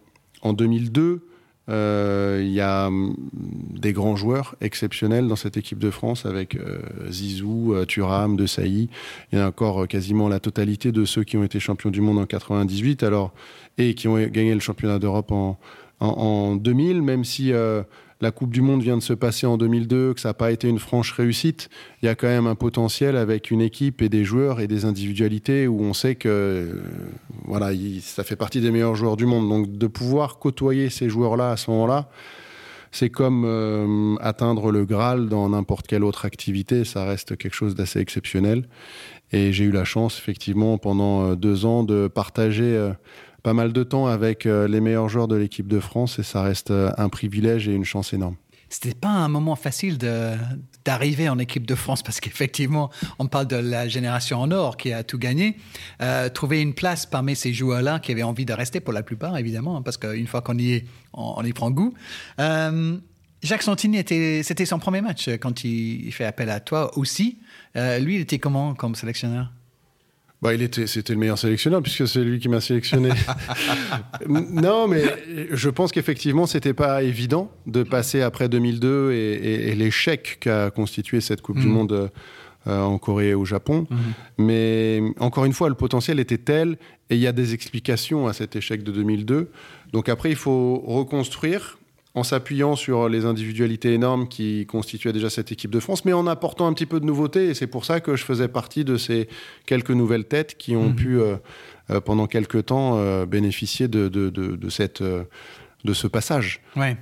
2002. 0.43 1.27
Euh, 1.69 2.41
il 2.43 2.51
y 2.51 2.59
a 2.59 2.87
hum, 2.87 3.15
des 3.31 3.93
grands 3.93 4.17
joueurs 4.17 4.55
exceptionnels 4.59 5.29
dans 5.29 5.37
cette 5.37 5.55
équipe 5.55 5.79
de 5.79 5.89
France 5.89 6.25
avec 6.25 6.55
euh, 6.55 6.81
Zizou, 7.09 7.73
Thuram, 7.87 8.35
De 8.35 8.45
Sailly. 8.45 8.89
Il 9.31 9.39
y 9.39 9.41
a 9.41 9.47
encore 9.47 9.87
quasiment 9.87 10.27
la 10.27 10.41
totalité 10.41 10.91
de 10.91 11.05
ceux 11.05 11.23
qui 11.23 11.37
ont 11.37 11.43
été 11.43 11.61
champions 11.61 11.89
du 11.89 12.01
monde 12.01 12.19
en 12.19 12.25
98 12.25 13.03
alors, 13.03 13.33
et 13.77 13.95
qui 13.95 14.09
ont 14.09 14.17
gagné 14.17 14.53
le 14.53 14.59
championnat 14.59 14.99
d'Europe 14.99 15.31
en, 15.31 15.57
en, 16.01 16.55
2000, 16.57 17.01
même 17.01 17.23
si 17.23 17.53
la 18.23 18.31
Coupe 18.31 18.51
du 18.51 18.61
Monde 18.61 18.81
vient 18.81 18.97
de 18.97 19.03
se 19.03 19.11
passer 19.11 19.45
en 19.45 19.57
2002, 19.57 20.13
que 20.13 20.21
ça 20.21 20.29
n'a 20.29 20.33
pas 20.33 20.51
été 20.51 20.69
une 20.69 20.79
franche 20.79 21.11
réussite, 21.11 21.69
il 22.01 22.05
y 22.05 22.09
a 22.09 22.15
quand 22.15 22.27
même 22.27 22.47
un 22.47 22.55
potentiel 22.55 23.17
avec 23.17 23.51
une 23.51 23.59
équipe 23.59 24.01
et 24.01 24.07
des 24.07 24.23
joueurs 24.23 24.61
et 24.61 24.67
des 24.67 24.85
individualités 24.85 25.67
où 25.67 25.81
on 25.81 25.93
sait 25.93 26.15
que 26.15 26.29
euh, 26.29 26.81
voilà, 27.43 27.71
ça 28.01 28.23
fait 28.23 28.37
partie 28.37 28.61
des 28.61 28.71
meilleurs 28.71 28.95
joueurs 28.95 29.17
du 29.17 29.25
monde. 29.25 29.49
Donc 29.49 29.77
de 29.77 29.87
pouvoir 29.87 30.39
côtoyer 30.39 30.89
ces 30.89 31.09
joueurs-là 31.09 31.51
à 31.51 31.57
ce 31.57 31.69
moment-là, 31.71 32.09
c'est 32.93 33.09
comme 33.09 33.43
euh, 33.45 34.15
atteindre 34.21 34.71
le 34.71 34.85
Graal 34.85 35.27
dans 35.27 35.49
n'importe 35.49 35.85
quelle 35.85 36.05
autre 36.05 36.23
activité, 36.23 36.85
ça 36.85 37.03
reste 37.03 37.35
quelque 37.35 37.55
chose 37.55 37.75
d'assez 37.75 37.99
exceptionnel. 37.99 38.69
Et 39.33 39.51
j'ai 39.51 39.65
eu 39.65 39.71
la 39.71 39.83
chance, 39.83 40.17
effectivement, 40.17 40.77
pendant 40.77 41.25
euh, 41.25 41.35
deux 41.35 41.65
ans, 41.65 41.83
de 41.83 42.07
partager 42.07 42.93
pas 43.43 43.53
mal 43.53 43.73
de 43.73 43.83
temps 43.83 44.07
avec 44.07 44.45
euh, 44.45 44.67
les 44.67 44.79
meilleurs 44.79 45.09
joueurs 45.09 45.27
de 45.27 45.35
l'équipe 45.35 45.67
de 45.67 45.81
France 45.81 46.17
et 46.17 46.23
ça 46.23 46.41
reste 46.41 46.71
euh, 46.71 46.91
un 46.97 47.09
privilège 47.09 47.67
et 47.67 47.73
une 47.73 47.83
chance 47.83 48.13
énorme. 48.13 48.37
C'était 48.69 48.95
pas 48.95 49.09
un 49.09 49.27
moment 49.27 49.55
facile 49.55 49.99
d'arriver 50.83 51.29
en 51.29 51.37
équipe 51.37 51.67
de 51.67 51.75
France 51.75 52.01
parce 52.01 52.19
qu'effectivement, 52.21 52.89
on 53.19 53.27
parle 53.27 53.47
de 53.47 53.57
la 53.57 53.87
génération 53.87 54.39
en 54.39 54.49
or 54.49 54.77
qui 54.77 54.91
a 54.91 55.03
tout 55.03 55.19
gagné. 55.19 55.57
Euh, 56.01 56.29
trouver 56.29 56.61
une 56.61 56.73
place 56.73 57.05
parmi 57.05 57.35
ces 57.35 57.53
joueurs-là 57.53 57.99
qui 57.99 58.13
avaient 58.13 58.23
envie 58.23 58.45
de 58.45 58.53
rester 58.53 58.79
pour 58.79 58.93
la 58.93 59.03
plupart, 59.03 59.37
évidemment, 59.37 59.77
hein, 59.77 59.81
parce 59.83 59.97
qu'une 59.97 60.25
fois 60.25 60.41
qu'on 60.41 60.57
y 60.57 60.71
est, 60.71 60.85
on, 61.13 61.43
y 61.43 61.53
prend 61.53 61.69
goût. 61.69 61.93
Jacques 62.39 63.63
Santini, 63.63 63.97
c'était 63.97 64.65
son 64.65 64.79
premier 64.79 65.01
match 65.01 65.27
quand 65.41 65.65
il, 65.65 66.11
fait 66.13 66.23
appel 66.23 66.49
à 66.49 66.61
toi 66.61 66.97
aussi. 66.97 67.39
lui, 67.75 68.15
il 68.15 68.21
était 68.21 68.39
comment 68.39 68.73
comme 68.73 68.95
sélectionneur? 68.95 69.51
Bah, 70.43 70.53
il 70.53 70.61
était, 70.61 70.87
c'était 70.87 71.13
le 71.13 71.19
meilleur 71.19 71.37
sélectionneur 71.37 71.81
puisque 71.81 72.05
c'est 72.05 72.21
lui 72.21 72.37
qui 72.37 72.49
m'a 72.49 72.59
sélectionné. 72.59 73.11
non, 74.27 74.89
mais 74.89 75.03
je 75.51 75.69
pense 75.69 75.93
qu'effectivement, 75.93 76.47
c'était 76.47 76.73
pas 76.73 77.01
évident 77.01 77.49
de 77.65 77.81
passer 77.83 78.21
après 78.21 78.49
2002 78.49 79.13
et, 79.13 79.73
l'échec 79.73 80.39
qu'a 80.41 80.69
constitué 80.69 81.21
cette 81.21 81.41
Coupe 81.41 81.59
du 81.59 81.67
mm. 81.67 81.71
Monde 81.71 82.11
euh, 82.67 82.81
en 82.81 82.97
Corée 82.97 83.29
et 83.29 83.33
au 83.33 83.45
Japon. 83.45 83.87
Mm. 83.89 83.97
Mais 84.37 85.01
encore 85.17 85.45
une 85.45 85.53
fois, 85.53 85.69
le 85.69 85.75
potentiel 85.75 86.19
était 86.19 86.37
tel 86.37 86.77
et 87.09 87.15
il 87.15 87.21
y 87.21 87.27
a 87.27 87.31
des 87.31 87.53
explications 87.53 88.27
à 88.27 88.33
cet 88.33 88.57
échec 88.57 88.83
de 88.83 88.91
2002. 88.91 89.49
Donc 89.93 90.09
après, 90.09 90.29
il 90.29 90.35
faut 90.35 90.83
reconstruire 90.85 91.77
en 92.15 92.23
s'appuyant 92.23 92.75
sur 92.75 93.09
les 93.09 93.25
individualités 93.25 93.93
énormes 93.93 94.27
qui 94.27 94.67
constituaient 94.67 95.13
déjà 95.13 95.29
cette 95.29 95.51
équipe 95.51 95.71
de 95.71 95.79
France, 95.79 96.05
mais 96.05 96.13
en 96.13 96.27
apportant 96.27 96.67
un 96.67 96.73
petit 96.73 96.85
peu 96.85 96.99
de 96.99 97.05
nouveauté. 97.05 97.47
Et 97.47 97.53
c'est 97.55 97.67
pour 97.67 97.85
ça 97.85 98.01
que 98.01 98.15
je 98.15 98.23
faisais 98.23 98.47
partie 98.47 98.85
de 98.85 98.97
ces 98.97 99.27
quelques 99.65 99.89
nouvelles 99.89 100.25
têtes 100.25 100.55
qui 100.57 100.75
ont 100.75 100.89
mhm. 100.89 100.95
pu, 100.95 101.19
euh, 101.19 101.37
euh, 101.89 102.01
pendant 102.01 102.27
quelques 102.27 102.67
temps, 102.67 102.97
euh, 102.97 103.25
bénéficier 103.25 103.87
de, 103.87 104.09
de, 104.09 104.69
cette 104.69 105.01
de 105.01 105.93
ce 105.93 106.07
passage. 106.07 106.61
Ouais. 106.75 106.95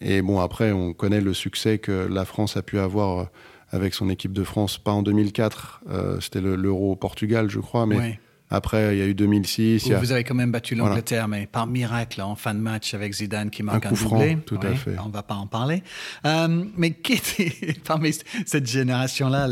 et 0.00 0.22
bon, 0.22 0.40
après, 0.40 0.72
on 0.72 0.92
connaît 0.92 1.20
le 1.20 1.34
succès 1.34 1.78
que 1.78 2.08
la 2.10 2.24
France 2.24 2.56
a 2.56 2.62
pu 2.62 2.78
avoir 2.78 3.28
avec 3.70 3.94
son 3.94 4.10
équipe 4.10 4.32
de 4.32 4.44
France, 4.44 4.76
pas 4.76 4.92
en 4.92 5.02
2004, 5.02 5.82
c'était 6.20 6.40
l'Euro 6.40 6.92
au 6.92 6.96
Portugal, 6.96 7.48
je 7.48 7.60
crois, 7.60 7.86
mais 7.86 8.18
après, 8.52 8.94
il 8.94 8.98
y 8.98 9.02
a 9.02 9.06
eu 9.06 9.14
2006. 9.14 9.90
Vous 9.92 10.12
avez 10.12 10.24
quand 10.24 10.34
même 10.34 10.52
battu 10.52 10.74
l'Angleterre, 10.74 11.26
mais 11.26 11.46
par 11.46 11.66
miracle, 11.66 12.20
en 12.20 12.34
fin 12.34 12.52
de 12.52 12.60
match 12.60 12.92
avec 12.92 13.14
Zidane 13.14 13.48
qui 13.48 13.62
marque 13.62 13.86
un, 13.86 13.88
coup 13.88 13.94
doublé. 13.94 14.32
Franc, 14.32 14.40
tout 14.44 14.60
à 14.62 14.74
fait. 14.74 14.94
On 15.02 15.08
ne 15.08 15.12
va 15.12 15.22
pas 15.22 15.36
en 15.36 15.46
parler. 15.46 15.82
Euh, 16.26 16.64
mais 16.76 16.90
qui 17.02 17.14
était 17.14 17.74
parmi 17.84 18.14
cette 18.44 18.66
génération-là 18.66 19.48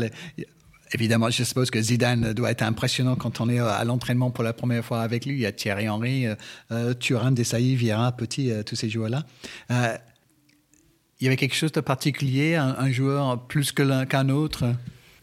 Évidemment, 0.93 1.31
je 1.31 1.43
suppose 1.43 1.71
que 1.71 1.81
Zidane 1.81 2.33
doit 2.33 2.51
être 2.51 2.61
impressionnant 2.61 3.15
quand 3.15 3.41
on 3.41 3.49
est 3.49 3.59
à 3.59 3.83
l'entraînement 3.85 4.29
pour 4.29 4.43
la 4.43 4.53
première 4.53 4.85
fois 4.85 5.01
avec 5.01 5.25
lui. 5.25 5.33
Il 5.33 5.39
y 5.39 5.45
a 5.47 5.51
Thierry 5.51 5.89
Henry, 5.89 6.27
euh, 6.27 6.35
euh 6.71 6.93
Thuram, 6.93 7.33
Desailly, 7.33 7.75
Vieira, 7.75 8.11
Petit, 8.11 8.51
euh, 8.51 8.61
tous 8.61 8.75
ces 8.75 8.89
joueurs-là. 8.89 9.25
il 9.71 11.23
y 11.23 11.27
avait 11.27 11.37
quelque 11.37 11.55
chose 11.55 11.71
de 11.71 11.81
particulier, 11.81 12.55
un, 12.55 12.91
joueur 12.91 13.47
plus 13.47 13.71
qu'un 13.71 14.29
autre? 14.29 14.75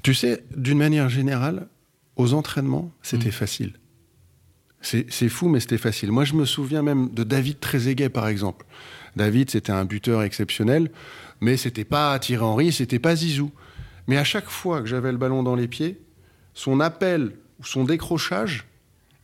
Tu 0.02 0.14
sais, 0.14 0.42
d'une 0.56 0.78
manière 0.78 1.08
générale, 1.08 1.68
aux 2.18 2.34
entraînements, 2.34 2.92
c'était 3.02 3.28
mm. 3.28 3.32
facile. 3.32 3.72
C'est 4.80 5.28
fou, 5.28 5.48
mais 5.48 5.58
c'était 5.58 5.78
facile. 5.78 6.12
Moi, 6.12 6.24
je 6.24 6.34
me 6.34 6.44
souviens 6.44 6.82
même 6.82 7.08
de 7.12 7.24
David 7.24 7.58
Trezeguet, 7.58 8.10
par 8.10 8.28
exemple. 8.28 8.64
David, 9.16 9.50
c'était 9.50 9.72
un 9.72 9.84
buteur 9.84 10.22
exceptionnel, 10.22 10.90
mais 11.40 11.56
c'était 11.56 11.84
pas 11.84 12.16
Thierry 12.20 12.44
Henry, 12.44 12.72
c'était 12.72 13.00
pas 13.00 13.16
Zizou. 13.16 13.50
Mais 14.06 14.16
à 14.18 14.24
chaque 14.24 14.48
fois 14.48 14.80
que 14.80 14.86
j'avais 14.86 15.10
le 15.10 15.18
ballon 15.18 15.42
dans 15.42 15.56
les 15.56 15.66
pieds, 15.66 16.00
son 16.54 16.78
appel 16.78 17.32
ou 17.58 17.64
son 17.64 17.84
décrochage, 17.84 18.66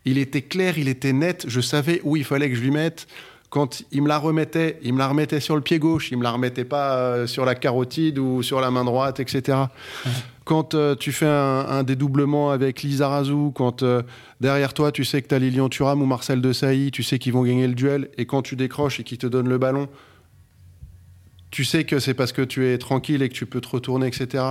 il 0.04 0.18
était 0.18 0.42
clair, 0.42 0.76
il 0.76 0.88
était 0.88 1.12
net. 1.12 1.44
Je 1.48 1.60
savais 1.60 2.00
où 2.02 2.16
il 2.16 2.24
fallait 2.24 2.50
que 2.50 2.56
je 2.56 2.62
lui 2.62 2.72
mette. 2.72 3.06
Quand 3.54 3.84
il 3.92 4.02
me 4.02 4.08
la 4.08 4.18
remettait, 4.18 4.80
il 4.82 4.94
me 4.94 4.98
la 4.98 5.06
remettait 5.06 5.38
sur 5.38 5.54
le 5.54 5.60
pied 5.60 5.78
gauche, 5.78 6.10
il 6.10 6.18
me 6.18 6.24
la 6.24 6.32
remettait 6.32 6.64
pas 6.64 6.96
euh, 6.96 7.28
sur 7.28 7.44
la 7.44 7.54
carotide 7.54 8.18
ou 8.18 8.42
sur 8.42 8.60
la 8.60 8.72
main 8.72 8.84
droite, 8.84 9.20
etc 9.20 9.66
quand 10.44 10.74
euh, 10.74 10.96
tu 10.96 11.12
fais 11.12 11.24
un, 11.24 11.84
dédoublement 11.84 12.50
avec 12.50 12.82
Lisa 12.82 13.08
Razou, 13.08 13.52
quand 13.54 13.82
euh, 13.82 14.02
derrière 14.40 14.74
toi 14.74 14.92
tu 14.92 15.04
sais 15.04 15.22
que 15.22 15.28
tu 15.28 15.34
as 15.34 15.38
Lilian 15.38 15.68
Thuram 15.68 16.02
ou 16.02 16.04
Marcel 16.04 16.40
Desailly, 16.42 16.90
tu 16.90 17.04
sais 17.04 17.20
qu'ils 17.20 17.32
vont 17.32 17.44
gagner 17.44 17.68
le 17.68 17.74
duel, 17.74 18.10
et 18.18 18.26
quand 18.26 18.42
tu 18.42 18.56
décroches 18.56 18.98
et 18.98 19.04
qu'ils 19.04 19.18
te 19.18 19.26
donnent 19.26 19.48
le 19.48 19.56
ballon, 19.56 19.88
tu 21.52 21.64
sais 21.64 21.84
que 21.84 22.00
c'est 22.00 22.14
parce 22.14 22.32
que 22.32 22.42
tu 22.42 22.66
es 22.66 22.76
tranquille 22.76 23.22
et 23.22 23.28
que 23.28 23.34
tu 23.34 23.46
peux 23.46 23.60
te 23.60 23.68
retourner, 23.68 24.08
etc. 24.08 24.44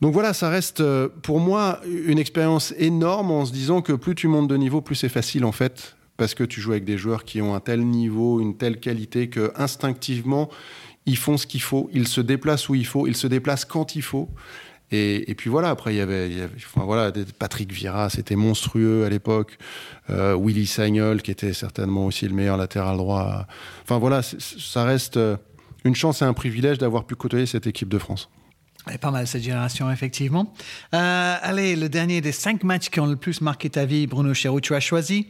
Donc 0.00 0.14
voilà, 0.14 0.32
ça 0.32 0.48
reste 0.48 0.82
pour 1.22 1.38
moi 1.38 1.80
une 1.86 2.18
expérience 2.18 2.74
énorme 2.78 3.30
en 3.30 3.44
se 3.44 3.52
disant 3.52 3.82
que 3.82 3.92
plus 3.92 4.14
tu 4.14 4.26
montes 4.26 4.48
de 4.48 4.56
niveau, 4.56 4.80
plus 4.80 4.96
c'est 4.96 5.10
facile 5.10 5.44
en 5.44 5.52
fait, 5.52 5.94
parce 6.16 6.34
que 6.34 6.44
tu 6.44 6.60
joues 6.60 6.72
avec 6.72 6.84
des 6.84 6.98
joueurs 6.98 7.24
qui 7.24 7.40
ont 7.42 7.54
un 7.54 7.60
tel 7.60 7.80
niveau, 7.84 8.40
une 8.40 8.56
telle 8.56 8.78
qualité 8.78 9.28
que 9.28 9.52
instinctivement 9.56 10.50
ils 11.06 11.16
font 11.16 11.36
ce 11.36 11.46
qu'il 11.46 11.62
faut, 11.62 11.90
ils 11.92 12.08
se 12.08 12.20
déplacent 12.20 12.68
où 12.68 12.74
il 12.74 12.86
faut, 12.86 13.06
ils 13.06 13.16
se 13.16 13.26
déplacent 13.26 13.64
quand 13.64 13.96
il 13.96 14.02
faut. 14.02 14.28
Et, 14.94 15.34
puis 15.38 15.48
voilà, 15.48 15.70
après, 15.70 15.94
il 15.94 15.96
y 15.96 16.02
avait, 16.02 16.30
enfin, 16.54 16.84
voilà, 16.84 17.10
Patrick 17.38 17.72
Vira, 17.72 18.10
c'était 18.10 18.36
monstrueux 18.36 19.06
à 19.06 19.08
l'époque. 19.08 19.56
Euh, 20.10 20.36
Willy 20.38 20.66
Sagnol, 20.66 21.22
qui 21.22 21.30
était 21.30 21.54
certainement 21.54 22.04
aussi 22.04 22.28
le 22.28 22.34
meilleur 22.34 22.58
latéral 22.58 22.98
droit. 22.98 23.46
Enfin 23.84 23.96
voilà, 23.96 24.20
ça 24.22 24.84
reste 24.84 25.16
euh, 25.16 25.38
une 25.84 25.94
chance 25.94 26.20
et 26.20 26.26
un 26.26 26.34
privilège 26.34 26.76
d'avoir 26.76 27.04
pu 27.04 27.14
côtoyer 27.14 27.46
cette 27.46 27.66
équipe 27.66 27.88
de 27.88 27.96
France. 27.96 28.28
pas 29.00 29.10
mal 29.10 29.26
cette 29.26 29.42
génération, 29.42 29.90
effectivement. 29.90 30.52
Euh, 30.94 31.36
allez, 31.40 31.74
le 31.74 31.88
dernier 31.88 32.20
des 32.20 32.32
cinq 32.32 32.62
matchs 32.62 32.90
qui 32.90 33.00
ont 33.00 33.06
le 33.06 33.16
plus 33.16 33.40
marqué 33.40 33.70
ta 33.70 33.86
vie, 33.86 34.06
Bruno 34.06 34.34
Chéroux, 34.34 34.60
tu 34.60 34.74
as 34.74 34.80
choisi 34.80 35.26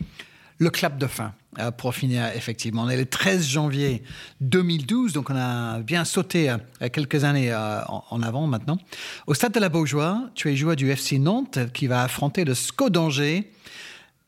le 0.58 0.70
clap 0.70 0.98
de 0.98 1.06
fin 1.06 1.34
pour 1.76 1.94
finir, 1.94 2.26
effectivement. 2.34 2.82
On 2.84 2.88
est 2.88 2.96
le 2.96 3.04
13 3.04 3.46
janvier 3.46 4.02
2012, 4.40 5.12
donc 5.12 5.28
on 5.28 5.36
a 5.36 5.80
bien 5.80 6.04
sauté 6.04 6.50
euh, 6.50 6.56
quelques 6.90 7.24
années 7.24 7.52
euh, 7.52 7.82
en 7.86 8.22
avant 8.22 8.46
maintenant. 8.46 8.78
Au 9.26 9.34
stade 9.34 9.52
de 9.52 9.60
la 9.60 9.68
Beaujoire, 9.68 10.18
tu 10.34 10.50
es 10.50 10.56
joueur 10.56 10.76
du 10.76 10.90
FC 10.90 11.18
Nantes 11.18 11.58
qui 11.74 11.86
va 11.86 12.02
affronter 12.02 12.44
le 12.44 12.54
SCO 12.54 12.88
d'Angers. 12.88 13.52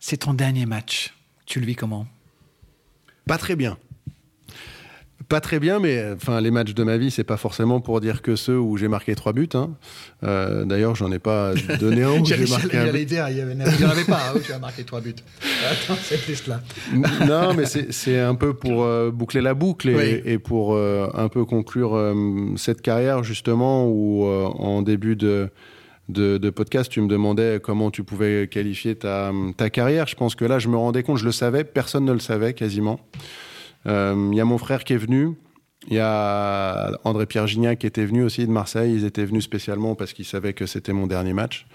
C'est 0.00 0.18
ton 0.18 0.34
dernier 0.34 0.66
match. 0.66 1.14
Tu 1.46 1.60
le 1.60 1.66
vis 1.66 1.76
comment? 1.76 2.06
Pas 3.26 3.38
très 3.38 3.56
bien. 3.56 3.78
Pas 5.28 5.40
très 5.40 5.58
bien, 5.60 5.80
mais 5.80 6.04
enfin 6.14 6.40
les 6.40 6.50
matchs 6.50 6.74
de 6.74 6.82
ma 6.82 6.96
vie, 6.96 7.10
c'est 7.10 7.24
pas 7.24 7.36
forcément 7.36 7.80
pour 7.80 8.00
dire 8.00 8.22
que 8.22 8.36
ceux 8.36 8.58
où 8.58 8.76
j'ai 8.76 8.88
marqué 8.88 9.14
trois 9.14 9.32
buts. 9.32 9.48
Hein. 9.54 9.70
Euh, 10.22 10.64
D'ailleurs, 10.64 10.94
j'en 10.94 11.10
ai 11.12 11.18
pas 11.18 11.54
donné 11.78 12.02
un 12.02 12.18
marqué 12.48 12.76
un 12.76 12.92
dire, 13.04 13.28
il 13.28 13.36
n'y 13.36 13.84
en 13.84 13.90
avait 13.90 14.04
pas 14.04 14.20
hein, 14.28 14.32
où 14.36 14.40
tu 14.40 14.52
as 14.52 14.58
marqué 14.58 14.84
trois 14.84 15.00
buts. 15.00 15.14
Attends, 15.70 15.98
c'est 16.02 16.18
triste 16.18 16.46
là. 16.46 16.60
non, 17.26 17.54
mais 17.54 17.64
c'est 17.66 18.20
un 18.20 18.34
peu 18.34 18.54
pour 18.54 18.84
euh, 18.84 19.10
boucler 19.10 19.40
la 19.40 19.54
boucle 19.54 19.88
et, 19.88 20.22
et 20.24 20.38
pour 20.38 20.74
euh, 20.74 21.08
un 21.14 21.28
peu 21.28 21.44
conclure 21.44 21.94
euh, 21.94 22.14
cette 22.56 22.82
carrière 22.82 23.22
justement 23.22 23.86
où 23.88 24.24
en 24.24 24.82
début 24.82 25.16
de 25.16 25.50
de, 26.10 26.36
de, 26.36 26.50
podcast, 26.50 26.90
tu 26.92 27.00
me 27.00 27.08
demandais 27.08 27.60
comment 27.62 27.90
tu 27.90 28.04
pouvais 28.04 28.46
qualifier 28.46 28.94
ta, 28.94 29.32
ta 29.56 29.70
carrière. 29.70 30.06
Je 30.06 30.14
pense 30.14 30.34
que 30.34 30.44
là, 30.44 30.58
je 30.58 30.68
me 30.68 30.76
rendais 30.76 31.02
compte, 31.02 31.16
je 31.16 31.24
le 31.24 31.32
savais, 31.32 31.64
personne 31.64 32.04
ne 32.04 32.12
le 32.12 32.18
savait 32.18 32.52
quasiment. 32.52 33.00
Il 33.84 33.90
euh, 33.90 34.30
y 34.32 34.40
a 34.40 34.44
mon 34.44 34.58
frère 34.58 34.84
qui 34.84 34.92
est 34.92 34.98
venu. 34.98 35.34
Il 35.88 35.94
y 35.94 36.00
a 36.00 36.90
André-Pierre 37.04 37.46
Gignac 37.46 37.80
qui 37.80 37.86
était 37.86 38.06
venu 38.06 38.22
aussi 38.22 38.46
de 38.46 38.50
Marseille. 38.50 38.94
Ils 38.94 39.04
étaient 39.04 39.24
venus 39.24 39.44
spécialement 39.44 39.94
parce 39.94 40.12
qu'ils 40.12 40.24
savaient 40.24 40.54
que 40.54 40.66
c'était 40.66 40.92
mon 40.92 41.06
dernier 41.06 41.34
match. 41.34 41.66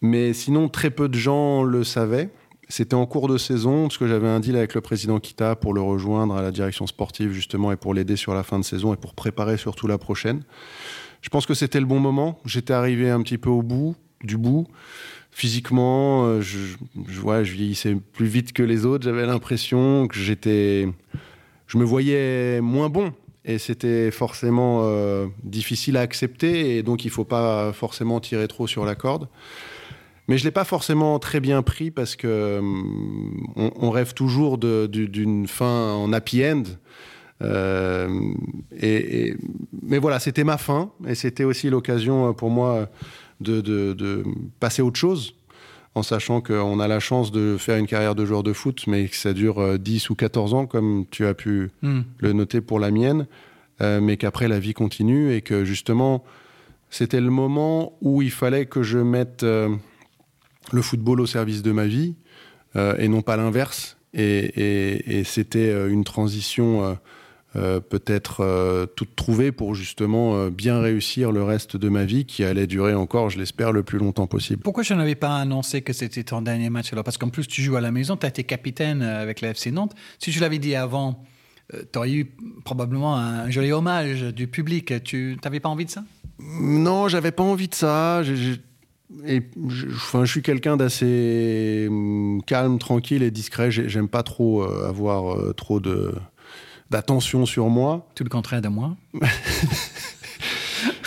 Mais 0.00 0.32
sinon, 0.32 0.68
très 0.68 0.90
peu 0.90 1.08
de 1.08 1.14
gens 1.14 1.62
le 1.62 1.84
savaient. 1.84 2.30
C'était 2.68 2.94
en 2.94 3.06
cours 3.06 3.28
de 3.28 3.36
saison, 3.38 3.82
parce 3.82 3.98
que 3.98 4.08
j'avais 4.08 4.28
un 4.28 4.40
deal 4.40 4.56
avec 4.56 4.74
le 4.74 4.80
président 4.80 5.20
Kita 5.20 5.56
pour 5.56 5.74
le 5.74 5.82
rejoindre 5.82 6.34
à 6.34 6.42
la 6.42 6.50
direction 6.50 6.86
sportive, 6.86 7.30
justement, 7.30 7.70
et 7.70 7.76
pour 7.76 7.92
l'aider 7.92 8.16
sur 8.16 8.34
la 8.34 8.42
fin 8.42 8.58
de 8.58 8.64
saison 8.64 8.94
et 8.94 8.96
pour 8.96 9.14
préparer 9.14 9.58
surtout 9.58 9.86
la 9.86 9.98
prochaine. 9.98 10.42
Je 11.20 11.28
pense 11.28 11.44
que 11.44 11.54
c'était 11.54 11.80
le 11.80 11.86
bon 11.86 12.00
moment. 12.00 12.40
J'étais 12.46 12.72
arrivé 12.72 13.10
un 13.10 13.20
petit 13.22 13.36
peu 13.36 13.50
au 13.50 13.62
bout, 13.62 13.94
du 14.24 14.38
bout. 14.38 14.66
Physiquement, 15.32 16.26
euh, 16.26 16.40
je, 16.40 16.58
je, 17.08 17.20
je 17.20 17.52
vieillissais 17.52 17.96
plus 18.12 18.26
vite 18.26 18.52
que 18.52 18.62
les 18.62 18.86
autres. 18.86 19.04
J'avais 19.04 19.26
l'impression 19.26 20.06
que 20.06 20.16
j'étais 20.16 20.88
je 21.72 21.78
me 21.78 21.84
voyais 21.84 22.60
moins 22.60 22.90
bon. 22.90 23.12
Et 23.44 23.58
c'était 23.58 24.10
forcément 24.10 24.82
euh, 24.84 25.26
difficile 25.42 25.96
à 25.96 26.00
accepter, 26.00 26.76
et 26.76 26.82
donc 26.84 27.04
il 27.04 27.08
ne 27.08 27.12
faut 27.12 27.24
pas 27.24 27.72
forcément 27.72 28.20
tirer 28.20 28.46
trop 28.46 28.68
sur 28.68 28.84
la 28.84 28.94
corde. 28.94 29.28
Mais 30.28 30.38
je 30.38 30.44
ne 30.44 30.48
l'ai 30.48 30.52
pas 30.52 30.64
forcément 30.64 31.18
très 31.18 31.40
bien 31.40 31.62
pris 31.62 31.90
parce 31.90 32.14
que 32.14 32.58
hum, 32.58 33.52
on, 33.56 33.90
rêve 33.90 34.14
toujours 34.14 34.58
d'une 34.58 35.48
fin 35.48 35.92
en 35.94 36.12
happy 36.12 36.44
end. 36.44 36.62
Euh, 37.42 38.08
et, 38.80 39.34
mais 39.82 39.98
voilà, 39.98 40.20
c'était 40.20 40.44
ma 40.44 40.58
fin, 40.58 40.92
et 41.08 41.16
c'était 41.16 41.42
aussi 41.42 41.68
l'occasion 41.70 42.34
pour 42.34 42.50
moi 42.50 42.88
de, 43.40 43.60
de 43.60 44.24
passer 44.60 44.82
autre 44.82 44.98
chose 44.98 45.34
en 45.94 46.02
sachant 46.02 46.40
qu'on 46.40 46.80
a 46.80 46.88
la 46.88 47.00
chance 47.00 47.32
de 47.32 47.56
faire 47.58 47.76
une 47.76 47.86
carrière 47.86 48.14
de 48.14 48.24
joueur 48.24 48.42
de 48.42 48.52
foot, 48.52 48.84
mais 48.86 49.08
que 49.08 49.16
ça 49.16 49.32
dure 49.32 49.78
10 49.78 50.04
euh, 50.04 50.12
ou 50.12 50.14
14 50.14 50.54
ans, 50.54 50.66
comme 50.66 51.04
tu 51.10 51.26
as 51.26 51.34
pu 51.34 51.70
hmm. 51.82 52.00
le 52.18 52.32
noter 52.32 52.60
pour 52.60 52.80
la 52.80 52.90
mienne, 52.90 53.26
euh, 53.80 54.00
mais 54.00 54.16
qu'après 54.16 54.48
la 54.48 54.58
vie 54.58 54.72
continue 54.72 55.34
et 55.34 55.42
que 55.42 55.64
justement, 55.64 56.24
c'était 56.88 57.20
le 57.20 57.30
moment 57.30 57.92
où 58.00 58.22
il 58.22 58.30
fallait 58.30 58.66
que 58.66 58.82
je 58.82 58.98
mette 58.98 59.42
euh, 59.42 59.68
le 60.72 60.82
football 60.82 61.20
au 61.20 61.26
service 61.26 61.62
de 61.62 61.72
ma 61.72 61.86
vie 61.86 62.14
et 62.98 63.06
non 63.06 63.20
pas 63.20 63.36
l'inverse. 63.36 63.98
et 64.14 65.22
c'était 65.26 65.90
une 65.90 66.04
transition 66.04 66.96
euh, 67.54 67.80
peut-être 67.80 68.40
euh, 68.40 68.86
toute 68.86 69.14
trouvée 69.14 69.52
pour 69.52 69.74
justement 69.74 70.36
euh, 70.36 70.50
bien 70.50 70.80
réussir 70.80 71.32
le 71.32 71.42
reste 71.42 71.76
de 71.76 71.90
ma 71.90 72.04
vie 72.04 72.24
qui 72.24 72.44
allait 72.44 72.66
durer 72.66 72.94
encore, 72.94 73.28
je 73.28 73.38
l'espère, 73.38 73.72
le 73.72 73.82
plus 73.82 73.98
longtemps 73.98 74.26
possible. 74.26 74.62
Pourquoi 74.62 74.82
je 74.82 74.94
n'avais 74.94 75.14
pas 75.14 75.36
annoncé 75.36 75.82
que 75.82 75.92
c'était 75.92 76.24
ton 76.24 76.40
dernier 76.40 76.70
match 76.70 76.92
alors? 76.92 77.04
Parce 77.04 77.18
qu'en 77.18 77.28
plus, 77.28 77.46
tu 77.46 77.60
joues 77.60 77.76
à 77.76 77.82
la 77.82 77.92
maison, 77.92 78.16
tu 78.16 78.24
as 78.24 78.30
été 78.30 78.44
capitaine 78.44 79.02
avec 79.02 79.42
la 79.42 79.50
FC 79.50 79.70
Nantes. 79.70 79.94
Si 80.18 80.32
je 80.32 80.40
l'avais 80.40 80.58
dit 80.58 80.74
avant, 80.74 81.22
tu 81.70 81.98
aurais 81.98 82.12
eu 82.12 82.34
probablement 82.64 83.18
un 83.18 83.50
joli 83.50 83.70
hommage 83.70 84.22
du 84.22 84.46
public. 84.46 85.02
Tu 85.04 85.36
n'avais 85.44 85.60
pas 85.60 85.68
envie 85.68 85.84
de 85.84 85.90
ça? 85.90 86.04
Non, 86.38 87.08
j'avais 87.08 87.32
pas 87.32 87.42
envie 87.42 87.68
de 87.68 87.74
ça. 87.74 88.22
et 89.26 89.42
je, 89.68 89.86
enfin, 89.88 90.24
je 90.24 90.30
suis 90.30 90.42
quelqu'un 90.42 90.78
d'assez 90.78 91.86
hum, 91.90 92.40
calme, 92.46 92.78
tranquille 92.78 93.22
et 93.22 93.30
discret. 93.30 93.70
J'aime 93.70 94.08
pas 94.08 94.22
trop 94.22 94.62
avoir 94.62 95.54
trop 95.54 95.80
de 95.80 96.14
d'attention 96.92 97.44
sur 97.46 97.68
moi. 97.68 98.06
Tout 98.14 98.22
le 98.22 98.30
contraire 98.30 98.62
de 98.62 98.68
moi. 98.68 98.96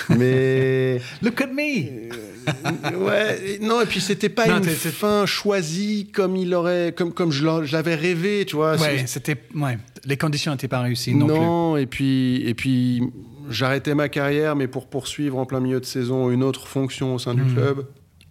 Mais. 0.09 0.99
Look 1.21 1.41
at 1.41 1.47
me! 1.47 2.09
Euh, 2.11 3.05
ouais, 3.05 3.59
non, 3.59 3.81
et 3.81 3.85
puis 3.85 3.99
c'était 3.99 4.29
pas 4.29 4.47
une 4.47 4.63
fin 4.63 5.25
choisie 5.25 6.11
comme 6.13 6.35
il 6.35 6.53
aurait, 6.53 6.93
comme, 6.95 7.11
comme 7.11 7.31
je 7.31 7.71
l'avais 7.71 7.95
rêvé, 7.95 8.45
tu 8.45 8.55
vois. 8.55 8.79
Ouais, 8.79 9.05
c'était, 9.07 9.35
ouais, 9.55 9.79
les 10.05 10.17
conditions 10.17 10.51
n'étaient 10.51 10.67
pas 10.67 10.81
réussies 10.81 11.15
non, 11.15 11.27
non 11.27 11.77
et 11.77 11.87
puis, 11.87 12.47
et 12.47 12.53
puis 12.53 13.01
j'arrêtais 13.49 13.95
ma 13.95 14.09
carrière, 14.09 14.55
mais 14.55 14.67
pour 14.67 14.87
poursuivre 14.87 15.39
en 15.39 15.45
plein 15.45 15.59
milieu 15.59 15.79
de 15.79 15.85
saison 15.85 16.29
une 16.29 16.43
autre 16.43 16.67
fonction 16.67 17.15
au 17.15 17.19
sein 17.19 17.33
du 17.33 17.41
hmm. 17.41 17.53
club. 17.55 17.87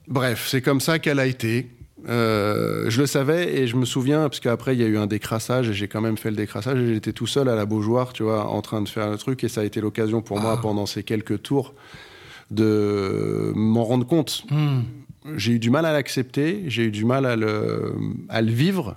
Bref, 0.07 0.47
c'est 0.49 0.63
comme 0.63 0.81
ça 0.81 0.99
qu'elle 0.99 1.19
a 1.19 1.27
été. 1.27 1.71
Euh, 2.09 2.91
je 2.91 3.01
le 3.01 3.07
savais 3.07 3.57
et 3.57 3.67
je 3.67 3.77
me 3.77 3.85
souviens, 3.85 4.29
parce 4.29 4.41
qu'après 4.41 4.75
il 4.75 4.81
y 4.81 4.85
a 4.85 4.87
eu 4.87 4.99
un 4.99 5.07
décrassage 5.07 5.71
et 5.71 5.75
j'ai 5.75 5.89
quand 5.89 6.01
même 6.01 6.19
fait 6.19 6.31
le 6.31 6.37
décrassage 6.37 6.79
et 6.79 6.95
j'étais 6.95 7.13
tout 7.13 7.27
seul 7.27 7.49
à 7.49 7.55
la 7.55 7.67
Beaujoire, 7.67 8.13
tu 8.13 8.23
vois, 8.23 8.49
en 8.49 8.61
train 8.63 8.83
de 8.83 8.89
faire 8.89 9.11
le 9.11 9.17
truc 9.17 9.43
et 9.45 9.49
ça 9.49 9.63
a 9.63 9.65
été 9.65 9.81
l'occasion 9.81 10.21
pour 10.21 10.39
moi 10.39 10.57
ah. 10.59 10.61
pendant 10.61 10.87
ces 10.87 11.03
quelques 11.03 11.43
tours 11.43 11.75
de 12.51 13.53
m'en 13.55 13.85
rendre 13.85 14.07
compte. 14.07 14.45
Hmm. 14.51 14.83
J'ai 15.37 15.53
eu 15.53 15.59
du 15.59 15.71
mal 15.71 15.87
à 15.87 15.93
l'accepter, 15.93 16.65
j'ai 16.67 16.85
eu 16.85 16.91
du 16.91 17.07
mal 17.07 17.25
à 17.25 17.37
le, 17.37 17.95
à 18.29 18.43
le 18.43 18.53
vivre, 18.53 18.97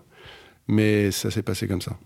mais 0.67 1.11
ça 1.11 1.31
s'est 1.31 1.43
passé 1.43 1.67
comme 1.67 1.81
ça. 1.81 1.97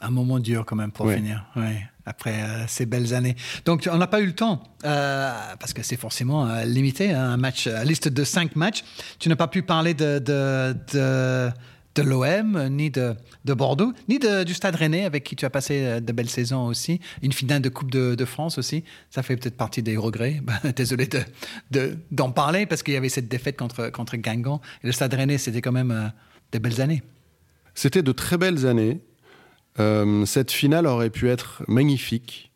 Un 0.00 0.10
moment 0.10 0.38
dur 0.38 0.64
quand 0.66 0.76
même 0.76 0.92
pour 0.92 1.10
finir. 1.10 1.46
Ouais 1.56 1.82
après 2.10 2.42
euh, 2.42 2.66
ces 2.66 2.86
belles 2.86 3.14
années. 3.14 3.36
Donc, 3.64 3.88
on 3.90 3.96
n'a 3.96 4.06
pas 4.06 4.20
eu 4.20 4.26
le 4.26 4.34
temps, 4.34 4.62
euh, 4.84 5.32
parce 5.58 5.72
que 5.72 5.82
c'est 5.82 5.96
forcément 5.96 6.46
euh, 6.46 6.64
limité, 6.64 7.12
hein, 7.12 7.30
un 7.30 7.36
match, 7.36 7.66
liste 7.84 8.08
de 8.08 8.24
cinq 8.24 8.56
matchs. 8.56 8.84
Tu 9.18 9.28
n'as 9.28 9.36
pas 9.36 9.48
pu 9.48 9.62
parler 9.62 9.94
de, 9.94 10.18
de, 10.18 10.74
de, 11.94 12.02
l'OM, 12.02 12.68
ni 12.68 12.90
de, 12.90 13.14
de, 13.44 13.54
Bordeaux, 13.54 13.92
ni 14.08 14.18
du 14.18 14.54
Stade 14.54 14.74
Rennais, 14.74 15.04
avec 15.04 15.24
qui 15.24 15.36
tu 15.36 15.44
as 15.44 15.50
passé 15.50 16.00
de 16.00 16.12
belles 16.12 16.28
saisons 16.28 16.66
aussi. 16.66 17.00
Une 17.22 17.32
finale 17.32 17.62
de 17.62 17.68
Coupe 17.68 17.90
de, 17.90 18.24
France 18.24 18.58
aussi. 18.58 18.84
Ça 19.10 19.22
fait 19.22 19.36
peut-être 19.36 19.56
partie 19.56 19.82
des 19.82 19.96
regrets. 19.96 20.42
Désolé 20.76 21.08
d'en 22.10 22.32
parler, 22.32 22.66
parce 22.66 22.82
qu'il 22.82 22.94
y 22.94 22.96
avait 22.96 23.08
cette 23.08 23.28
défaite 23.28 23.56
contre, 23.56 23.90
contre 23.90 24.16
Guingamp. 24.16 24.60
Et 24.82 24.86
le 24.86 24.92
Stade 24.92 25.14
Rennais, 25.14 25.38
c'était 25.38 25.60
quand 25.60 25.72
même 25.72 26.12
de 26.52 26.58
belles 26.58 26.80
années. 26.80 27.02
C'était 27.74 28.02
de 28.02 28.12
très 28.12 28.36
belles 28.36 28.66
années. 28.66 29.00
Euh, 29.78 30.26
cette 30.26 30.50
finale 30.50 30.86
aurait 30.86 31.10
pu 31.10 31.28
être 31.28 31.62
magnifique 31.68 32.50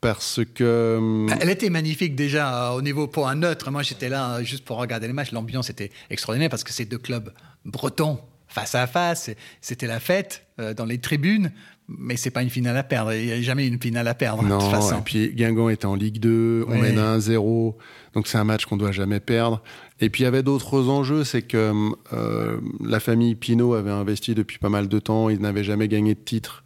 parce 0.00 0.40
que... 0.54 0.64
Euh, 0.64 1.34
Elle 1.40 1.50
était 1.50 1.70
magnifique 1.70 2.14
déjà 2.14 2.70
euh, 2.70 2.76
au 2.76 2.82
niveau 2.82 3.06
pour 3.06 3.28
un 3.28 3.36
neutre. 3.36 3.70
Moi, 3.70 3.82
j'étais 3.82 4.08
là 4.08 4.42
juste 4.42 4.64
pour 4.64 4.76
regarder 4.76 5.06
les 5.06 5.12
matchs. 5.12 5.32
L'ambiance 5.32 5.70
était 5.70 5.90
extraordinaire 6.10 6.50
parce 6.50 6.64
que 6.64 6.72
c'est 6.72 6.84
deux 6.84 6.98
clubs 6.98 7.32
bretons 7.64 8.20
face 8.46 8.74
à 8.74 8.86
face. 8.86 9.30
C'était 9.60 9.86
la 9.86 10.00
fête 10.00 10.46
dans 10.76 10.84
les 10.84 10.98
tribunes. 10.98 11.50
Mais 11.86 12.16
c'est 12.16 12.30
pas 12.30 12.42
une 12.42 12.50
finale 12.50 12.76
à 12.78 12.82
perdre. 12.82 13.12
Il 13.12 13.26
n'y 13.26 13.32
a 13.32 13.42
jamais 13.42 13.66
une 13.66 13.80
finale 13.80 14.08
à 14.08 14.14
perdre. 14.14 14.42
Non, 14.42 14.56
de 14.56 14.62
toute 14.62 14.70
façon. 14.70 15.00
et 15.00 15.02
puis 15.02 15.34
Guingamp 15.34 15.68
était 15.68 15.84
en 15.84 15.94
Ligue 15.94 16.18
2, 16.18 16.64
on 16.66 16.78
mène 16.78 16.96
1-0. 16.96 17.74
Donc 18.14 18.26
c'est 18.26 18.38
un 18.38 18.44
match 18.44 18.64
qu'on 18.64 18.78
doit 18.78 18.92
jamais 18.92 19.20
perdre. 19.20 19.62
Et 20.00 20.10
puis 20.10 20.22
il 20.22 20.24
y 20.24 20.26
avait 20.26 20.42
d'autres 20.42 20.88
enjeux, 20.88 21.24
c'est 21.24 21.42
que 21.42 21.72
euh, 22.12 22.60
la 22.84 23.00
famille 23.00 23.34
Pinault 23.34 23.74
avait 23.74 23.90
investi 23.90 24.34
depuis 24.34 24.58
pas 24.58 24.68
mal 24.68 24.88
de 24.88 24.98
temps, 24.98 25.28
ils 25.28 25.40
n'avaient 25.40 25.64
jamais 25.64 25.88
gagné 25.88 26.14
de 26.14 26.20
titre. 26.20 26.64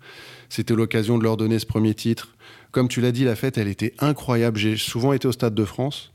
C'était 0.48 0.74
l'occasion 0.74 1.18
de 1.18 1.24
leur 1.24 1.36
donner 1.36 1.58
ce 1.58 1.66
premier 1.66 1.94
titre. 1.94 2.28
Comme 2.70 2.88
tu 2.88 3.00
l'as 3.00 3.12
dit, 3.12 3.24
la 3.24 3.36
fête, 3.36 3.58
elle 3.58 3.68
était 3.68 3.94
incroyable. 3.98 4.58
J'ai 4.58 4.76
souvent 4.76 5.12
été 5.12 5.28
au 5.28 5.32
Stade 5.32 5.54
de 5.54 5.64
France. 5.64 6.12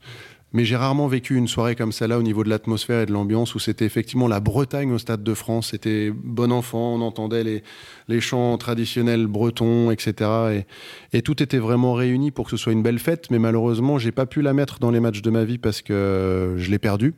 Mais 0.54 0.66
j'ai 0.66 0.76
rarement 0.76 1.08
vécu 1.08 1.36
une 1.36 1.48
soirée 1.48 1.76
comme 1.76 1.92
celle-là 1.92 2.20
au 2.20 2.22
niveau 2.22 2.44
de 2.44 2.50
l'atmosphère 2.50 3.02
et 3.02 3.06
de 3.08 3.12
l'ambiance 3.12 3.56
où 3.56 3.60
c'était 3.60 3.86
effectivement 3.86 4.28
la 4.28 4.40
Bretagne 4.40 4.92
au 4.92 5.00
Stade 5.00 5.24
de 5.24 5.34
France. 5.34 5.70
C'était 5.72 6.12
bon 6.12 6.52
enfant, 6.52 6.94
on 6.94 7.02
entendait 7.02 7.64
les, 8.08 8.22
chants 8.22 8.56
traditionnels 8.58 9.26
bretons, 9.26 9.90
etc. 9.90 10.66
Et, 11.12 11.22
tout 11.24 11.42
était 11.42 11.58
vraiment 11.58 11.94
réuni 11.94 12.30
pour 12.30 12.46
que 12.46 12.52
ce 12.52 12.58
soit 12.58 12.72
une 12.72 12.84
belle 12.84 13.00
fête. 13.00 13.32
Mais 13.32 13.40
malheureusement, 13.40 13.98
j'ai 13.98 14.12
pas 14.12 14.28
pu 14.28 14.44
la 14.44 14.54
mettre 14.54 14.78
dans 14.78 14.92
les 14.92 15.00
matchs 15.00 15.24
de 15.24 15.30
ma 15.32 15.44
vie 15.44 15.58
parce 15.58 15.82
que 15.82 16.54
je 16.58 16.70
l'ai 16.70 16.80
perdu. 16.80 17.16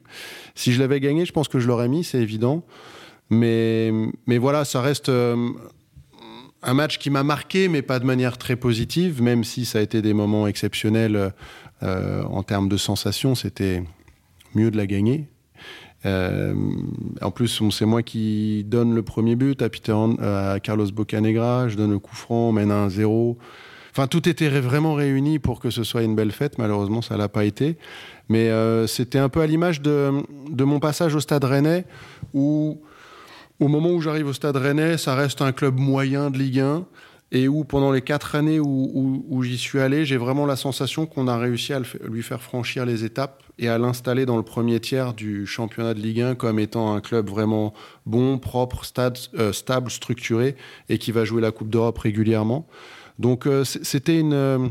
Si 0.55 0.71
je 0.71 0.79
l'avais 0.79 1.01
gagné, 1.01 1.25
je 1.25 1.33
pense 1.33 1.49
que 1.49 1.59
je 1.59 1.67
l'aurais 1.67 1.89
mis, 1.89 2.05
c'est 2.05 2.21
évident. 2.21 2.63
Mais, 3.29 3.91
mais 4.27 4.37
voilà, 4.37 4.65
ça 4.65 4.81
reste 4.81 5.09
euh, 5.09 5.49
un 6.65 6.73
match 6.73 6.97
qui 6.97 7.09
m'a 7.09 7.23
marqué, 7.23 7.69
mais 7.69 7.81
pas 7.81 7.99
de 7.99 8.05
manière 8.05 8.37
très 8.37 8.55
positive, 8.55 9.21
même 9.21 9.43
si 9.43 9.65
ça 9.65 9.79
a 9.79 9.81
été 9.81 10.01
des 10.01 10.13
moments 10.13 10.47
exceptionnels 10.47 11.31
euh, 11.83 12.23
en 12.23 12.43
termes 12.43 12.67
de 12.67 12.77
sensations. 12.77 13.35
C'était 13.35 13.83
mieux 14.55 14.71
de 14.71 14.77
la 14.77 14.87
gagner. 14.87 15.27
Euh, 16.05 16.53
en 17.21 17.31
plus, 17.31 17.61
c'est 17.71 17.85
moi 17.85 18.03
qui 18.03 18.63
donne 18.65 18.93
le 18.93 19.03
premier 19.03 19.35
but 19.35 19.61
à, 19.61 19.69
Peter, 19.69 19.95
à 20.21 20.59
Carlos 20.61 20.91
Bocanegra. 20.91 21.67
Je 21.69 21.77
donne 21.77 21.91
le 21.91 21.99
coup 21.99 22.15
franc, 22.15 22.49
on 22.49 22.51
mène 22.51 22.69
1-0. 22.69 23.37
Enfin, 23.91 24.07
tout 24.07 24.27
était 24.27 24.49
vraiment 24.49 24.93
réuni 24.93 25.39
pour 25.39 25.59
que 25.59 25.69
ce 25.69 25.83
soit 25.83 26.03
une 26.03 26.15
belle 26.15 26.31
fête. 26.31 26.57
Malheureusement, 26.57 27.01
ça 27.01 27.15
l'a 27.15 27.29
pas 27.29 27.45
été. 27.45 27.77
Mais 28.27 28.49
euh, 28.49 28.87
c'était 28.87 29.19
un 29.19 29.29
peu 29.29 29.41
à 29.41 29.47
l'image 29.47 29.81
de, 29.81 30.11
de, 30.49 30.63
mon 30.63 30.79
passage 30.79 31.15
au 31.15 31.19
Stade 31.19 31.43
Rennais, 31.43 31.85
où 32.33 32.81
au 33.59 33.67
moment 33.67 33.91
où 33.91 34.01
j'arrive 34.01 34.27
au 34.27 34.33
Stade 34.33 34.57
Rennais, 34.57 34.97
ça 34.97 35.15
reste 35.15 35.41
un 35.41 35.51
club 35.51 35.77
moyen 35.79 36.29
de 36.29 36.37
Ligue 36.37 36.59
1 36.59 36.85
et 37.31 37.47
où 37.47 37.63
pendant 37.63 37.91
les 37.91 38.01
quatre 38.01 38.35
années 38.35 38.59
où, 38.59 39.43
j'y 39.43 39.57
suis 39.57 39.79
allé, 39.79 40.05
j'ai 40.05 40.17
vraiment 40.17 40.45
la 40.45 40.55
sensation 40.55 41.05
qu'on 41.05 41.27
a 41.27 41.37
réussi 41.37 41.73
à 41.73 41.81
lui 42.07 42.21
faire 42.21 42.41
franchir 42.41 42.85
les 42.85 43.03
étapes 43.03 43.43
et 43.57 43.67
à 43.67 43.77
l'installer 43.77 44.25
dans 44.25 44.37
le 44.37 44.43
premier 44.43 44.79
tiers 44.79 45.13
du 45.13 45.45
championnat 45.45 45.93
de 45.93 45.99
Ligue 45.99 46.21
1 46.21 46.35
comme 46.35 46.59
étant 46.59 46.93
un 46.93 47.01
club 47.01 47.29
vraiment 47.29 47.73
bon, 48.05 48.37
propre, 48.37 48.85
stade, 48.85 49.17
euh, 49.39 49.53
stable, 49.53 49.89
structuré 49.89 50.55
et 50.89 50.97
qui 50.97 51.11
va 51.11 51.25
jouer 51.25 51.41
la 51.41 51.51
Coupe 51.51 51.69
d'Europe 51.69 51.97
régulièrement. 51.97 52.67
Donc 53.17 53.47
euh, 53.47 53.63
c'était 53.63 54.19
une, 54.19 54.33
euh, 54.33 54.67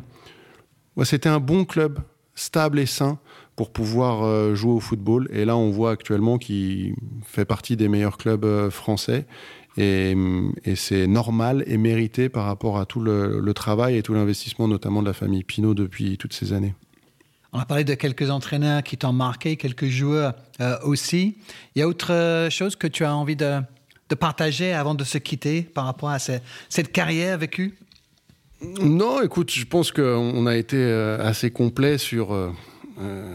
c'était 1.03 1.29
un 1.29 1.41
bon 1.41 1.65
club, 1.65 1.99
stable 2.35 2.79
et 2.79 2.87
sain 2.87 3.19
pour 3.57 3.71
pouvoir 3.73 4.55
jouer 4.57 4.73
au 4.73 4.81
football. 4.81 5.29
Et 5.33 5.45
là, 5.45 5.57
on 5.57 5.71
voit 5.71 5.93
actuellement 5.93 6.39
qu'il 6.39 6.95
fait 7.25 7.45
partie 7.45 7.77
des 7.77 7.89
meilleurs 7.89 8.19
clubs 8.19 8.69
français. 8.71 9.27
Et, 9.77 10.17
c'est 10.75 11.07
normal 11.07 11.63
et 11.67 11.77
mérité 11.77 12.29
par 12.29 12.47
rapport 12.47 12.79
à 12.79 12.87
tout 12.87 13.01
le, 13.01 13.39
le 13.39 13.55
travail 13.55 13.97
et 13.97 14.03
tout 14.03 14.15
l'investissement, 14.15 14.67
notamment 14.67 15.03
de 15.03 15.07
la 15.07 15.13
famille 15.13 15.45
Pinault 15.45 15.75
depuis 15.75 16.19
toutes 16.19 16.33
ces 16.33 16.53
années. 16.53 16.75
On 17.55 17.61
a 17.61 17.67
parlé 17.67 17.85
de 17.85 17.95
quelques 17.95 18.31
entraîneurs 18.31 18.83
qui 18.83 18.97
t'ont 18.97 19.13
marqué, 19.13 19.57
quelques 19.57 19.87
joueurs 19.87 20.35
euh, 20.61 20.77
aussi. 20.83 21.37
Il 21.75 21.79
y 21.79 21.83
a 21.83 21.89
autre 21.89 22.49
chose 22.51 22.75
que 22.75 22.89
tu 22.89 23.05
as 23.05 23.15
envie 23.15 23.37
de, 23.37 23.61
partager 24.19 24.73
avant 24.73 24.95
de 24.95 25.05
se 25.05 25.19
quitter 25.19 25.63
par 25.63 25.85
rapport 25.85 26.11
à 26.11 26.19
cette 26.19 26.93
carrière 26.93 27.39
vécue? 27.39 27.77
Non, 28.63 29.23
écoute, 29.23 29.51
je 29.51 29.65
pense 29.65 29.91
qu'on 29.93 30.47
a 30.47 30.57
été 30.57 30.77
euh, 30.77 31.19
assez 31.25 31.51
complet 31.51 31.99
sur... 31.99 32.33
Euh, 32.33 32.51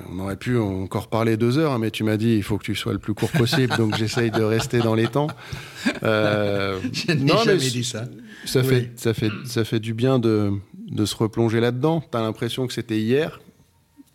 on 0.10 0.20
aurait 0.20 0.38
pu 0.38 0.58
encore 0.58 1.10
parler 1.10 1.36
deux 1.36 1.58
heures, 1.58 1.74
hein, 1.74 1.80
mais 1.80 1.92
tu 1.92 2.06
m'as 2.06 2.16
dit 2.16 2.36
il 2.36 2.44
faut 2.44 2.58
que 2.58 2.64
tu 2.64 2.76
sois 2.76 2.94
le 2.94 3.00
plus 3.00 3.14
court 3.14 3.32
possible, 3.32 3.76
donc 3.76 3.98
j'essaye 3.98 4.32
de 4.32 4.42
rester 4.42 4.80
dans 4.80 4.96
les 4.96 5.08
temps. 5.08 5.28
je 6.02 7.12
n'ai 7.12 7.28
jamais 7.28 7.58
dit 7.58 7.84
ça. 7.84 8.06
Ça, 8.46 8.64
fait, 8.64 8.92
ça, 8.96 9.14
fait, 9.14 9.32
ça 9.44 9.66
fait 9.66 9.82
du 9.82 9.94
bien 9.94 10.18
de, 10.18 10.54
de 10.90 11.06
se 11.06 11.14
replonger 11.16 11.60
là-dedans. 11.60 12.02
Tu 12.10 12.18
as 12.18 12.22
l'impression 12.22 12.68
que 12.68 12.74
c'était 12.74 13.00
hier, 13.00 13.42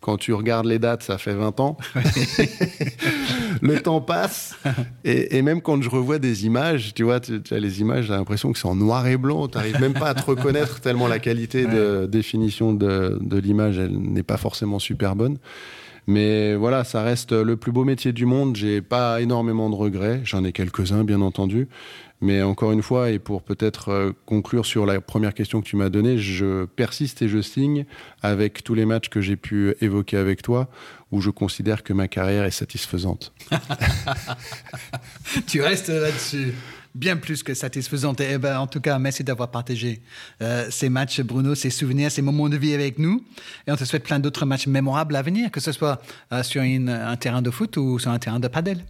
quand 0.01 0.17
tu 0.17 0.33
regardes 0.33 0.65
les 0.65 0.79
dates, 0.79 1.03
ça 1.03 1.17
fait 1.17 1.33
20 1.33 1.59
ans. 1.59 1.77
le 3.61 3.81
temps 3.81 4.01
passe. 4.01 4.57
Et, 5.03 5.41
même 5.41 5.61
quand 5.61 5.81
je 5.81 5.89
revois 5.89 6.19
des 6.19 6.45
images, 6.45 6.93
tu 6.93 7.03
vois, 7.03 7.19
tu, 7.19 7.41
as 7.51 7.59
les 7.59 7.81
images, 7.81 8.05
j'ai 8.05 8.13
l'impression 8.13 8.51
que 8.51 8.59
c'est 8.59 8.67
en 8.67 8.75
noir 8.75 9.07
et 9.07 9.17
blanc. 9.17 9.47
Tu 9.47 9.57
n'arrives 9.57 9.79
même 9.79 9.93
pas 9.93 10.09
à 10.09 10.13
te 10.13 10.23
reconnaître 10.23 10.79
tellement 10.81 11.07
la 11.07 11.19
qualité 11.19 11.65
de 11.65 12.05
définition 12.05 12.73
de, 12.73 13.17
de 13.21 13.37
l'image, 13.37 13.77
elle 13.77 13.97
n'est 13.97 14.23
pas 14.23 14.37
forcément 14.37 14.79
super 14.79 15.15
bonne. 15.15 15.37
Mais 16.07 16.55
voilà, 16.55 16.83
ça 16.83 17.01
reste 17.01 17.31
le 17.31 17.57
plus 17.57 17.71
beau 17.71 17.83
métier 17.83 18.13
du 18.13 18.25
monde. 18.25 18.55
J'ai 18.55 18.81
pas 18.81 19.21
énormément 19.21 19.69
de 19.69 19.75
regrets. 19.75 20.21
J'en 20.23 20.43
ai 20.43 20.51
quelques-uns, 20.51 21.03
bien 21.03 21.21
entendu. 21.21 21.67
Mais 22.21 22.41
encore 22.41 22.71
une 22.71 22.81
fois, 22.81 23.11
et 23.11 23.19
pour 23.19 23.41
peut-être 23.43 23.89
euh, 23.89 24.11
conclure 24.25 24.65
sur 24.65 24.85
la 24.85 25.01
première 25.01 25.33
question 25.33 25.61
que 25.61 25.67
tu 25.67 25.75
m'as 25.75 25.89
donnée, 25.89 26.17
je 26.17 26.65
persiste 26.65 27.21
et 27.21 27.27
je 27.27 27.41
signe 27.41 27.85
avec 28.21 28.63
tous 28.63 28.73
les 28.73 28.85
matchs 28.85 29.09
que 29.09 29.21
j'ai 29.21 29.35
pu 29.35 29.75
évoquer 29.81 30.17
avec 30.17 30.41
toi, 30.41 30.69
où 31.11 31.21
je 31.21 31.29
considère 31.29 31.83
que 31.83 31.93
ma 31.93 32.07
carrière 32.07 32.45
est 32.45 32.51
satisfaisante. 32.51 33.33
tu 35.47 35.61
restes 35.61 35.89
là-dessus 35.89 36.53
bien 36.95 37.17
plus 37.17 37.43
que 37.43 37.53
satisfaisante. 37.53 38.21
Et 38.21 38.31
eh 38.31 38.37
ben, 38.37 38.57
en 38.57 38.67
tout 38.67 38.79
cas, 38.79 38.97
merci 38.97 39.23
d'avoir 39.23 39.51
partagé 39.51 40.01
euh, 40.41 40.67
ces 40.71 40.89
matchs, 40.89 41.21
Bruno, 41.21 41.53
ces 41.53 41.69
souvenirs, 41.69 42.09
ces 42.09 42.21
moments 42.21 42.49
de 42.49 42.57
vie 42.57 42.73
avec 42.73 42.97
nous. 42.97 43.23
Et 43.67 43.71
on 43.71 43.75
te 43.75 43.83
souhaite 43.83 44.03
plein 44.03 44.19
d'autres 44.19 44.45
matchs 44.45 44.67
mémorables 44.67 45.15
à 45.15 45.21
venir, 45.21 45.51
que 45.51 45.59
ce 45.59 45.71
soit 45.71 46.01
euh, 46.31 46.41
sur 46.41 46.61
un 46.61 47.15
terrain 47.17 47.41
de 47.41 47.51
foot 47.51 47.77
ou 47.77 47.99
sur 47.99 48.11
un 48.11 48.19
terrain 48.19 48.39
de 48.39 48.47
padel. 48.47 48.83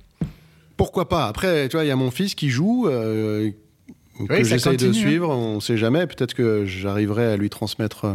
Pourquoi 0.78 1.08
pas? 1.08 1.28
Après, 1.28 1.68
tu 1.70 1.78
vois, 1.78 1.86
il 1.86 1.88
y 1.88 1.92
a 1.92 1.96
mon 1.96 2.12
fils 2.12 2.36
qui 2.36 2.50
joue. 2.50 2.88
Euh, 2.88 3.52
que 4.28 4.44
j'essaye 4.44 4.78
de 4.78 4.90
hein. 4.90 4.94
suivre, 4.94 5.30
on 5.30 5.56
ne 5.56 5.60
sait 5.60 5.78
jamais. 5.78 6.08
Peut-être 6.08 6.34
que 6.34 6.66
j'arriverai 6.66 7.26
à 7.34 7.38
lui 7.38 7.50
transmettre 7.50 8.06
euh, 8.06 8.14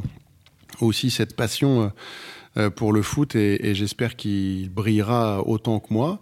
aussi 0.81 1.11
cette 1.11 1.37
passion 1.37 1.93
euh, 2.57 2.71
pour 2.71 2.93
le 2.93 3.03
foot 3.03 3.35
et, 3.37 3.75
j'espère 3.75 4.17
qu'il 4.17 4.71
brillera 4.71 5.47
autant 5.47 5.79
que 5.79 5.93
moi. 5.93 6.21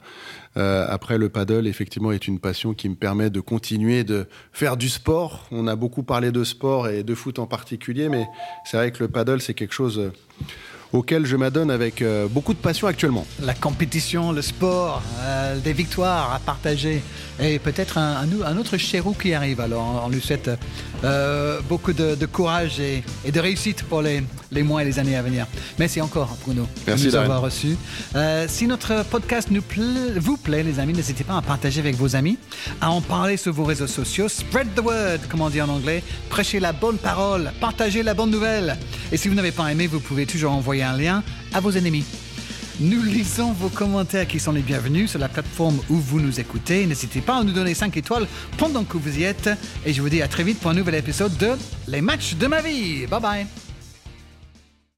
après, 0.57 1.18
le 1.18 1.28
paddle, 1.28 1.66
effectivement, 1.68 2.11
est 2.11 2.26
une 2.26 2.41
passion 2.41 2.74
qui 2.74 2.89
me 2.89 2.97
permet 2.97 3.30
de 3.30 3.41
continuer 3.41 4.03
de 4.03 4.26
faire 4.53 4.76
du 4.76 4.89
sport. 4.89 5.47
On 5.53 5.68
a 5.68 5.76
beaucoup 5.76 6.03
parlé 6.03 6.32
de 6.32 6.43
sport 6.43 6.89
et 6.89 7.05
de 7.05 7.14
foot 7.14 7.39
en 7.39 7.47
particulier, 7.47 8.09
mais 8.09 8.26
c'est 8.64 8.76
vrai 8.76 8.91
que 8.91 9.05
le 9.05 9.09
paddle, 9.09 9.41
c'est 9.41 9.55
quelque 9.55 9.74
chose 9.74 10.11
auquel 10.93 11.26
je 11.26 11.36
m'adonne 11.36 11.70
avec 11.70 12.03
euh, 12.03 12.26
beaucoup 12.28 12.55
de 12.55 12.59
passion 12.59 12.86
actuellement. 12.86 13.26
La 13.43 13.55
compétition, 13.55 14.32
le 14.32 14.43
sport, 14.43 15.03
euh, 15.20 15.59
des 15.59 15.72
victoires 15.72 16.32
à 16.32 16.39
partager 16.39 17.03
et 17.41 17.59
peut-être 17.59 17.99
un, 17.99 18.26
autre 18.59 18.76
chérou 18.76 19.12
qui 19.12 19.34
arrive. 19.34 19.61
Alors 19.61 20.03
on 20.07 20.09
lui 20.09 20.20
euh, 21.05 21.61
beaucoup 21.68 21.92
de, 21.92 22.26
courage 22.26 22.80
et, 22.80 23.03
de 23.30 23.40
réussite 23.40 23.82
pour 23.84 24.03
les, 24.03 24.22
les, 24.51 24.62
mois 24.62 24.82
et 24.82 24.84
les 24.84 24.99
années 24.99 25.16
à 25.16 25.22
venir. 25.22 25.46
Merci 25.78 26.01
encore 26.01 26.36
Bruno 26.44 26.66
Merci 26.86 27.07
de 27.07 27.11
nous 27.11 27.16
avoir 27.16 27.40
reçus. 27.40 27.76
si 28.49 28.66
notre 28.66 29.05
podcast 29.05 29.49
nous 29.51 29.62
vous 30.16 30.36
plaît 30.36 30.62
les 30.62 30.78
amis, 30.78 30.92
n'hésitez 30.92 31.24
pas 31.24 31.36
à 31.36 31.42
partager 31.42 31.80
avec 31.80 31.96
vos 31.96 32.16
amis, 32.16 32.38
à 32.80 32.90
en 32.90 33.01
parler 33.01 33.36
sur 33.36 33.53
vos 33.53 33.64
réseaux 33.64 33.86
sociaux. 33.86 34.28
Spread 34.28 34.74
the 34.74 34.80
word, 34.80 35.18
comme 35.28 35.40
on 35.40 35.51
dit 35.51 35.62
en 35.62 35.68
anglais. 35.68 36.03
Prêchez 36.30 36.61
la 36.61 36.72
bonne 36.72 36.99
parole, 36.99 37.53
partagez 37.61 38.03
la 38.03 38.14
bonne 38.14 38.30
nouvelle. 38.30 38.76
Et 39.12 39.16
si 39.16 39.28
vous 39.28 39.34
n'avez 39.34 39.53
pas 39.53 39.70
aimé, 39.70 39.86
vous 39.86 40.01
pouvez 40.01 40.26
toujours 40.26 40.53
envoyer 40.53 40.82
un 40.82 40.96
lien 40.96 41.22
à 41.53 41.61
vos 41.61 41.70
ennemis. 41.70 42.05
Nous 42.80 43.02
lisons 43.02 43.52
vos 43.52 43.70
commentaires 43.70 44.28
qui 44.28 44.38
sont 44.38 44.52
les 44.52 44.62
bienvenus 44.62 45.10
sur 45.10 45.18
la 45.18 45.28
plateforme 45.28 45.80
où 45.90 45.96
vous 45.96 46.20
nous 46.20 46.38
écoutez. 46.38 46.86
N'hésitez 46.86 47.20
pas 47.20 47.38
à 47.38 47.42
nous 47.42 47.52
donner 47.52 47.74
5 47.74 47.96
étoiles 47.96 48.28
pendant 48.56 48.84
que 48.84 48.96
vous 48.96 49.18
y 49.18 49.24
êtes. 49.24 49.50
Et 49.84 49.92
je 49.92 50.00
vous 50.00 50.08
dis 50.08 50.22
à 50.22 50.28
très 50.28 50.44
vite 50.44 50.60
pour 50.60 50.70
un 50.70 50.74
nouvel 50.74 50.94
épisode 50.94 51.36
de 51.38 51.50
Les 51.88 52.00
matchs 52.00 52.34
de 52.36 52.46
ma 52.46 52.60
vie. 52.60 53.06
Bye 53.08 53.20
bye. 53.20 53.67